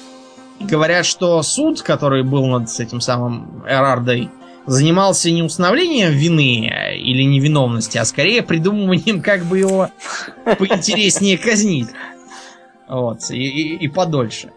[0.60, 4.30] Говорят, что суд, который был над этим самым Эрардой,
[4.66, 9.90] занимался не установлением вины или невиновности, а скорее придумыванием, как бы его
[10.58, 11.88] поинтереснее казнить.
[12.88, 14.52] Вот, и, и- и подольше.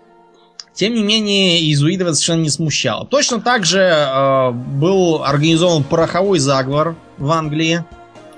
[0.72, 3.04] Тем не менее, иезуитов это совершенно не смущало.
[3.06, 7.84] Точно так же э, был организован пороховой заговор в Англии.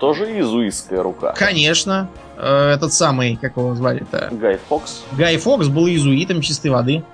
[0.00, 1.32] Тоже иезуитская рука.
[1.36, 2.08] Конечно,
[2.38, 5.02] э, этот самый, как его звали-то, Гай Фокс.
[5.12, 7.04] Гай Фокс был иезуитом чистой воды.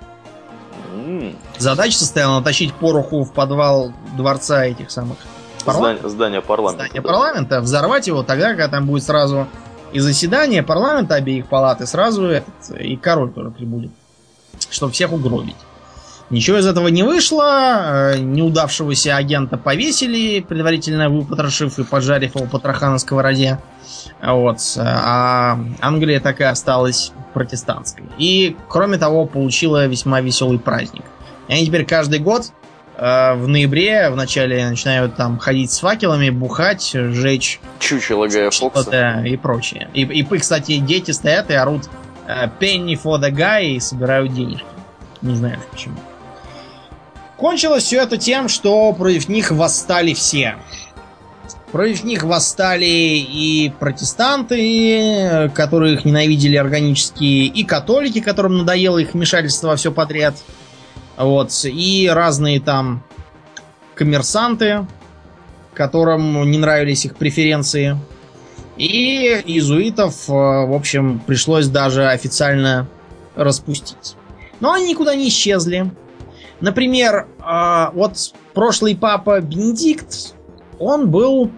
[1.59, 5.19] Задача состояла натащить пороху в подвал дворца этих самых
[5.65, 6.11] парламентов.
[6.11, 6.89] Здание, здание парламента.
[6.95, 7.03] да.
[7.03, 9.47] парламента, взорвать его тогда, когда там будет сразу
[9.93, 13.91] и заседание парламента обеих палат, и сразу этот, и король тоже прибудет,
[14.71, 15.57] чтобы всех угробить.
[16.31, 22.91] Ничего из этого не вышло, э, неудавшегося агента повесили, предварительно выпотрошив и поджарив его потроха
[22.91, 23.59] на сковороде.
[24.23, 24.59] Вот.
[24.77, 28.05] А Англия так и осталась протестантской.
[28.19, 31.05] И, кроме того, получила весьма веселый праздник.
[31.49, 32.53] И они теперь каждый год
[32.97, 39.23] э, в ноябре, в начале начинают там ходить с факелами, бухать, жечь Чучело Гая Фокса.
[39.27, 39.89] и прочее.
[39.95, 41.89] И, и, кстати, дети стоят и орут
[42.27, 44.67] э, penny for the guy и собирают денежки.
[45.23, 45.97] Не знаю почему.
[47.39, 50.57] Кончилось все это тем, что против них восстали все.
[51.73, 59.77] Против них восстали и протестанты, которых ненавидели органические, и католики, которым надоело их вмешательство во
[59.77, 60.35] все подряд.
[61.19, 63.03] Вот, и разные там
[63.95, 64.87] коммерсанты,
[65.75, 67.99] которым не нравились их преференции.
[68.79, 72.89] И иезуитов, э, в общем, пришлось даже официально
[73.35, 74.15] распустить.
[74.61, 75.91] Но они никуда не исчезли.
[76.61, 80.35] Например, э, вот прошлый папа Бенедикт,
[80.79, 81.51] он был,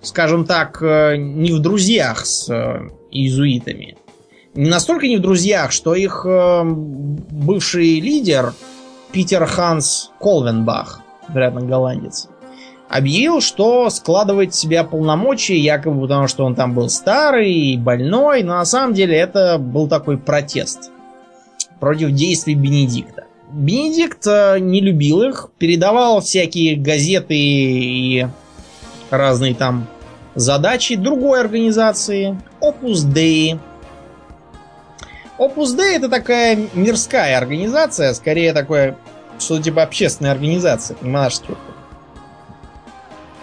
[0.00, 3.96] скажем так, э, не в друзьях с э, иезуитами.
[4.54, 8.52] Не настолько не в друзьях, что их э, бывший лидер
[9.12, 12.28] Питер Ханс Колвенбах, вероятно, голландец,
[12.88, 18.42] объявил, что складывает в себя полномочия, якобы потому, что он там был старый и больной,
[18.42, 20.90] но на самом деле это был такой протест
[21.80, 23.21] против действий Бенедикта.
[23.52, 28.26] Бенедикт э, не любил их, передавал всякие газеты и
[29.10, 29.86] разные там
[30.34, 33.58] задачи другой организации, Opus Dei.
[35.38, 38.96] Opus Dei это такая мирская организация, скорее такое,
[39.38, 41.56] что-то типа общественной организации, монашеских.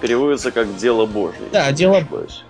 [0.01, 1.41] Переводится как дело Божье.
[1.51, 2.43] Да, дело- ошибаюсь.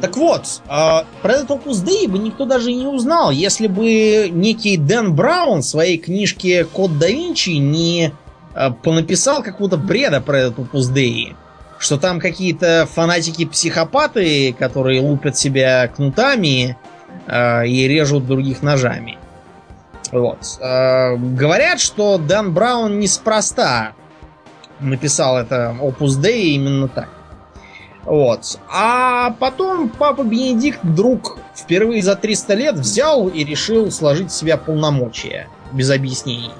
[0.00, 4.28] Так вот, а, про этот Opus Dei бы никто даже и не узнал, если бы
[4.30, 8.12] некий Дэн Браун в своей книжке «Код да Винчи» не
[8.54, 11.34] а, понаписал какого-то бреда про этот Opus Dei.
[11.78, 16.76] Что там какие-то фанатики-психопаты, которые лупят себя кнутами
[17.26, 19.18] а, и режут других ножами.
[20.12, 20.38] Вот.
[20.60, 23.92] А, говорят, что Дэн Браун неспроста
[24.80, 27.08] написал это Opus Dei именно так.
[28.04, 28.58] Вот.
[28.70, 34.56] А потом папа Бенедикт вдруг впервые за 300 лет взял и решил сложить в себя
[34.56, 35.48] полномочия.
[35.72, 36.52] Без объяснений.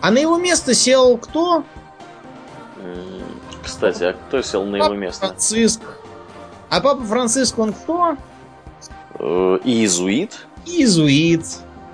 [0.00, 1.64] А на его место сел кто?
[3.62, 5.26] Кстати, а кто сел на папа его место?
[5.26, 5.80] Франциск.
[6.68, 8.16] А папа Франциск он кто?
[9.18, 10.46] Э, Иезуит.
[10.66, 11.46] Иезуит.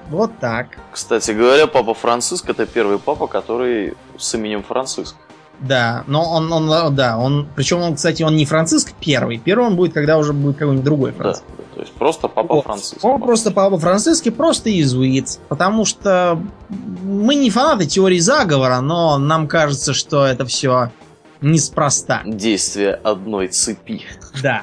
[0.08, 0.78] Вот так.
[0.90, 5.14] Кстати говоря, папа Франциск это первый папа, который с именем Франциск.
[5.60, 9.38] Да, но он, он, да, он, причем он, кстати, он не Франциск первый.
[9.38, 11.44] Первый он будет, когда уже будет какой-нибудь другой Франциск.
[11.58, 12.64] да, то есть просто папа Вот.
[12.64, 13.04] Франциск.
[13.04, 15.38] Он просто папа Франциск и просто иезуит.
[15.48, 20.90] Потому что мы не фанаты теории заговора, но нам кажется, что это все
[21.42, 22.22] неспроста.
[22.24, 24.02] Действие одной цепи.
[24.42, 24.62] Да.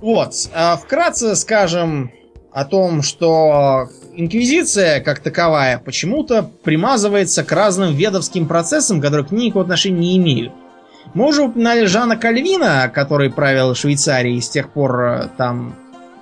[0.00, 0.34] Вот.
[0.54, 2.10] а Вкратце скажем
[2.52, 9.46] о том, что инквизиция, как таковая, почему-то примазывается к разным ведовским процессам, которые к ней
[9.46, 10.52] никакого отношения не имеют.
[11.12, 15.74] Мы уже упоминали Жана Кальвина, который правил Швейцарией, и с тех пор э, там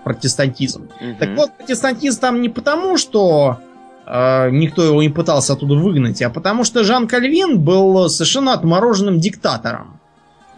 [0.04, 0.88] протестантизм.
[1.18, 1.36] Так Мгм.
[1.36, 3.58] вот, протестантизм там не потому, что
[4.06, 9.20] э, никто его не пытался оттуда выгнать, а потому что Жан Кальвин был совершенно отмороженным
[9.20, 10.00] диктатором.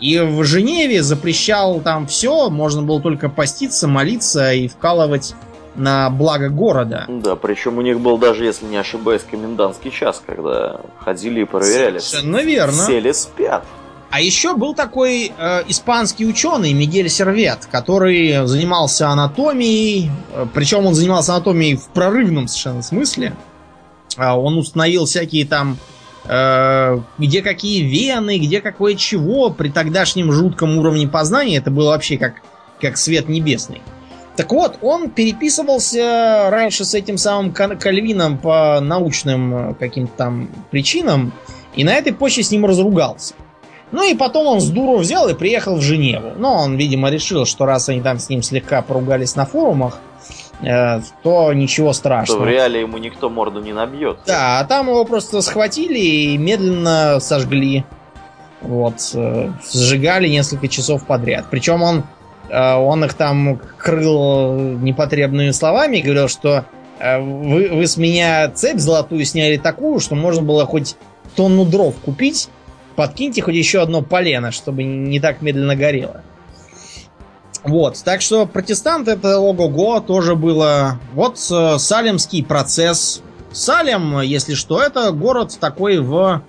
[0.00, 5.34] И в Женеве запрещал там все, можно было только поститься, молиться и вкалывать
[5.76, 7.04] на благо города.
[7.08, 11.98] Да, причем у них был даже, если не ошибаюсь, комендантский час, когда ходили и проверяли.
[11.98, 12.82] Совершенно верно.
[12.84, 13.64] Все ли спят?
[14.10, 20.94] А еще был такой э, испанский ученый Мигель Сервет, который занимался анатомией, э, причем он
[20.94, 23.34] занимался анатомией в прорывном совершенно смысле.
[24.16, 25.78] А он установил всякие там,
[26.26, 32.16] э, где какие вены, где какое чего, при тогдашнем жутком уровне познания это было вообще
[32.16, 32.34] как,
[32.80, 33.82] как свет небесный.
[34.36, 41.32] Так вот, он переписывался раньше с этим самым Кальвином по научным э, каким-то там причинам,
[41.76, 43.34] и на этой почве с ним разругался.
[43.92, 46.32] Ну и потом он с дуру взял и приехал в Женеву.
[46.36, 49.98] Но он, видимо, решил, что раз они там с ним слегка поругались на форумах,
[50.62, 52.44] э, то ничего Что в страшного.
[52.46, 54.18] реале ему никто морду не набьет.
[54.26, 57.84] Да, а там его просто схватили и медленно сожгли.
[58.62, 61.46] Вот, э, сжигали несколько часов подряд.
[61.50, 62.02] Причем он,
[62.50, 66.64] он их там крыл непотребными словами, говорил, что
[66.98, 70.96] э, вы, вы с меня цепь золотую сняли такую, что можно было хоть
[71.36, 72.48] тонну дров купить,
[72.96, 76.22] подкиньте хоть еще одно полено, чтобы не так медленно горело.
[77.62, 81.00] Вот, так что протестант это ого-го тоже было.
[81.14, 83.22] Вот э, Салемский процесс.
[83.52, 86.42] Салем, если что, это город такой в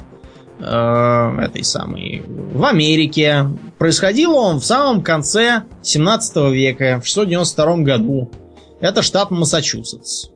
[0.60, 3.46] этой самой в Америке.
[3.78, 8.32] Происходил он в самом конце 17 века, в 692 году.
[8.80, 10.28] Это штат Массачусетс.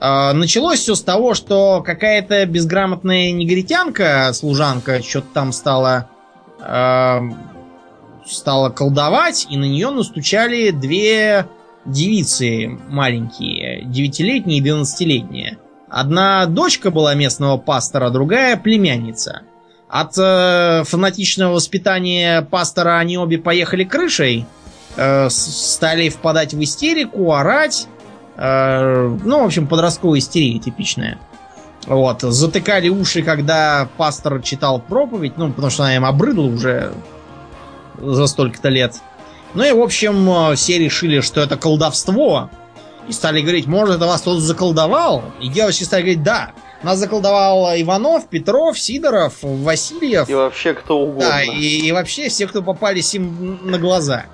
[0.00, 6.08] Э, Началось все с того, что какая-то безграмотная негритянка, служанка, что-то там стала
[6.60, 7.20] э,
[8.26, 11.46] стала колдовать, и на нее настучали две
[11.84, 15.58] девицы маленькие, девятилетние и двенадцатилетние.
[15.88, 19.42] Одна дочка была местного пастора, другая племянница.
[19.88, 24.46] От э, фанатичного воспитания пастора они обе поехали крышей,
[24.96, 27.86] э, стали впадать в истерику, орать.
[28.36, 31.18] э, ну, в общем, подростковая истерия типичная.
[31.86, 36.92] Вот, затыкали уши, когда пастор читал проповедь, ну, потому что она им обрыдла уже
[37.96, 38.96] за столько-то лет.
[39.54, 42.50] Ну и, в общем, э, все решили, что это колдовство.
[43.08, 45.22] И стали говорить, может, это вас кто-то заколдовал?
[45.40, 46.50] И девочки стали говорить, да.
[46.82, 50.28] Нас заколдовал Иванов, Петров, Сидоров, Васильев.
[50.28, 51.28] И вообще кто угодно.
[51.28, 54.26] Да, и, и вообще все, кто попались им на глаза.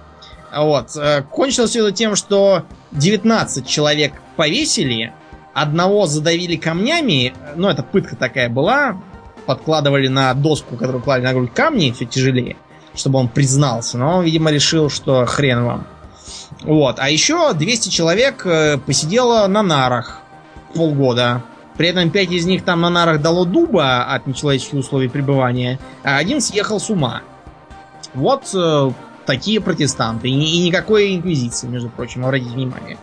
[0.54, 0.96] Вот.
[0.96, 5.12] э, Кончилось все это тем, что 19 человек повесили,
[5.54, 9.00] одного задавили камнями, ну, это пытка такая была,
[9.46, 12.56] подкладывали на доску, которую клали на грудь камни, все тяжелее,
[12.94, 15.86] чтобы он признался, но он, видимо, решил, что хрен вам.
[16.62, 16.96] Вот.
[16.98, 20.20] А еще 200 человек э, посидело на нарах
[20.74, 21.42] полгода.
[21.82, 26.18] При этом 5 из них там на нарах дало дуба от нечеловеческих условий пребывания, а
[26.18, 27.22] один съехал с ума.
[28.14, 28.92] Вот э,
[29.26, 30.28] такие протестанты.
[30.28, 32.98] И, и никакой инквизиции, между прочим, обратите внимание.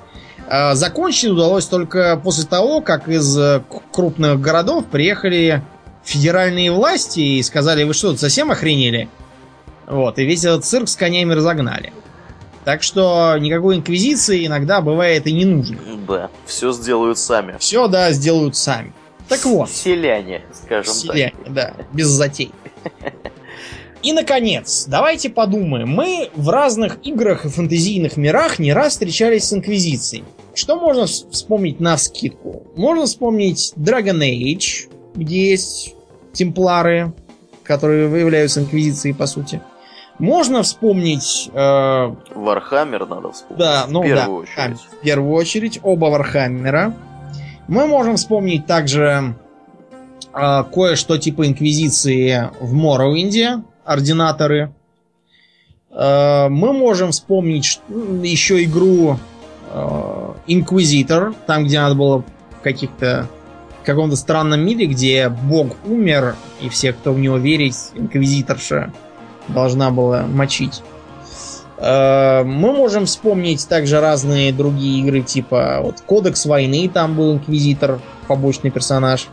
[0.47, 3.61] Э, закончить удалось только после того, как из э,
[3.91, 5.61] крупных городов приехали
[6.06, 9.10] федеральные власти и сказали, вы что, совсем охренели?
[9.88, 11.91] Вот, и весь этот цирк с конями разогнали.
[12.69, 15.79] Так что никакой инквизиции иногда бывает и не нужно.
[16.07, 17.55] Да, все сделают сами.
[17.57, 18.93] Все, да, сделают сами.
[19.27, 19.71] Так вот.
[19.71, 22.51] Селяне, скажем Селяне, да, без затей.
[24.03, 25.89] И, наконец, давайте подумаем.
[25.89, 30.23] Мы в разных играх и фэнтезийных мирах не раз встречались с Инквизицией.
[30.53, 32.67] Что можно вс- вспомнить на скидку?
[32.75, 35.95] Можно вспомнить Dragon Age, где есть
[36.33, 37.13] темплары,
[37.63, 39.59] которые являются Инквизицией, по сути.
[40.19, 41.49] Можно вспомнить...
[41.53, 43.57] Э, Вархаммер надо вспомнить.
[43.57, 44.79] Да, ну в первую да, очередь.
[44.79, 46.93] в первую очередь оба Вархаммера.
[47.69, 49.33] Мы можем вспомнить также
[50.33, 54.73] э, кое-что типа Инквизиции в Моровинде, ординаторы.
[55.89, 59.17] Э, мы можем вспомнить еще игру
[59.71, 62.23] э, Инквизитор, там, где надо было
[62.61, 63.29] каких-то
[63.81, 68.91] в каком-то странном мире, где бог умер, и все, кто в него верит, инквизиторша
[69.53, 70.81] должна была мочить.
[71.77, 77.99] Э, Мы можем вспомнить также разные другие игры, типа вот Кодекс войны, там был инквизитор,
[78.27, 79.27] побочный персонаж.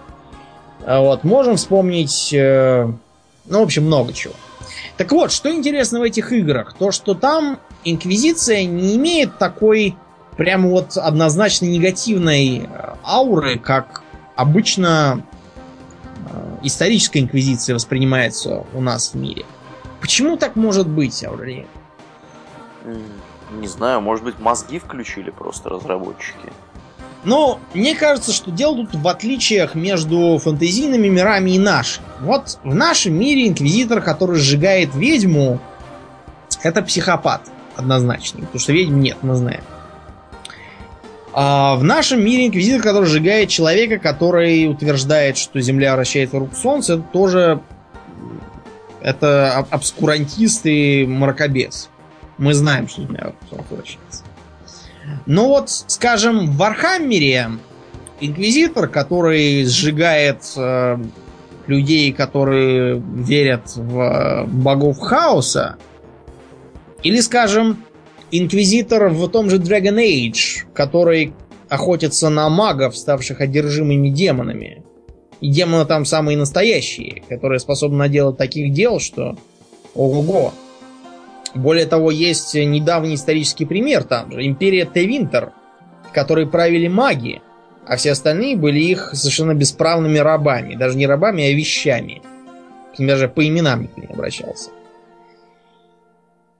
[0.86, 2.88] А Вот, можем вспомнить, э,
[3.46, 4.34] ну, в общем, много чего.
[4.96, 6.74] Так вот, что интересно в этих играх?
[6.78, 9.96] То, что там инквизиция не имеет такой
[10.36, 14.02] прям вот однозначно негативной э, ауры, как
[14.36, 15.22] обычно
[16.30, 19.44] э, историческая инквизиция воспринимается у нас в мире.
[20.00, 21.66] Почему так может быть, Аурелий?
[22.84, 23.02] М,
[23.60, 26.52] Не знаю, может быть, мозги включили просто разработчики.
[27.22, 32.02] Но мне кажется, что дело тут в отличиях между фэнтезийными мирами и нашим.
[32.20, 35.60] Вот в нашем мире инквизитор, который сжигает ведьму,
[36.62, 37.42] это психопат
[37.76, 38.40] однозначно.
[38.40, 39.62] Потому что ведьм нет, мы знаем.
[41.32, 46.94] А в нашем мире инквизитор, который сжигает человека, который утверждает, что Земля вращается вокруг Солнца,
[46.94, 47.60] это тоже
[49.06, 51.90] это об- обскурантист и мракобес.
[52.38, 54.24] Мы знаем, что вокруг Солнца вращается.
[55.26, 57.50] Но вот, скажем, в Вархаммере
[58.20, 60.98] инквизитор, который сжигает э,
[61.68, 65.76] людей, которые верят в э, богов хаоса,
[67.04, 67.84] или, скажем,
[68.32, 71.32] инквизитор в том же Dragon Age, который
[71.68, 74.82] охотится на магов, ставших одержимыми демонами.
[75.40, 79.36] И демоны там самые настоящие, которые способны наделать таких дел, что
[79.94, 80.52] ого-го.
[81.54, 84.46] Более того, есть недавний исторический пример там же.
[84.46, 85.52] Империя Тевинтер,
[86.08, 87.40] в которой правили маги,
[87.86, 90.74] а все остальные были их совершенно бесправными рабами.
[90.74, 92.22] Даже не рабами, а вещами.
[92.94, 94.70] К ним даже по именам никто не обращался.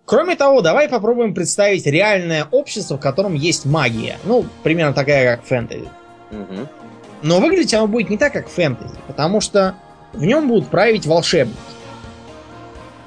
[0.05, 4.19] Кроме того, давай попробуем представить реальное общество, в котором есть магия.
[4.25, 5.89] Ну, примерно такая, как фэнтези.
[6.31, 6.69] Мгм.
[7.27, 9.75] Но выглядеть оно будет не так, как фэнтези, потому что
[10.13, 11.59] в нем будут править волшебники.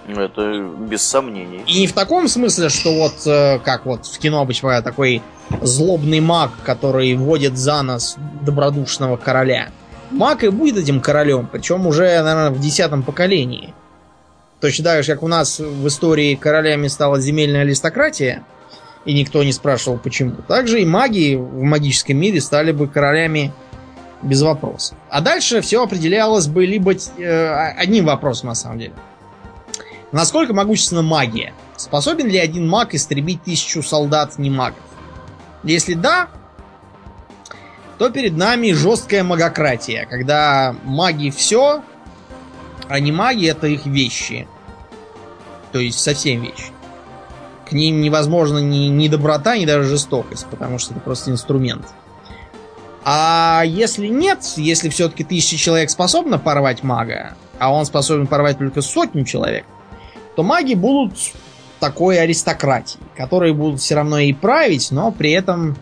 [0.08, 0.60] Это
[0.90, 1.64] без сомнений.
[1.68, 5.22] И не в таком смысле, что вот э, как вот в кино обычно такой
[5.62, 9.70] злобный маг, который водит за нос добродушного короля.
[10.12, 13.74] Маг и будет этим королем, причем уже, наверное, в десятом поколении.
[14.60, 18.44] Точно так же, как у нас в истории королями стала земельная аристократия,
[19.06, 20.36] и никто не спрашивал почему.
[20.48, 23.54] Также и маги в магическом мире стали бы королями
[24.22, 24.98] без вопросов.
[25.10, 28.94] А дальше все определялось бы либо э, одним вопросом на самом деле.
[30.12, 31.54] Насколько могущественна магия?
[31.78, 34.80] Способен ли один маг истребить тысячу солдат не магов?
[35.64, 36.30] Если да,
[37.98, 41.84] то перед нами жесткая магократия, когда маги все,
[42.88, 44.48] а не маги это их вещи.
[45.72, 46.72] То есть совсем вещи.
[47.68, 51.86] К ним невозможно ни, ни доброта, ни даже жестокость, потому что это просто инструмент.
[53.06, 58.82] А если нет, если все-таки тысяча человек способна порвать мага, а он способен порвать только
[58.82, 59.66] сотню человек,
[60.36, 61.14] то маги будут
[61.80, 65.78] такой аристократией, которые будут все равно и править, но при этом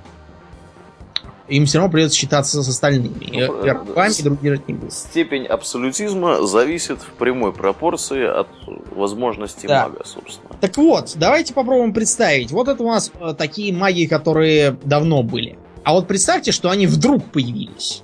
[1.48, 3.15] им все равно придется считаться с остальными.
[3.31, 4.94] Ну, и с- и друг держать не будут.
[4.94, 8.48] Степень абсолютизма зависит в прямой пропорции от
[8.95, 9.88] возможностей Да.
[9.88, 10.49] мага, собственно.
[10.60, 12.52] Так вот, давайте попробуем представить.
[12.52, 15.57] Вот это у нас э, такие маги, которые давно были.
[15.88, 18.03] А вот представьте, что они вдруг появились.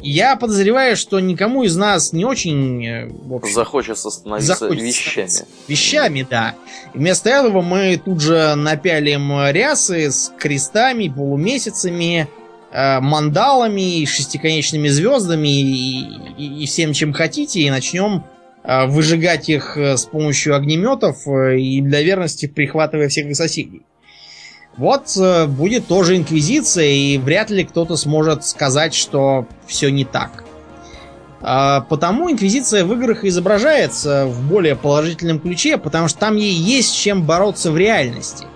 [0.00, 5.26] Я подозреваю, что никому из нас не очень э, общем, Захочется становиться захочется вещами.
[5.26, 6.54] становиться Вещами, да.
[6.94, 12.28] И вместо этого мы тут же напялим рясы с крестами, полумесяцами,
[12.70, 16.04] э, мандалами, шестиконечными звездами и,
[16.38, 18.22] и- и всем, чем хотите, и начнем
[18.62, 23.82] э, выжигать их с помощью огнеметов и для верности прихватывая всех соседей.
[24.78, 30.44] Вот э, будет тоже инквизиция, и вряд ли кто-то сможет сказать, что все не так.
[31.40, 36.96] А, Потому инквизиция в играх изображается в более положительном ключе, потому что там ей есть
[36.96, 38.46] чем бороться в реальности.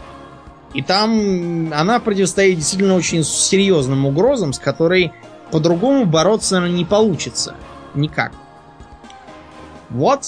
[0.74, 5.12] И там она противостоит действительно очень серьезным угрозам, с которой
[5.51, 7.57] по-другому бороться не получится.
[7.94, 8.32] Никак.
[9.90, 10.24] Вот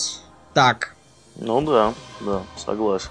[0.53, 0.95] так.
[1.37, 3.11] Ну да, да, согласен.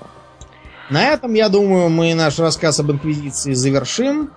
[0.93, 4.31] На этом, я думаю, мы наш рассказ об Инквизиции завершим.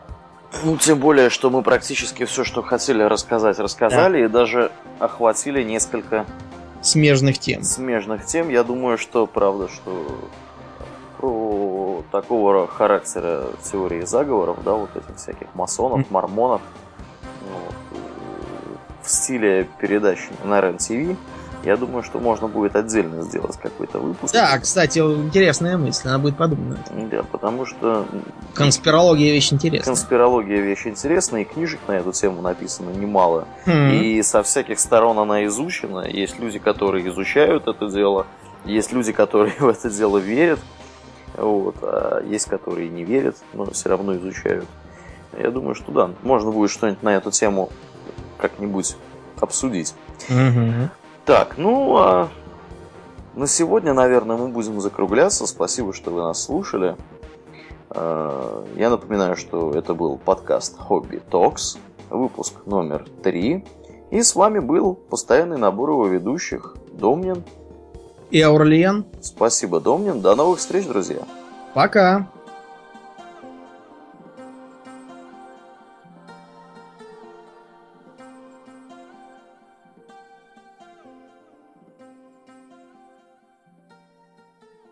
[0.65, 6.25] Ну, тем более, что мы практически все, что хотели рассказать, рассказали, и даже охватили несколько
[6.81, 7.63] смежных тем.
[7.63, 8.49] Смежных тем.
[8.49, 10.19] Я думаю, что правда, что
[11.19, 16.63] про такого характера теории заговоров, да, вот этих всяких масонов, мормонов,
[17.53, 18.01] вот,
[19.03, 21.19] в стиле передач на РЕН-ТВ,
[21.67, 24.33] я думаю, что можно будет отдельно сделать какой-то выпуск.
[24.33, 26.79] Да, кстати, интересная мысль, она будет подумана.
[27.11, 28.07] Да, потому что...
[28.55, 29.85] Конспирология вещь интересная.
[29.85, 33.49] Конспирология вещь интересная, и книжек на эту тему написано немало.
[33.67, 33.99] Mm-hmm.
[33.99, 36.07] И со всяких сторон она изучена.
[36.07, 38.27] Есть люди, которые изучают это дело,
[38.65, 40.61] есть люди, которые в это дело верят,
[41.37, 44.67] вот, а есть, которые не верят, но все равно изучают.
[45.37, 47.71] Я думаю, что да, можно будет что-нибудь на эту тему
[48.39, 48.97] как-нибудь
[49.41, 49.95] обсудить.
[50.29, 50.91] Угу.
[51.27, 52.29] Так, ну а
[53.35, 55.49] на сегодня, наверное, мы будем закругляться.
[55.49, 56.97] Спасибо, что вы нас слушали.
[57.91, 61.79] А, я напоминаю, что это был подкаст Hobby Talks,
[62.11, 63.65] выпуск номер 3.
[64.13, 67.43] И с вами был постоянный набор его ведущих Домнин
[68.31, 69.05] и Аурлиен.
[69.21, 70.21] Спасибо, Домнин.
[70.21, 71.23] До новых встреч, друзья.
[71.75, 72.31] Пока.